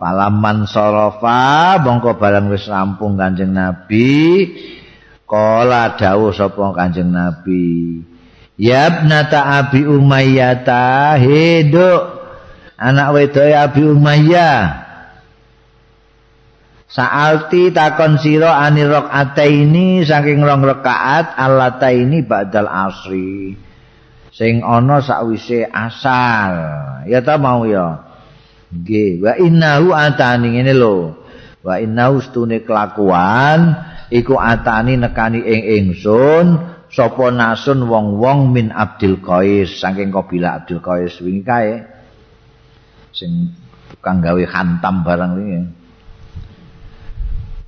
[0.00, 4.48] Palaman sorofa bongko barang wis rampung Kanjeng Nabi.
[5.28, 8.00] Kala dawuh sapa Kanjeng Nabi
[8.54, 12.22] Yabnata Abi Umayyah ta hidup
[12.78, 14.83] anak wedok Abi Umayyah
[16.94, 23.58] Sa'alti takon sira ani ini saking rong rakaat alata ini ba'dal asri
[24.30, 26.54] sing ana sakwise asal
[27.10, 28.14] ya ta mau ya
[28.74, 31.14] Nggih, wa innahu atani ngene lho.
[31.62, 33.78] Wa innahu stune kelakuan
[34.10, 36.46] iku atani nekani ing ingsun
[36.90, 41.86] sapa nasun wong-wong min Abdul Qais saking kabilah Abdul Qais wingi kae.
[43.14, 43.54] Sing
[43.94, 45.60] tukang gawe hantam barang iki.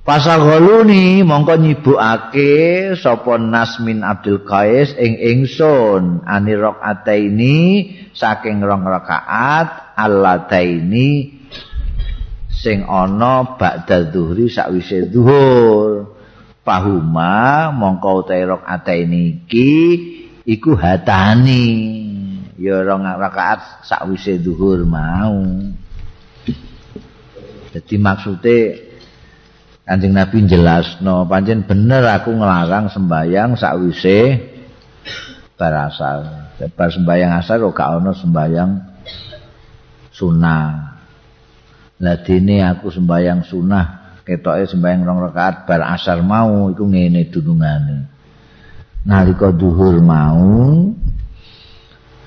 [0.07, 6.23] Pasal goluni mongko nyibukake sapa Nasmin Abdul Qais ing ingsun.
[6.23, 11.35] Anirok ataini saking rong rakaat allataini
[12.47, 16.15] sing ana ba'da zuhri sakwise zuhur.
[16.63, 19.75] Pahuma mongko utahe rakaataini iki
[20.47, 21.67] iku hatani.
[22.55, 25.43] Ya rong rakaat sakwise zuhur mau.
[27.75, 28.86] Jadi maksude
[29.87, 34.35] Kanjeng Nabi jelasno pancen bener aku ngelarang sembayang sakwise
[35.55, 36.51] barasal.
[36.75, 38.71] Bar sembayang kok gak ono sembayang
[40.11, 40.65] sunnah.
[42.03, 47.97] Lah dene aku sembayang sunnah, ketoke sembayang rong rakaat bar asar mau iku ngene dunungane.
[49.07, 50.91] Nalika duhur mau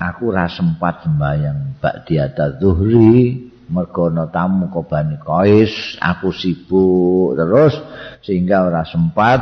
[0.01, 7.73] aku ora sempat sembayang bak diata zuhri mergo ana tamu kobani kois aku sibuk terus
[8.21, 9.39] sehingga ora sempat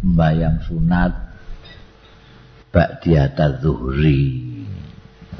[0.00, 1.12] sembayang sunat
[2.72, 4.52] bak diata zuhri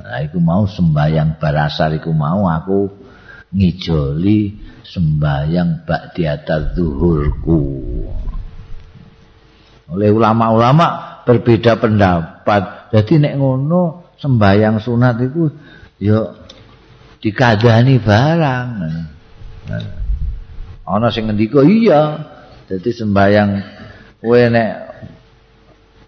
[0.03, 2.91] Nah, iku mau sembayang barasar iku mau aku
[3.55, 7.63] ngijoli sembayang bak di atas zuhurku.
[9.95, 12.91] Oleh ulama-ulama berbeda pendapat.
[12.91, 15.49] Jadi nek ngono sembayang sunat itu
[16.03, 16.42] ya
[17.23, 18.69] dikadani barang.
[20.83, 22.29] Ana sing ngendika iya.
[22.67, 23.51] Jadi sembayang
[24.19, 24.71] kowe nek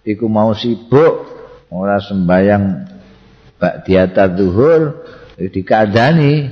[0.02, 1.30] iku mau sibuk
[1.70, 2.64] ora sembayang
[3.58, 5.06] bak diata zuhur
[5.38, 6.50] dikadani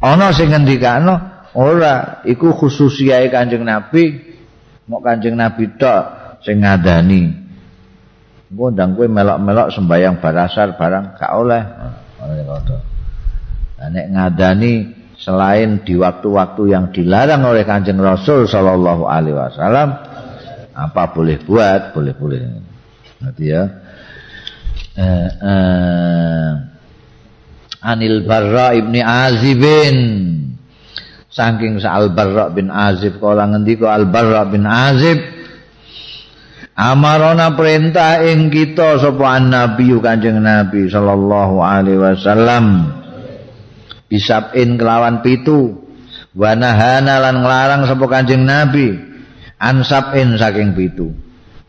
[0.00, 4.32] ana sing ngendikano ora iku khususiae Kanjeng Nabi.
[4.90, 6.04] Mok Kanjeng Nabi tok
[6.42, 6.64] sing
[8.50, 11.62] engko ndang kowe melok-melok sembayang barasar barang gak oleh
[13.80, 14.72] nah, nek ngadani
[15.16, 19.88] selain di waktu-waktu yang dilarang oleh Kanjeng Rasul sallallahu alaihi wasallam
[20.76, 21.96] apa boleh buat?
[21.96, 22.40] Boleh-boleh
[23.20, 23.64] nanti ya?
[24.96, 26.50] Eh, eh,
[27.80, 29.96] Anil Barra ibni Azibin.
[31.30, 35.22] Saking Al Barra bin Azib kala ngendika Al Barra bin Azib
[36.74, 42.98] Amarona perintah ing kita sapa Nabi Kanjeng Nabi sallallahu alaihi wasallam
[44.10, 45.86] bisabin kelawan pitu
[46.34, 48.98] wa nahana lan nglarang sapa Kanjeng Nabi
[49.62, 51.14] ansabin saking pitu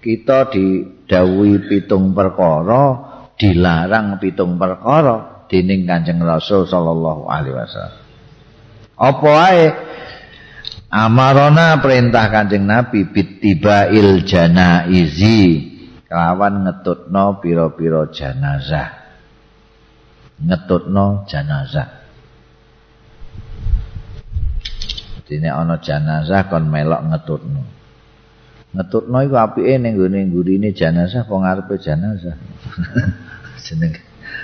[0.02, 8.02] kita didhawuhi pitung perkara dilarang pitung perkara dening Kanjeng Rasul sallallahu alaihi wasallam.
[9.02, 9.66] Apa wae
[10.88, 15.70] amarona perintah Kanjeng Nabi bittibail janaizi
[16.10, 19.02] kelawan ngetutno pira-pira jenazah.
[20.42, 22.01] ngetutno jenazah.
[25.32, 27.64] Dene ana jenazah kon melok ngetutno.
[28.76, 32.36] Ngetutno iku apike ning gone ngurine jenazah apa ngarepe jenazah.
[33.64, 33.96] Jeneng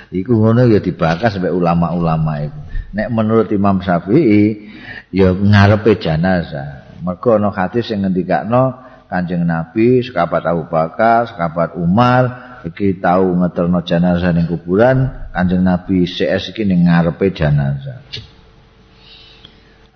[0.08, 2.60] iku ngono ya dibahas sampai ulama-ulama itu.
[2.96, 4.72] Nek menurut Imam Syafi'i
[5.12, 6.88] ya ngarepe jenazah.
[7.04, 12.24] Mergo ana hadis sing ngendikakno Kanjeng Nabi, sekabat Abu Bakar, sekabat Umar,
[12.64, 18.00] iki tau ngeterno jenazah ning kuburan Kanjeng Nabi CS iki ning ngarepe jenazah.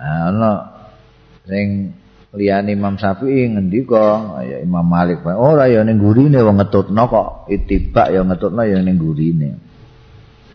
[0.00, 0.71] Ana
[1.46, 1.96] sing
[2.32, 8.08] liyane Imam Syafi'i ngendika ya Imam Malik ora ya ning gurine wong ngetutno kok itibak
[8.08, 9.50] ya ngetutno ya ning gurine.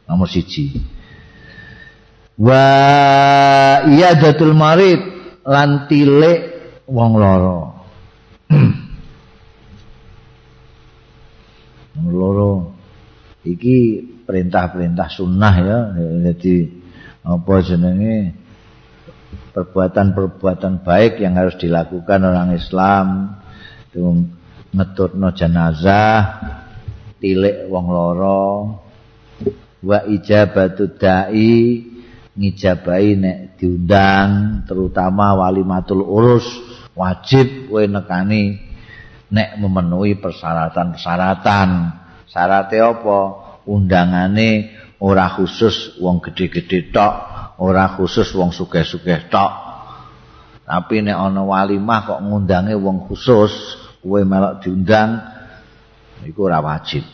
[0.08, 0.72] Nomor siji.
[2.40, 2.64] Wa
[3.86, 5.02] iyadatul marid
[5.44, 6.40] lan tilik
[6.88, 7.60] wong loro.
[12.08, 12.78] loro
[13.44, 15.80] iki perintah-perintah sunnah ya
[16.32, 16.56] jadi
[17.28, 18.36] apa jenenge
[19.58, 23.34] perbuatan-perbuatan baik yang harus dilakukan orang Islam
[23.90, 24.30] itu
[24.70, 26.38] ngetutno jenazah
[27.18, 28.46] tilik wong loro
[29.82, 31.82] wa ijabatu dai
[32.38, 36.46] ngijabai nek diundang terutama walimatul urus
[36.94, 38.62] wajib kowe nekani
[39.34, 41.70] nek memenuhi persyaratan-persyaratan.
[42.28, 43.20] Syaratnya apa?
[43.68, 44.72] Undangane
[45.04, 47.16] ora khusus wong gede-gede tok,
[47.58, 49.54] ora khusus wong sugih-sugih tok.
[50.68, 53.52] Tapi nek ana walimah kok ngundange wong khusus,
[54.04, 55.24] kowe melok diundang
[56.28, 57.08] iku ora wajib.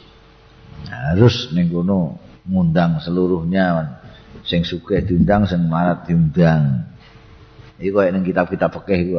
[0.90, 3.96] Harus ning kono ngundang seluruhnya
[4.44, 6.92] sing sugih diundang sing marat diundang.
[7.78, 9.16] Iku kaya ning kitab-kitab fikih iku.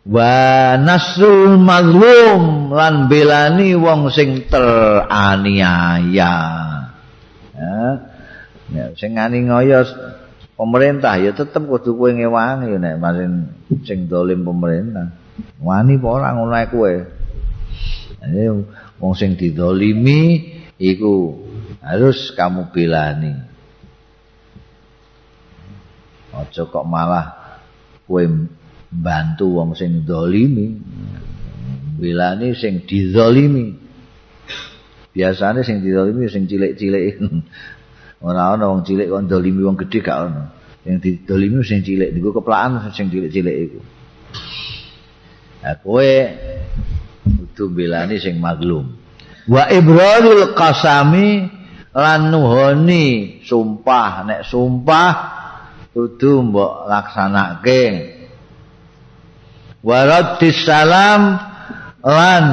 [0.00, 6.00] wa nasrul mazlum lan belani wong sing teraniaya
[7.52, 7.76] ya,
[8.70, 9.82] ya sing ngani ngoyo
[10.60, 13.48] pemerintah ya tetep kudu kowe ngewangi nek masin
[13.88, 15.16] sing dolim pemerintah.
[15.56, 16.94] Wani apa ora ngono ae kowe?
[19.00, 21.40] Wong sing didolimi iku
[21.80, 23.32] harus kamu belani.
[26.36, 27.56] Aja kok malah
[28.04, 28.22] kowe
[28.92, 30.76] bantu wong sing dolimi
[31.96, 33.76] bilane sing dizalimi
[35.14, 37.16] biasane sing dizalimi sing cilik-cilik
[38.20, 40.42] ora ana wong cilik kok dolimi wong gedhe gak ana
[40.84, 43.80] sing didolimi sing cilik niku keplakan sing cilik-cilik iku.
[45.60, 46.12] Nah kowe
[47.24, 48.96] kudu belani sing maglum.
[49.44, 51.48] Wa ibradul qasami
[51.92, 54.24] lan nuhoni sumpah.
[54.24, 55.12] Nek sumpah
[55.92, 57.82] kudu mbok laksanake
[59.84, 61.40] waraddis salam
[62.04, 62.44] lan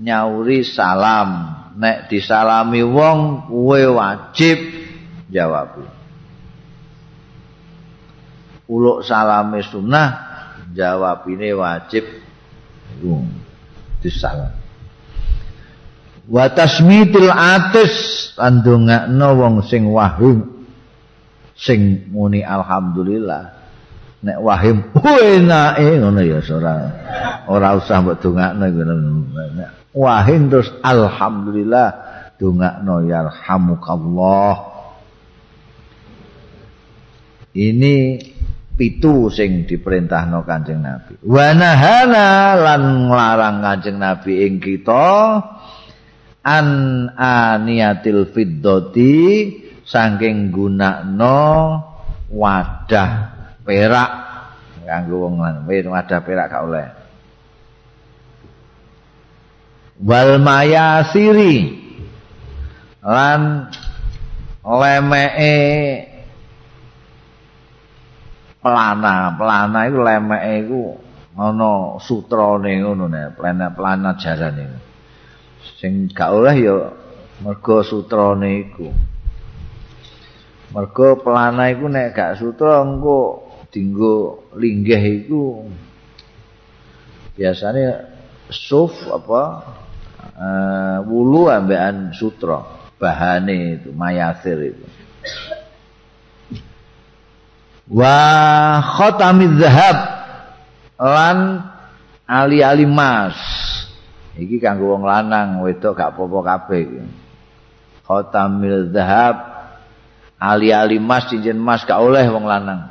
[0.00, 4.58] nyauri salam nek disalami wong kuwe wajib
[5.30, 5.82] jawab
[8.70, 10.08] uluk salame sunnah
[10.72, 12.06] jawab ini wajib
[14.00, 14.54] disalam
[16.30, 20.54] wa tasmitil atis andungakno wong sing wahim
[21.54, 23.62] sing muni alhamdulillah.
[24.24, 26.74] Nek wahim enake ngono ya ora
[27.44, 31.88] ora usah mbok dongakno ngono wahim terus alhamdulillah
[32.36, 34.74] dongakno yarhamukallah
[37.54, 38.18] ini
[38.74, 41.22] pitu sing diperintahno Kanjeng Nabi.
[41.22, 45.38] Wa nahana lan nglarang Kanjeng Nabi ing kita
[46.42, 46.68] an
[47.14, 49.14] aniyatil fiddati
[49.86, 51.38] saking gunakno
[52.34, 53.10] wadah
[53.62, 54.12] perak.
[54.84, 57.03] Kanggo wong lanang wadah perak gak oleh
[60.02, 61.84] wal mayasiri.
[63.04, 63.68] Lan
[64.64, 65.56] lemeke
[68.64, 69.36] pelana.
[69.36, 70.82] Pelana iku lemeke iku
[71.34, 74.66] ana sutrane ngono nek pelana pelana jarane.
[75.78, 76.76] Sing gak oleh ya
[77.44, 78.88] mergo sutrane iku.
[80.72, 85.66] Mergo pelana iku nek gak sutra engko dinggo linggih iku.
[87.34, 88.14] Biasane
[88.48, 89.42] suf apa
[90.32, 92.64] uh, wulu ambekan sutra
[92.96, 94.86] bahane itu mayasir itu.
[97.90, 98.16] Wa
[98.80, 99.98] khatamiz zahab
[100.96, 101.38] lan
[102.24, 103.36] ali-ali mas.
[104.34, 107.06] Iki kanggo wong lanang wedok gak apa-apa kabeh
[108.02, 109.36] khatamil zahab
[110.42, 112.90] ali-ali mas cincin mas gak oleh wong lanang.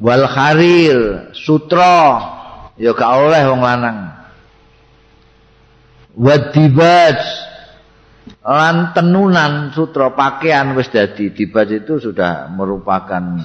[0.00, 2.24] Wal kharil sutra
[2.80, 4.19] ya gak oleh wong lanang
[6.16, 7.18] wadibaj.
[8.40, 11.32] Lan tenunan sutra pakaian wis dadi.
[11.34, 13.36] Dibaj itu sudah merupakan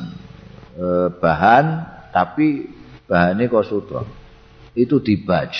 [0.75, 0.85] e,
[1.19, 1.65] bahan
[2.11, 2.69] tapi
[3.07, 4.01] bahannya kok sutra.
[4.75, 5.51] Itu dibaj.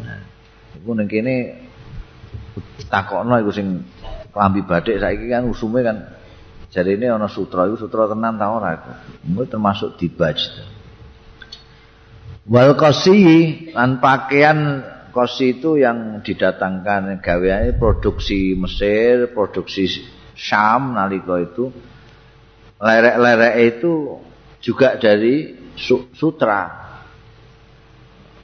[0.00, 0.20] Nah,
[0.80, 1.36] iku ning kene
[2.88, 3.84] takokno iku sing
[4.30, 5.96] klambi batik saiki kan usume kan
[6.70, 10.38] jarine ana sutra iku sutra tenan ta ora iku termasuk dibaj
[12.50, 13.16] wal qasi
[13.70, 14.82] lan pakaian
[15.14, 19.86] qasi itu yang didatangkan gaweane produksi Mesir produksi
[20.40, 21.68] Syam nalika itu.
[22.80, 24.24] Lerek-lerek itu
[24.64, 25.52] juga dari
[26.16, 26.80] sutra.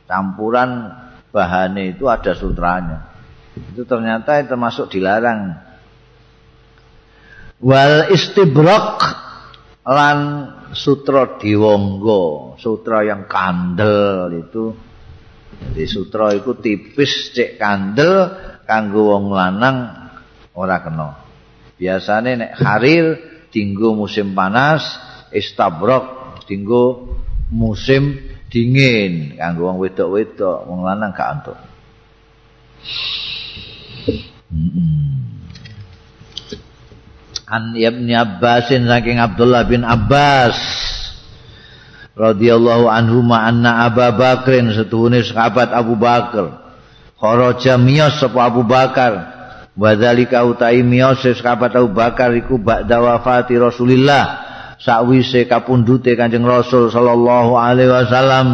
[0.05, 0.93] Campuran
[1.33, 3.17] bahannya itu ada sutranya.
[3.57, 5.57] Itu ternyata termasuk dilarang.
[7.65, 9.01] Wal istibrok
[9.89, 14.65] lan sutra diwonggo sutra yang kandel itu.
[15.57, 18.35] Jadi sutra itu tipis cek kandel
[18.67, 20.09] kanggo wong lanang
[20.57, 21.23] ora kena.
[21.77, 23.05] Biasanya nek harir
[23.53, 24.85] tinggu musim panas
[25.33, 27.15] istabrok tinggu
[27.53, 28.17] musim
[28.49, 29.37] dingin.
[29.37, 31.59] Kanggo wong wedok-wedok wong lanang gak antuk
[37.47, 40.59] An Ibn Abbasin saking Abdullah bin Abbas
[42.19, 46.75] radhiyallahu anhu ma anna Abu Bakrin setuhune sahabat Abu Bakar.
[47.15, 49.39] Kharaja miyas sapa Abu Bakar.
[49.79, 54.43] Wa dzalika utai miyas sahabat Abu Bakar iku ba'da wafati Rasulillah
[54.83, 58.47] sakwise kapundhute Kanjeng Rasul sallallahu alaihi wasallam.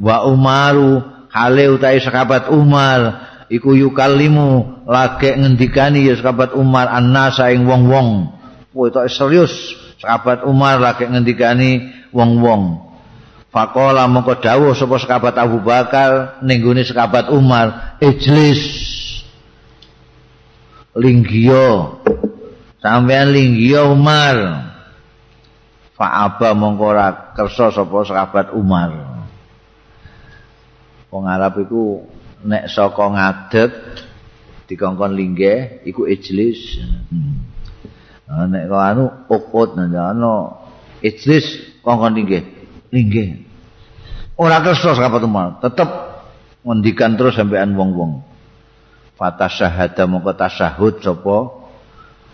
[0.00, 7.64] Wa Umaru hale utai sahabat Umar iku yukallimu lagi ngendikani ya sahabat Umar annasa ing
[7.64, 8.32] wong-wong.
[8.72, 9.52] Kowe tok serius
[9.98, 12.88] sahabat Umar lagi ngendikani wong-wong.
[13.48, 18.60] Faqala mongko dawuh sapa sahabat Abu Bakar ning gone sahabat Umar, ijlis.
[20.98, 21.98] Linggio.
[22.78, 24.68] Sampean linggio Umar.
[25.98, 28.92] Fa'aba mongko ora kersa sapa sahabat Umar.
[31.08, 32.04] Wong Arab iku
[32.44, 33.70] nek saka ngadeg
[34.68, 36.78] dikongkon linggih iku ijlis.
[37.10, 37.48] Hmm.
[38.52, 40.34] nek kok anu ukut ana
[41.00, 42.44] ijlis kongkon linggih.
[42.92, 43.44] Linggih.
[44.38, 45.88] Ora kersa sapa teman tetep
[46.62, 48.22] ngendikan terus sampean wong-wong.
[49.18, 51.58] Fata syahada mongko tasyahud sapa?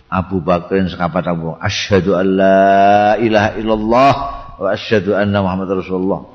[0.05, 4.13] Abu Bakrin sekapat Abu Asyhadu an la ilaha illallah
[4.61, 6.29] wa asyhadu anna Muhammad Rasulullah.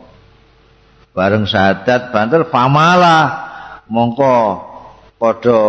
[1.15, 3.50] Bareng syahadat banter famala
[3.91, 4.35] mongko
[5.19, 5.61] padha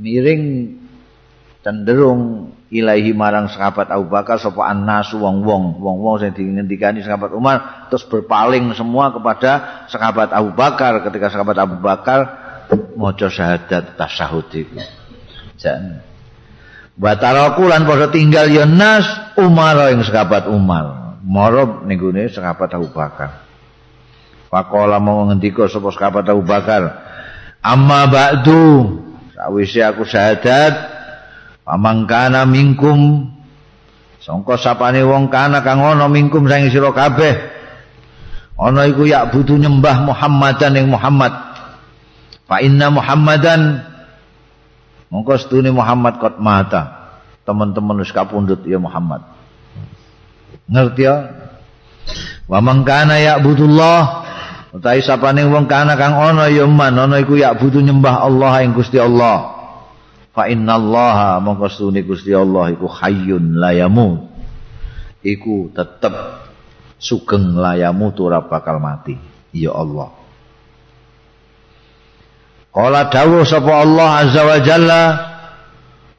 [0.00, 0.74] miring
[1.60, 5.78] cenderung ilahi marang sahabat Abu Bakar sapa annas wong-wong.
[5.78, 11.04] Wong-wong sing dingendikani sahabat Umar terus berpaling semua kepada sahabat Abu Bakar.
[11.06, 12.20] Ketika sahabat Abu Bakar
[12.98, 14.82] maca syahadat tasyahud iku.
[15.60, 16.02] Jan.
[16.96, 19.04] Bataraku lan padha tinggal ya nas
[19.36, 21.18] Umar yang sahabat Umar.
[21.26, 22.00] Marab ning
[22.30, 23.45] sahabat Abu Bakar
[24.46, 26.82] Pakola mau ngendika sapa sahabat Abu Bakar.
[27.62, 28.94] Amma ba'du.
[29.34, 30.74] Sawise aku syahadat.
[31.66, 33.30] Pamangkana minkum.
[34.22, 37.34] Sangka sapane wong kana kang ana minkum sang sira kabeh.
[38.58, 41.30] Ana iku ya butuh nyembah Muhammadan ing Muhammad.
[42.46, 43.86] Fa inna Muhammadan
[45.10, 47.14] mongko setune Muhammad kot mata.
[47.46, 49.22] Teman-teman wis kapundhut ya Muhammad.
[50.66, 51.14] Ngerti ya?
[52.50, 54.25] Wa mangkana ya budullah
[54.76, 58.76] Utawi sapane wong kana kang ana ya man ana iku ya butuh nyembah Allah ing
[58.76, 59.56] Gusti Allah.
[60.36, 64.28] Fa innallaha mongko stune Gusti Allah iku hayyun la yamut.
[65.24, 66.12] Iku tetep
[67.00, 69.16] sugeng layamu ora bakal mati.
[69.56, 70.12] Ya Allah.
[72.68, 75.02] Qala dawuh sapa Allah azza wa jalla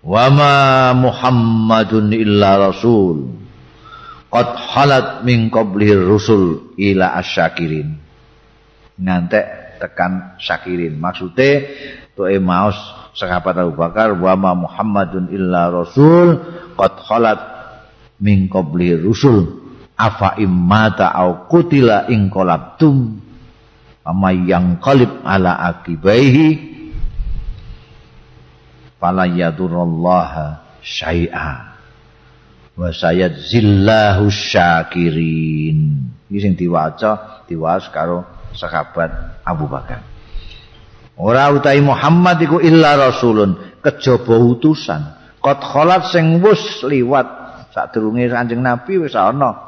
[0.01, 0.55] wa ma
[0.97, 3.37] Muhammadun illa rasul
[4.33, 8.06] qad halat min qablihi rusul ila asyakirin
[8.97, 11.69] ngantek tekan syakirin maksude
[12.17, 12.77] tuh maus
[13.17, 16.41] sahabat Abu Bakar wa ma Muhammadun illa rasul
[16.77, 17.39] qad khalat
[18.21, 19.65] min qabli rusul.
[19.97, 23.17] Afa immata au qutila in qalabtum
[24.05, 26.77] ama yang qalib ala akibaihi
[29.01, 31.81] fala yadurrallaha syai'a
[32.77, 36.13] wa sayadzillahu syakirin.
[36.29, 40.01] Iki sing diwaca diwaos karo sahabat Abu Bakar.
[41.17, 45.01] Ora utahi Muhammad iku illa rasulun, kejaba utusan.
[45.41, 47.25] Qad khalat sing wis liwat
[47.73, 49.65] sadurunge Kanjeng Nabi wis ana.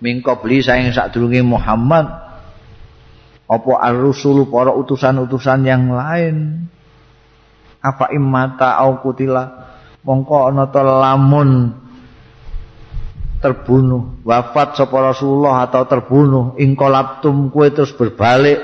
[0.00, 2.04] Mingko beli saing sadurunge Muhammad
[3.46, 6.66] apa ar-rusulu para utusan-utusan yang lain
[7.78, 9.46] apa imata au kutila
[10.02, 11.50] mongko ana lamun
[13.40, 14.20] terbunuh.
[14.24, 16.56] Wafat sapa Rasulullah atau terbunuh.
[16.56, 18.60] Ingkolaptum kue terus berbalik.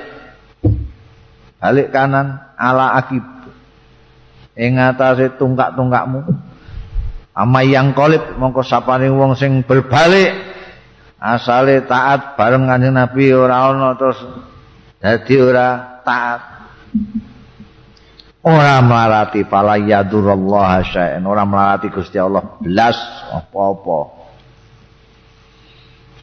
[1.63, 3.23] Balik kanan ala akib.
[4.59, 6.21] Ing atase tungkak-tungkakmu.
[7.33, 10.53] Ama yang kolip mongko sapane wong sing berbalik.
[11.23, 14.19] Asale taat bareng kanjeng Nabi ora ana terus
[14.99, 16.41] dadi ora taat.
[18.43, 22.59] Ora melarati pala yadurallah syai'an ora melarati Gusti Allah.
[22.59, 22.99] Belas
[23.31, 24.22] apa-apa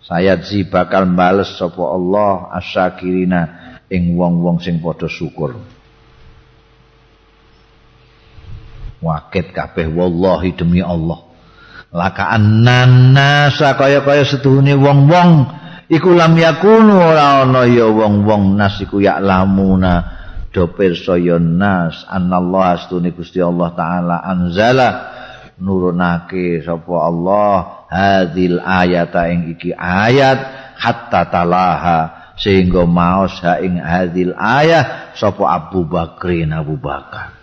[0.10, 3.42] saya zi bakal bales sapa Allah asyakirina
[3.94, 5.54] ing wong-wong sing padha syukur.
[9.06, 11.30] Wakit kabeh wallahi demi Allah.
[11.94, 15.46] Laka annasa kaya-kaya setuhune wong-wong
[15.94, 20.10] iku lam yakunu ora ana ya wong-wong nas iku ya lamuna
[20.50, 22.02] do pirsa ya nas.
[22.10, 24.90] Anallahu astune Gusti Allah taala anzala
[25.60, 30.40] nurunake sapa Allah hadil ayata ing iki ayat
[30.80, 32.00] hatta talaha
[32.40, 37.36] sehingga maos ha ing hadil ayat sapa Abu Bakrin Abu Bakar.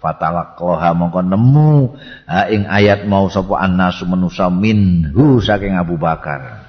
[0.00, 1.94] Fatalaqqaha mongko nemu
[2.26, 6.66] ha ing ayat mau sapa annasu manusa minhu saking Abu Bakar.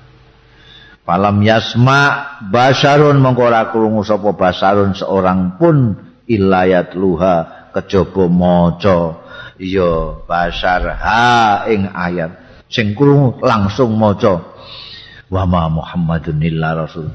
[1.01, 5.97] Falam yasma basarun mongko ora krungu sapa basarun seorang pun
[6.29, 8.99] ilayat luha kejaba maca.
[9.61, 10.95] Ya basar.
[10.97, 12.63] Ha ing ayat.
[12.71, 14.41] Sing krungu langsung maca.
[15.31, 17.07] Wa ma Muhammadun illa rasul.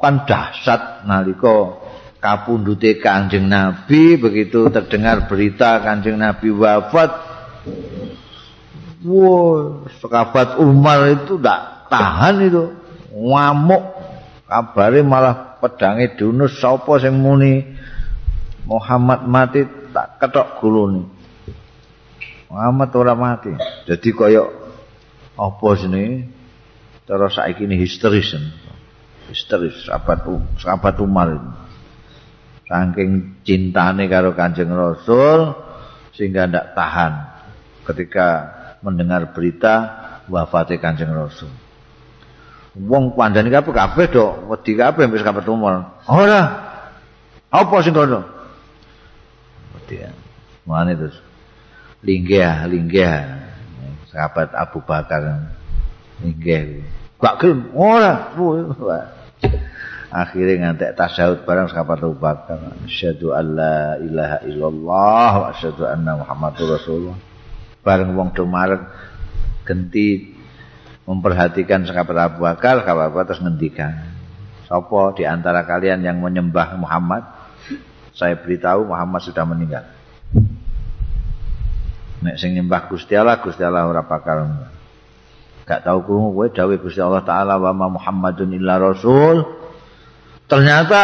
[0.00, 1.80] Kan dahsyat nalika
[2.20, 7.10] kapundute Kanjeng Nabi begitu terdengar berita Kanjeng Nabi wafat.
[9.04, 12.64] Wow sekabat Umar itu tidak tahan itu.
[13.12, 13.84] Ngamuk.
[14.44, 17.64] Kabare malah pedange dunus sapa sing muni
[18.64, 21.08] Muhammad mati tak ketok gulune
[22.48, 23.52] Muhammad ora mati
[23.84, 24.44] jadi kaya
[25.34, 26.28] apa sini
[27.04, 28.32] terus saiki ini histeris
[29.28, 30.24] histeris sahabat
[30.56, 31.28] sahabat Umar
[32.64, 35.52] saking cintane karo Kanjeng Rasul
[36.16, 37.12] sehingga ndak tahan
[37.84, 38.28] ketika
[38.80, 41.50] mendengar berita wafatnya Kanjeng Rasul.
[42.74, 45.94] Wong pandani kabeh kabeh dok wedi kabeh wis kabeh tumor.
[46.10, 46.42] Ora.
[47.54, 48.26] Apa sing kono?
[49.84, 50.00] Wedi.
[50.64, 51.20] Mane terus
[52.00, 53.12] linggih linggih
[54.08, 55.44] sahabat Abu Bakar
[56.24, 56.80] linggih.
[57.20, 58.32] Gak gelem ora.
[60.14, 66.78] akhirnya ngantek tasawuf barang sekapat Abu Bakar asyhadu alla ilaha illallah wa asyhadu anna muhammadur
[66.78, 67.18] rasulullah
[67.82, 68.46] bareng wong do
[69.66, 70.38] genti
[71.02, 74.14] memperhatikan sekapat Abu Bakar sekapat Abu terus ngendikan
[74.70, 77.33] sapa di antara kalian yang menyembah Muhammad
[78.14, 79.84] saya beritahu Muhammad sudah meninggal
[82.24, 84.48] nek sing nyembah Gusti Allah Gusti Allah ora bakal
[85.68, 89.64] gak tahu krungu kowe dawuh Gusti Allah taala wa Muhammadun illa rasul
[90.44, 91.02] Ternyata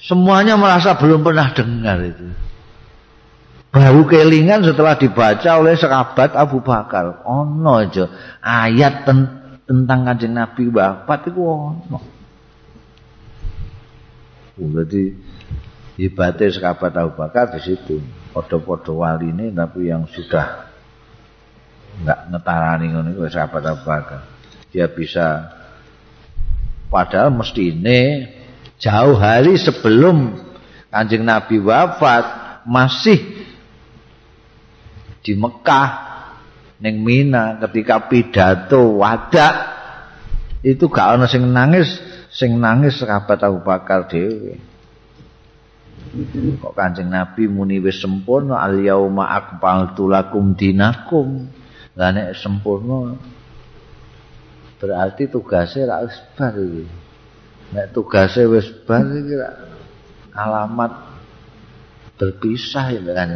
[0.00, 2.28] semuanya merasa belum pernah dengar itu.
[3.68, 7.20] Baru kelingan setelah dibaca oleh sekabat Abu Bakar.
[7.28, 8.08] Ono aja
[8.40, 9.28] ayat ten
[9.68, 12.00] tentang kanjeng Nabi wafat itu ono.
[14.58, 15.14] Jadi
[15.98, 17.98] hebatnya sekabat Abu Bakar di situ.
[18.30, 20.70] Podo-podo wali ini tapi yang sudah
[22.06, 24.20] nggak ngetarani ngono itu sekabat Abu Bakar.
[24.70, 25.58] Dia bisa
[26.88, 28.24] Padahal mesti ini
[28.80, 30.40] jauh hari sebelum
[30.88, 32.24] Kanjeng Nabi wafat
[32.64, 33.20] masih
[35.20, 35.88] di Mekah
[36.80, 39.76] neng Mina ketika pidato wadak
[40.64, 42.00] itu gak ana sing nangis
[42.32, 44.56] sing nangis sahabat Abu Bakar dhewe
[46.58, 51.48] kok Kanjeng Nabi muni wis sempurna al yauma akmaltu lakum dinakum
[51.98, 53.18] lah nek sempurna
[54.78, 56.86] berarti tugasnya rak wis bar iki.
[57.74, 59.34] Nek tugasnya wis bar iki
[60.32, 60.92] alamat
[62.14, 63.30] berpisah ya kan.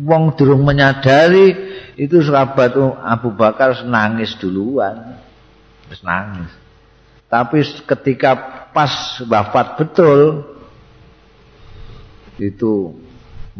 [0.00, 1.52] Wong durung menyadari
[2.00, 2.74] itu sahabat
[3.04, 5.20] Abu Bakar nangis duluan.
[5.92, 6.48] Wis nangis.
[7.30, 8.34] Tapi ketika
[8.74, 10.49] pas wafat betul
[12.40, 12.96] itu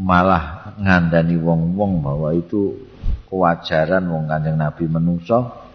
[0.01, 2.89] malah ngandani wong-wong bahwa itu
[3.29, 5.69] kewajaran wong Kanjeng Nabi menungso.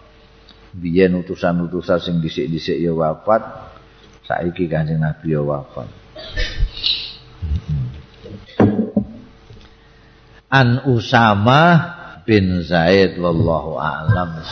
[0.76, 3.40] Biyen utusan-utusan sing dhisik-dhisik ya wafat
[4.28, 5.88] saiki Kanjeng Nabi ya wafat.
[10.52, 11.62] An Usama
[12.28, 14.42] bin Zaid wallahu a'lam